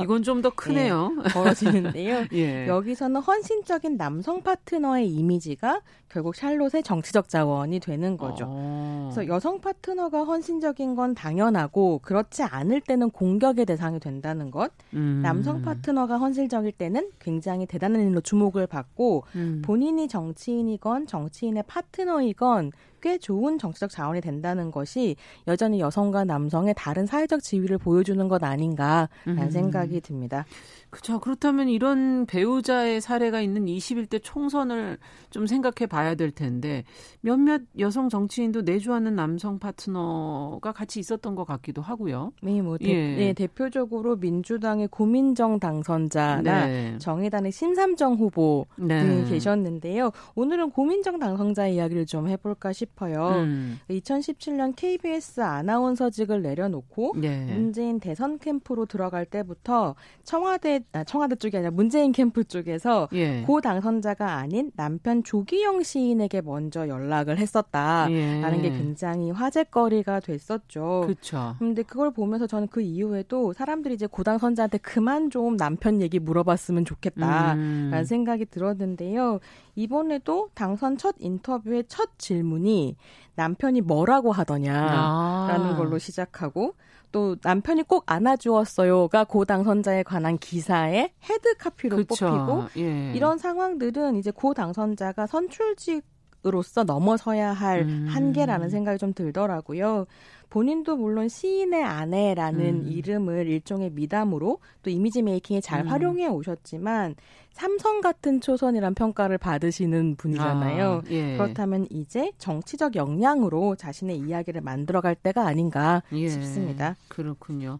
이건 0.01 0.23
좀 0.23 0.43
더 0.43 0.51
크네요. 0.51 1.13
예, 1.19 1.23
벌어지는데요. 1.33 2.25
예. 2.33 2.67
여기서는 2.67 3.21
헌신적인 3.21 3.97
남성 3.97 4.43
파트너의 4.43 5.09
이미지가 5.09 5.83
결국 6.09 6.35
샬롯의 6.35 6.83
정치적 6.83 7.29
자원이 7.29 7.79
되는 7.81 8.17
거죠. 8.17 8.47
어. 8.49 9.11
그래서 9.13 9.33
여성 9.33 9.61
파트너가 9.61 10.25
헌신적인 10.25 10.95
건 10.95 11.15
당연하고 11.15 12.01
그렇지 12.03 12.43
않을 12.43 12.81
때는 12.81 13.11
공격의 13.11 13.67
대상이 13.67 14.01
된다는 14.01 14.51
것. 14.51 14.73
음. 14.95 15.21
남성 15.23 15.63
파트너가 15.63 16.19
헌신적일 16.19 16.73
때는 16.73 17.11
굉장히 17.19 17.67
대단한 17.67 18.01
일로 18.09 18.21
주목을 18.21 18.67
받고 18.67 19.25
음. 19.37 19.63
본인이 19.65 20.09
정치인이건 20.09 21.07
정치인의 21.07 21.65
파트너이건 21.67 22.73
꽤 23.03 23.19
좋은 23.19 23.59
정치적 23.59 23.91
자원이 23.91 24.21
된다는 24.21 24.71
것이 24.71 25.17
여전히 25.47 25.81
여성과 25.81 26.25
남성의 26.25 26.75
다른 26.77 27.05
사회적 27.05 27.43
지위를 27.43 27.77
보여주는 27.77 28.27
것 28.29 28.43
아닌가라는 28.43 29.09
음. 29.27 29.51
생각이 29.51 30.01
듭니다. 30.01 30.47
그렇죠. 30.89 31.19
그렇다면 31.21 31.69
이런 31.69 32.27
배우자의 32.27 33.01
사례가 33.01 33.41
있는 33.41 33.65
21대 33.65 34.21
총선을 34.23 34.99
좀 35.31 35.47
생각해 35.47 35.87
봐야 35.89 36.15
될 36.15 36.31
텐데 36.31 36.85
몇몇 37.23 37.63
여성 37.79 38.09
정치인도 38.11 38.61
내주하는 38.61 39.17
남성 39.17 39.59
파트너가 39.59 40.73
같이 40.73 41.01
있었던 41.01 41.35
것 41.35 41.45
같기도 41.45 41.81
하고요. 41.81 42.33
네, 42.43 42.61
뭐 42.61 42.77
대, 42.77 42.91
예. 42.91 43.17
네, 43.17 43.33
대표적으로 43.33 44.17
민주당의 44.17 44.89
고민정 44.89 45.59
당선자나 45.59 46.67
네. 46.67 46.99
정의당의 46.99 47.53
신삼정 47.53 48.15
후보 48.15 48.67
네. 48.77 49.01
등이 49.01 49.31
계셨는데요. 49.31 50.11
오늘은 50.35 50.71
고민정 50.71 51.19
당선자 51.19 51.69
이야기를 51.69 52.05
좀 52.07 52.29
해볼까 52.29 52.73
싶 52.75 52.92
어요. 53.01 53.43
음. 53.43 53.81
2017년 53.91 54.75
KBS 54.77 55.41
아나운서직을 55.41 56.43
내려놓고 56.43 57.15
네. 57.17 57.47
문재인 57.47 57.99
대선 57.99 58.39
캠프로 58.39 58.87
들어갈 58.87 59.25
때부터 59.25 59.97
청와대 60.25 60.81
아, 60.93 61.03
청와대 61.03 61.35
쪽이 61.35 61.57
아니라 61.57 61.71
문재인 61.73 62.13
캠프 62.13 62.45
쪽에서 62.45 63.09
예. 63.13 63.43
고 63.43 63.61
당선자가 63.61 64.35
아닌 64.35 64.71
남편 64.77 65.25
조기영 65.25 65.83
시인에게 65.83 66.43
먼저 66.43 66.87
연락을 66.87 67.39
했었다라는 67.39 68.59
예. 68.59 68.63
게 68.63 68.71
굉장히 68.71 69.31
화제거리가 69.31 70.21
됐었죠. 70.21 71.03
그렇죠. 71.05 71.57
근데 71.59 71.83
그걸 71.83 72.13
보면서 72.13 72.47
저는 72.47 72.69
그 72.69 72.81
이후에도 72.81 73.53
사람들이 73.53 73.95
이제 73.95 74.07
고 74.07 74.23
당선자한테 74.23 74.79
그만 74.79 75.31
좀 75.31 75.57
남편 75.57 76.01
얘기 76.01 76.19
물어봤으면 76.21 76.85
좋겠다라는 76.85 77.93
음. 77.93 78.05
생각이 78.05 78.47
들었는데요. 78.47 79.41
이번에도 79.75 80.51
당선 80.55 80.97
첫 80.97 81.15
인터뷰의 81.19 81.85
첫 81.89 82.19
질문이 82.19 82.97
남편이 83.35 83.81
뭐라고 83.81 84.33
하더냐라는 84.33 85.67
아. 85.67 85.77
걸로 85.77 85.99
시작하고 85.99 86.75
또 87.11 87.37
남편이 87.43 87.83
꼭 87.85 88.05
안아주었어요가 88.07 89.25
고 89.25 89.45
당선자에 89.45 90.03
관한 90.03 90.39
기사의 90.39 91.13
head 91.29 91.57
copy로 91.59 91.97
그쵸. 91.99 92.27
뽑히고 92.27 92.65
예. 92.79 93.13
이런 93.15 93.39
상황들은 93.39 94.17
이제 94.17 94.31
고 94.31 94.55
당선자가 94.55 95.27
선출직 95.27 96.05
공인으로서 96.43 96.85
넘어서야 96.85 97.53
할 97.53 97.83
음. 97.83 98.07
한계라는 98.09 98.69
생각이 98.69 98.99
좀 98.99 99.15
들더라고요. 99.15 100.07
본인도 100.51 100.97
물론 100.97 101.29
시인의 101.29 101.83
아내라는 101.83 102.61
음. 102.61 102.87
이름을 102.87 103.47
일종의 103.47 103.91
미담으로 103.91 104.59
또 104.83 104.91
image 104.91 105.23
making에 105.23 105.61
잘 105.61 105.81
음. 105.81 105.89
활용해 105.89 106.27
오셨지만 106.29 107.15
삼선 107.53 108.01
같은 108.01 108.41
초선이란 108.41 108.95
평가를 108.95 109.39
받으시는 109.39 110.17
분이잖아요. 110.17 111.03
아, 111.05 111.11
예. 111.11 111.37
그렇다면 111.37 111.87
이제 111.91 112.33
정치적 112.39 112.97
역량으로 112.97 113.77
자신의 113.77 114.19
이야기를 114.19 114.61
만들어갈 114.61 115.15
때가 115.15 115.47
아닌가 115.47 116.03
예. 116.13 116.29
싶습니다. 116.29 116.97
그렇군요. 117.09 117.79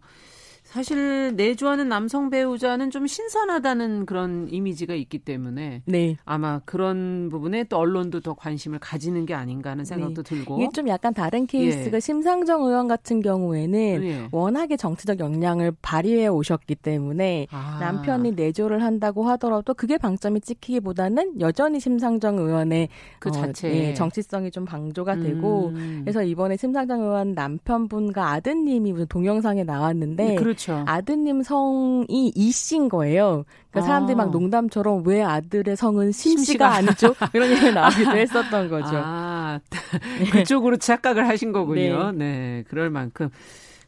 사실 0.73 1.35
내조하는 1.35 1.87
남성 1.87 2.31
배우자는 2.31 2.89
좀 2.89 3.05
신선하다는 3.05 4.07
그런 4.07 4.47
이미지가 4.49 4.95
있기 4.95 5.19
때문에 5.19 5.83
네. 5.85 6.17
아마 6.25 6.61
그런 6.65 7.29
부분에 7.29 7.65
또 7.65 7.77
언론도 7.77 8.21
더 8.21 8.33
관심을 8.33 8.79
가지는 8.79 9.27
게 9.27 9.35
아닌가 9.35 9.69
하는 9.69 9.85
생각도 9.85 10.23
네. 10.23 10.35
들고 10.35 10.57
이게 10.57 10.69
좀 10.73 10.87
약간 10.87 11.13
다른 11.13 11.45
케이스가 11.45 11.97
예. 11.97 11.99
심상정 11.99 12.63
의원 12.63 12.87
같은 12.87 13.21
경우에는 13.21 14.03
예. 14.03 14.27
워낙에 14.31 14.75
정치적 14.75 15.19
역량을 15.19 15.73
발휘해 15.83 16.25
오셨기 16.25 16.73
때문에 16.73 17.45
아. 17.51 17.77
남편이 17.79 18.31
내조를 18.31 18.81
한다고 18.81 19.29
하더라도 19.29 19.75
그게 19.75 19.99
방점이 19.99 20.41
찍히기보다는 20.41 21.39
여전히 21.39 21.79
심상정 21.79 22.39
의원의 22.39 22.89
그 23.19 23.29
어, 23.29 23.31
자체 23.31 23.89
예, 23.89 23.93
정치성이 23.93 24.49
좀 24.49 24.65
방조가 24.65 25.17
되고 25.17 25.67
음. 25.67 26.01
그래서 26.03 26.23
이번에 26.23 26.57
심상정 26.57 27.03
의원 27.03 27.33
남편분과 27.33 28.31
아드님이 28.31 28.91
무슨 28.91 29.05
동영상에 29.05 29.63
나왔는데 29.63 30.29
네, 30.29 30.35
그렇죠. 30.35 30.62
그렇죠. 30.65 30.83
아드님 30.87 31.43
성이 31.43 32.31
이씨인 32.35 32.89
거예요. 32.89 33.43
그러니까 33.71 33.87
사람들이 33.87 34.15
막 34.15 34.23
아. 34.23 34.31
농담처럼 34.31 35.03
왜 35.05 35.21
아들의 35.23 35.75
성은 35.75 36.11
심씨가 36.11 36.73
아니죠? 36.75 37.13
이런 37.33 37.49
얘기가 37.51 37.71
나오기도 37.71 38.11
했었던 38.11 38.69
거죠. 38.69 38.91
아, 38.95 39.59
그쪽으로 40.31 40.77
착각을 40.77 41.27
하신 41.27 41.51
거군요. 41.51 42.11
네. 42.11 42.17
네, 42.23 42.63
그럴 42.69 42.89
만큼. 42.89 43.29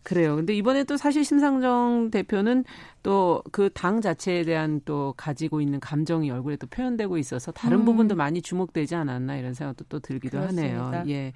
그래요. 0.03 0.36
근데 0.36 0.53
이번에 0.53 0.84
또 0.84 0.97
사실 0.97 1.26
심상정 1.26 2.11
대표는 2.11 2.63
또 3.01 3.41
그 3.51 3.69
당 3.73 4.01
자체에 4.01 4.43
대한 4.43 4.80
또 4.86 5.13
가지고 5.17 5.61
있는 5.61 5.80
감정이 5.80 6.30
얼굴에 6.30 6.57
또 6.57 6.67
표현되고 6.67 7.17
있어서 7.17 7.51
다른 7.51 7.80
음. 7.80 7.86
부분도 7.86 8.15
많이 8.15 8.41
주목되지 8.41 8.93
않았나 8.95 9.38
이런 9.38 9.53
생각도 9.55 9.86
또 9.89 9.99
들기도 9.99 10.39
그렇습니다. 10.39 10.86
하네요. 10.91 11.03
예. 11.09 11.34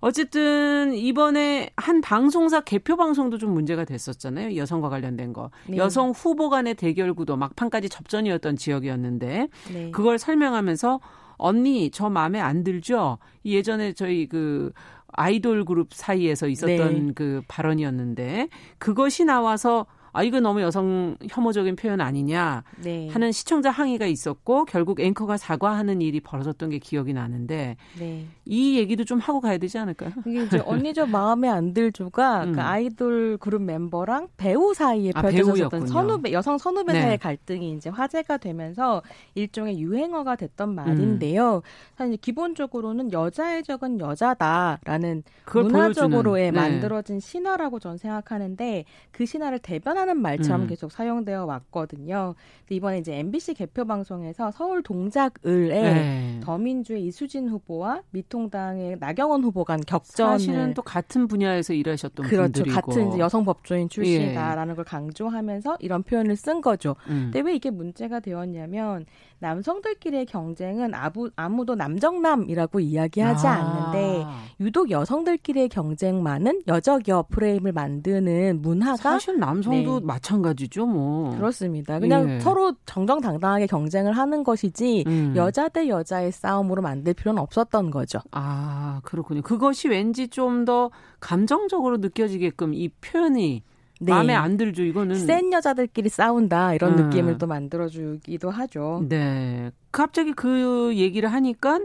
어쨌든 0.00 0.94
이번에 0.94 1.70
한 1.76 2.00
방송사 2.00 2.62
개표 2.62 2.96
방송도 2.96 3.38
좀 3.38 3.52
문제가 3.52 3.84
됐었잖아요. 3.84 4.56
여성과 4.56 4.88
관련된 4.88 5.32
거. 5.32 5.50
네. 5.66 5.76
여성 5.76 6.10
후보 6.10 6.48
간의 6.48 6.74
대결 6.74 7.12
구도 7.14 7.36
막판까지 7.36 7.88
접전이었던 7.88 8.56
지역이었는데 8.56 9.48
네. 9.72 9.90
그걸 9.90 10.18
설명하면서 10.18 11.00
언니 11.36 11.90
저 11.90 12.10
마음에 12.10 12.40
안 12.40 12.64
들죠? 12.64 13.18
예전에 13.44 13.92
저희 13.92 14.26
그 14.26 14.72
아이돌 15.12 15.64
그룹 15.64 15.92
사이에서 15.92 16.48
있었던 16.48 17.06
네. 17.06 17.12
그 17.14 17.42
발언이었는데 17.48 18.48
그것이 18.78 19.24
나와서 19.24 19.86
아 20.12 20.22
이거 20.22 20.40
너무 20.40 20.60
여성 20.62 21.16
혐오적인 21.28 21.76
표현 21.76 22.00
아니냐 22.00 22.64
네. 22.82 23.08
하는 23.08 23.32
시청자 23.32 23.70
항의가 23.70 24.06
있었고 24.06 24.64
결국 24.64 25.00
앵커가 25.00 25.36
사과하는 25.36 26.00
일이 26.00 26.20
벌어졌던 26.20 26.70
게 26.70 26.78
기억이 26.78 27.12
나는데 27.12 27.76
네. 27.98 28.26
이 28.44 28.78
얘기도 28.78 29.04
좀 29.04 29.18
하고 29.18 29.40
가야 29.40 29.58
되지 29.58 29.78
않을까요? 29.78 30.10
이게 30.26 30.42
이제 30.44 30.62
언니 30.66 30.92
저 30.92 31.06
마음에 31.06 31.48
안 31.48 31.72
들조가 31.72 32.44
음. 32.50 32.52
그 32.52 32.60
아이돌 32.60 33.38
그룹 33.38 33.62
mem버랑 33.62 34.28
배우 34.36 34.74
사이에 34.74 35.12
아, 35.14 35.22
펼쳐졌던 35.22 35.86
선후배 35.86 36.32
여성 36.32 36.58
선후배 36.58 36.92
네. 36.92 37.00
사이의 37.02 37.18
갈등이 37.18 37.72
이제 37.72 37.90
화제가 37.90 38.38
되면서 38.38 39.02
일종의 39.34 39.80
유행어가 39.80 40.36
됐던 40.36 40.74
말인데요. 40.74 41.56
음. 41.56 41.60
사실 41.96 42.16
기본적으로는 42.16 43.12
여자의 43.12 43.62
적은 43.62 44.00
여자다라는 44.00 45.22
문화적으로의 45.52 46.46
네. 46.46 46.50
만들어진 46.50 47.20
신화라고 47.20 47.78
전 47.78 47.96
생각하는데 47.96 48.84
그 49.10 49.26
신화를 49.26 49.58
대변 49.58 49.98
하는 50.00 50.16
말처럼 50.20 50.62
음. 50.62 50.66
계속 50.66 50.90
사용되어 50.90 51.44
왔거든요. 51.44 52.34
이번에 52.68 52.98
이제 52.98 53.16
MBC 53.16 53.54
개표 53.54 53.84
방송에서 53.84 54.50
서울 54.50 54.82
동작을에 54.82 55.82
네. 55.82 56.40
더민주의 56.42 57.04
이수진 57.04 57.48
후보와 57.48 58.02
미통당의 58.10 58.96
나경원 58.98 59.44
후보 59.44 59.64
간 59.64 59.80
격전을 59.80 60.38
사실은 60.38 60.74
또 60.74 60.82
같은 60.82 61.28
분야에서 61.28 61.74
일하셨던 61.74 62.26
그렇죠. 62.26 62.42
분들이고 62.42 62.74
같은 62.74 63.18
여성 63.18 63.44
법조인 63.44 63.88
출신이다라는 63.88 64.72
예. 64.72 64.76
걸 64.76 64.84
강조하면서 64.84 65.78
이런 65.80 66.02
표현을 66.02 66.36
쓴 66.36 66.60
거죠. 66.60 66.96
음. 67.08 67.30
근데 67.32 67.40
왜 67.40 67.54
이게 67.54 67.70
문제가 67.70 68.20
되었냐면 68.20 69.06
남성들끼리의 69.40 70.26
경쟁은 70.26 70.94
아부, 70.94 71.30
아무도 71.34 71.74
남정남이라고 71.74 72.80
이야기하지 72.80 73.46
아. 73.46 73.52
않는데 73.52 74.26
유독 74.60 74.90
여성들끼리의 74.90 75.68
경쟁만은 75.70 76.62
여적여 76.68 77.26
프레임을 77.30 77.72
만드는 77.72 78.62
문화가 78.62 78.96
사실 78.96 79.38
남성도 79.38 80.00
네. 80.00 80.06
마찬가지죠, 80.06 80.86
뭐. 80.86 81.34
그렇습니다. 81.36 81.98
그냥 81.98 82.30
예. 82.30 82.40
서로 82.40 82.74
정정당당하게 82.86 83.66
경쟁을 83.66 84.12
하는 84.12 84.44
것이지 84.44 85.04
음. 85.06 85.32
여자 85.36 85.68
대 85.68 85.88
여자의 85.88 86.30
싸움으로 86.32 86.82
만들 86.82 87.14
필요는 87.14 87.42
없었던 87.42 87.90
거죠. 87.90 88.20
아, 88.30 89.00
그렇군요. 89.04 89.42
그것이 89.42 89.88
왠지 89.88 90.28
좀 90.28 90.60
더 90.64 90.90
감정적으로 91.20 91.98
느껴지게끔 91.98 92.74
이 92.74 92.88
표현이 92.88 93.62
네. 94.00 94.12
마음에 94.12 94.34
안 94.34 94.56
들죠. 94.56 94.82
이거는 94.82 95.14
센 95.16 95.52
여자들끼리 95.52 96.08
싸운다 96.08 96.74
이런 96.74 96.98
음. 96.98 97.04
느낌을 97.04 97.38
또 97.38 97.46
만들어주기도 97.46 98.50
하죠. 98.50 99.04
네. 99.08 99.70
갑자기 99.92 100.32
그 100.32 100.92
얘기를 100.96 101.30
하니까 101.30 101.80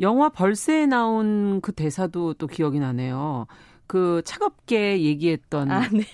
영화 0.00 0.30
벌새에 0.30 0.86
나온 0.86 1.60
그 1.60 1.72
대사도 1.72 2.34
또 2.34 2.46
기억이 2.46 2.80
나네요. 2.80 3.46
그 3.86 4.22
차갑게 4.24 5.02
얘기했던 5.02 5.70
아, 5.70 5.88
네. 5.88 6.04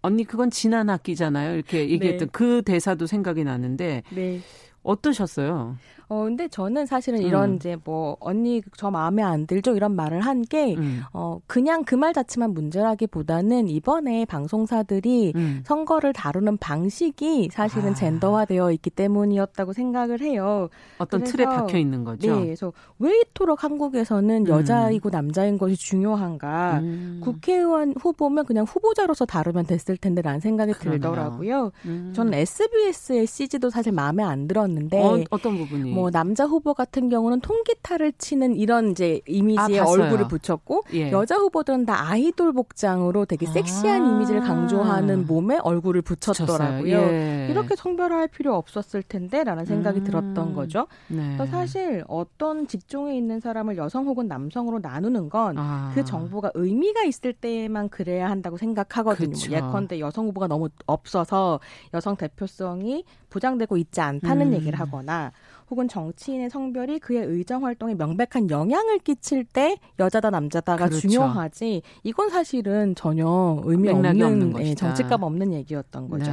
언니 0.00 0.24
그건 0.24 0.50
지난 0.50 0.88
학기잖아요. 0.88 1.54
이렇게 1.54 1.90
얘기했던 1.90 2.28
네. 2.28 2.32
그 2.32 2.62
대사도 2.62 3.06
생각이 3.06 3.44
나는데 3.44 4.04
네. 4.10 4.40
어떠셨어요? 4.86 5.76
어, 6.08 6.22
근데 6.22 6.46
저는 6.46 6.86
사실은 6.86 7.20
이런 7.20 7.50
음. 7.50 7.54
이제 7.56 7.76
뭐, 7.82 8.16
언니 8.20 8.62
저 8.76 8.92
마음에 8.92 9.24
안 9.24 9.44
들죠? 9.48 9.74
이런 9.74 9.96
말을 9.96 10.20
한 10.20 10.42
게, 10.42 10.76
음. 10.76 11.00
어, 11.12 11.40
그냥 11.48 11.82
그 11.82 11.96
말 11.96 12.12
자체만 12.12 12.52
문제라기 12.54 13.08
보다는 13.08 13.66
이번에 13.68 14.24
방송사들이 14.26 15.32
음. 15.34 15.62
선거를 15.64 16.12
다루는 16.12 16.58
방식이 16.58 17.48
사실은 17.50 17.90
아. 17.90 17.94
젠더화되어 17.94 18.70
있기 18.72 18.90
때문이었다고 18.90 19.72
생각을 19.72 20.20
해요. 20.20 20.68
어떤 20.98 21.20
그래서, 21.20 21.36
틀에 21.36 21.44
박혀 21.46 21.78
있는 21.78 22.04
거죠? 22.04 22.36
네. 22.36 22.44
그래서 22.44 22.72
왜 23.00 23.18
이토록 23.22 23.64
한국에서는 23.64 24.46
음. 24.46 24.48
여자이고 24.48 25.10
남자인 25.10 25.58
것이 25.58 25.74
중요한가? 25.76 26.78
음. 26.84 27.20
국회의원 27.24 27.94
후보면 28.00 28.44
그냥 28.46 28.64
후보자로서 28.64 29.24
다루면 29.24 29.66
됐을 29.66 29.96
텐데라는 29.96 30.38
생각이 30.38 30.72
그러네요. 30.74 31.00
들더라고요. 31.00 31.72
음. 31.86 32.12
저는 32.14 32.34
SBS의 32.34 33.26
CG도 33.26 33.70
사실 33.70 33.90
마음에 33.90 34.22
안 34.22 34.46
들었는데. 34.46 34.75
어, 34.92 35.24
어떤 35.30 35.56
부분이? 35.56 35.90
뭐 35.92 36.10
남자 36.10 36.44
후보 36.44 36.74
같은 36.74 37.08
경우는 37.08 37.40
통기타를 37.40 38.12
치는 38.18 38.56
이런 38.56 38.90
이제 38.90 39.20
이미지에 39.26 39.80
아, 39.80 39.84
얼굴을 39.84 40.28
붙였고 40.28 40.84
예. 40.94 41.10
여자 41.10 41.36
후보들은 41.36 41.86
다 41.86 42.10
아이돌 42.10 42.52
복장으로 42.52 43.24
되게 43.24 43.46
섹시한 43.46 44.02
아. 44.02 44.08
이미지를 44.08 44.40
강조하는 44.40 45.26
몸에 45.26 45.58
얼굴을 45.58 46.02
붙였더라고요. 46.02 46.96
예. 46.96 47.48
이렇게 47.50 47.76
성별화할 47.76 48.28
필요 48.28 48.54
없었을 48.54 49.02
텐데라는 49.02 49.64
생각이 49.64 50.00
음. 50.00 50.04
들었던 50.04 50.54
거죠. 50.54 50.86
네. 51.08 51.36
사실 51.46 52.04
어떤 52.08 52.66
직종에 52.66 53.16
있는 53.16 53.40
사람을 53.40 53.76
여성 53.76 54.06
혹은 54.06 54.28
남성으로 54.28 54.80
나누는 54.80 55.28
건그 55.28 55.60
아. 55.60 55.92
그 55.94 56.04
정보가 56.04 56.52
의미가 56.54 57.04
있을 57.04 57.32
때만 57.32 57.88
그래야 57.88 58.30
한다고 58.30 58.56
생각하거든요. 58.56 59.30
그쵸. 59.30 59.52
예컨대 59.52 60.00
여성 60.00 60.26
후보가 60.26 60.48
너무 60.48 60.68
없어서 60.86 61.60
여성 61.94 62.16
대표성이 62.16 63.04
보장되고 63.36 63.76
있지 63.76 64.00
않다는 64.00 64.48
음. 64.48 64.52
얘기를 64.54 64.80
하거나 64.80 65.30
혹은 65.70 65.88
정치인의 65.88 66.48
성별이 66.48 67.00
그의 67.00 67.24
의정 67.26 67.64
활동에 67.66 67.94
명백한 67.94 68.48
영향을 68.50 68.98
끼칠 69.00 69.44
때 69.44 69.76
여자다 69.98 70.30
남자다가 70.30 70.86
그렇죠. 70.86 71.00
중요하지 71.00 71.82
이건 72.02 72.30
사실은 72.30 72.94
전혀 72.94 73.60
의미 73.64 73.90
없는, 73.90 74.22
없는 74.22 74.58
예, 74.60 74.74
정치감 74.74 75.22
없는 75.22 75.52
얘기였던 75.52 76.08
거죠. 76.08 76.32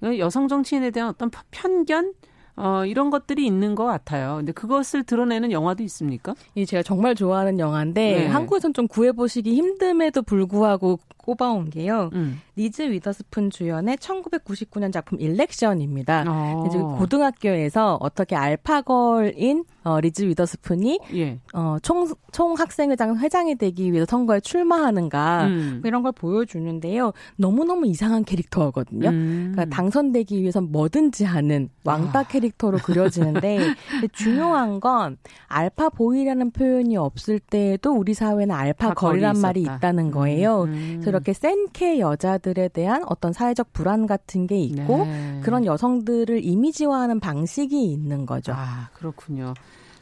네. 0.00 0.18
여성 0.18 0.48
정치인에 0.48 0.90
대한 0.90 1.08
어떤 1.08 1.30
편견 1.50 2.12
어, 2.56 2.84
이런 2.84 3.10
것들이 3.10 3.44
있는 3.44 3.74
것 3.74 3.84
같아요. 3.84 4.36
근데 4.36 4.52
그것을 4.52 5.02
드러내는 5.02 5.50
영화도 5.50 5.82
있습니까? 5.84 6.34
이 6.54 6.66
제가 6.66 6.84
정말 6.84 7.14
좋아하는 7.16 7.58
영화인데 7.58 8.14
네. 8.14 8.26
한국에선 8.26 8.74
좀 8.74 8.86
구해보시기 8.86 9.60
힘듦에도 9.60 10.24
불구하고 10.24 11.00
꼽아온 11.24 11.70
게요. 11.70 12.10
음. 12.12 12.40
리즈 12.54 12.82
위더스푼 12.82 13.50
주연의 13.50 13.96
1999년 13.96 14.92
작품 14.92 15.18
일렉션입니다. 15.18 16.24
어. 16.28 16.64
이제 16.68 16.78
고등학교에서 16.78 17.96
어떻게 18.00 18.36
alpha 18.36 18.94
girl인 18.94 19.64
어, 19.84 20.00
리즈 20.00 20.22
위더스푼이 20.22 21.00
예. 21.14 21.38
어, 21.52 21.76
총, 21.82 22.06
총 22.32 22.54
학생회장 22.54 23.18
회장이 23.18 23.56
되기 23.56 23.92
위해서 23.92 24.06
선거에 24.08 24.40
출마하는가 24.40 25.46
음. 25.46 25.78
뭐 25.82 25.88
이런 25.88 26.02
걸 26.02 26.12
보여주는데요. 26.12 27.12
너무너무 27.36 27.86
이상한 27.86 28.24
캐릭터거든요. 28.24 29.08
음. 29.08 29.52
그러니까 29.52 29.74
당선되기 29.74 30.40
위해서 30.40 30.60
뭐든지 30.60 31.24
하는 31.24 31.70
왕따 31.84 32.20
아. 32.20 32.22
캐릭터로 32.22 32.78
그려지는데 32.78 33.58
중요한 34.12 34.80
건 34.80 35.16
알파 35.48 35.88
보이라는 35.88 36.50
표현이 36.50 36.96
없을 36.96 37.38
때에도 37.38 37.92
우리 37.92 38.14
사회는 38.14 38.54
알파 38.54 38.94
걸이란 38.94 39.40
말이 39.40 39.62
있다는 39.62 40.10
거예요. 40.10 40.64
음. 40.64 40.72
음. 40.74 41.00
그래서 41.00 41.13
이렇게 41.14 41.32
센케 41.32 41.98
여자들에 42.00 42.68
대한 42.68 43.02
어떤 43.06 43.32
사회적 43.32 43.72
불안 43.72 44.06
같은 44.06 44.46
게 44.46 44.58
있고 44.60 45.04
네. 45.04 45.40
그런 45.42 45.64
여성들을 45.64 46.44
이미지화하는 46.44 47.20
방식이 47.20 47.90
있는 47.92 48.26
거죠. 48.26 48.52
아, 48.56 48.88
그렇군요. 48.94 49.54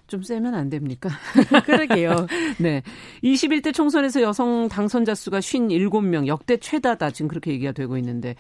좀 0.09 0.23
세면 0.23 0.55
안 0.55 0.69
됩니까? 0.69 1.09
그러게요. 1.65 2.27
네. 2.59 2.83
21대 3.25 3.73
총선에서 3.73 4.21
여성 4.21 4.69
당선자 4.69 5.15
수가 5.15 5.39
57명, 5.41 6.27
역대 6.27 6.59
최다다. 6.59 7.13
지금 7.13 7.29
그렇게 7.29 7.53
얘기가 7.53 7.73
되고 7.73 7.97
있는데, 7.97 8.35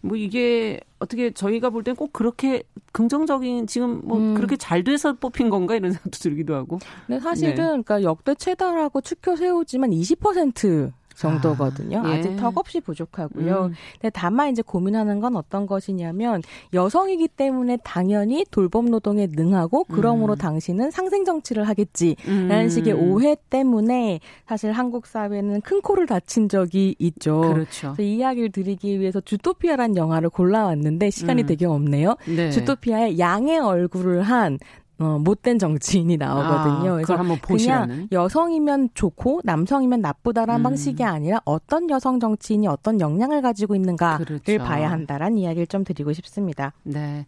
뭐 0.00 0.16
이게 0.16 0.80
어떻게 1.00 1.30
저희가 1.30 1.68
볼 1.68 1.82
땐 1.82 1.94
꼭 1.96 2.14
그렇게 2.14 2.62
긍정적인, 2.92 3.66
지금 3.66 4.00
뭐 4.04 4.16
음. 4.16 4.32
그렇게 4.34 4.56
잘 4.56 4.82
돼서 4.84 5.12
뽑힌 5.12 5.50
건가? 5.50 5.76
이런 5.76 5.92
생각도 5.92 6.16
들기도 6.18 6.54
하고. 6.54 6.78
네, 7.08 7.20
사실은, 7.20 7.54
네. 7.54 7.62
그러니까 7.82 8.02
역대 8.04 8.34
최다라고 8.34 9.02
추켜 9.02 9.36
세우지만 9.36 9.90
20% 9.90 10.92
정도거든요. 11.18 12.02
아, 12.04 12.20
직 12.20 12.36
턱없이 12.36 12.80
부족하고요. 12.80 13.66
음. 13.66 13.74
근데 14.00 14.10
다만 14.10 14.50
이제 14.50 14.62
고민하는 14.62 15.20
건 15.20 15.36
어떤 15.36 15.66
것이냐면 15.66 16.42
여성이기 16.72 17.28
때문에 17.28 17.78
당연히 17.84 18.44
돌봄 18.50 18.86
노동에 18.86 19.26
능하고 19.30 19.84
그러므로 19.84 20.34
음. 20.34 20.38
당신은 20.38 20.90
상생 20.90 21.24
정치를 21.24 21.64
하겠지라는 21.64 22.64
음. 22.64 22.68
식의 22.68 22.94
오해 22.94 23.36
때문에 23.50 24.20
사실 24.46 24.72
한국 24.72 25.06
사회는 25.06 25.60
큰 25.62 25.80
코를 25.80 26.06
다친 26.06 26.48
적이 26.48 26.94
있죠. 26.98 27.40
그렇죠. 27.40 27.94
이 27.98 28.16
이야기를 28.16 28.52
드리기 28.52 29.00
위해서 29.00 29.20
주토피아란 29.20 29.96
영화를 29.96 30.30
골라왔는데 30.30 31.10
시간이 31.10 31.42
음. 31.42 31.46
되게 31.46 31.66
없네요. 31.66 32.16
네. 32.26 32.50
주토피아의 32.50 33.18
양의 33.18 33.58
얼굴을 33.58 34.22
한 34.22 34.58
어, 35.00 35.18
못된 35.18 35.58
정치인이 35.58 36.16
나오거든요. 36.16 36.90
아, 36.90 36.94
그래서 36.94 37.14
한번 37.14 37.38
그냥 37.40 38.08
여성이면 38.10 38.90
좋고 38.94 39.42
남성이면 39.44 40.00
나쁘다라는 40.00 40.60
음. 40.60 40.62
방식이 40.64 41.04
아니라 41.04 41.40
어떤 41.44 41.88
여성 41.88 42.18
정치인이 42.18 42.66
어떤 42.66 43.00
역량을 43.00 43.40
가지고 43.40 43.76
있는가를 43.76 44.26
그렇죠. 44.26 44.58
봐야 44.58 44.90
한다라는 44.90 45.38
이야기를 45.38 45.68
좀 45.68 45.84
드리고 45.84 46.12
싶습니다. 46.14 46.72
네. 46.82 47.26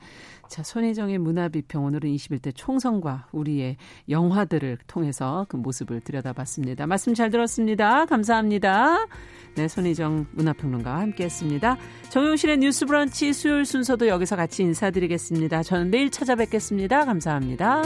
자, 0.51 0.65
손혜정의 0.65 1.19
문화비평 1.19 1.85
오늘은 1.85 2.11
21대 2.11 2.51
총선과 2.53 3.29
우리의 3.31 3.77
영화들을 4.09 4.79
통해서 4.89 5.47
그 5.49 5.57
모습을 5.57 6.01
들여다봤습니다. 6.01 6.89
말씀 6.89 7.15
잘 7.15 7.31
들었습니다. 7.31 8.05
감사합니다. 8.05 9.07
네, 9.55 9.69
손희정 9.69 10.27
문화평론가와 10.33 11.03
함께했습니다. 11.03 11.77
정용실의 12.11 12.59
뉴스 12.59 12.85
브런치 12.85 13.33
수요일 13.33 13.65
순서도 13.65 14.09
여기서 14.09 14.35
같이 14.35 14.65
인사드리겠습니다. 14.65 15.63
저는 15.63 15.93
내일 15.93 16.11
찾아뵙겠습니다. 16.11 17.05
감사합니다. 17.05 17.83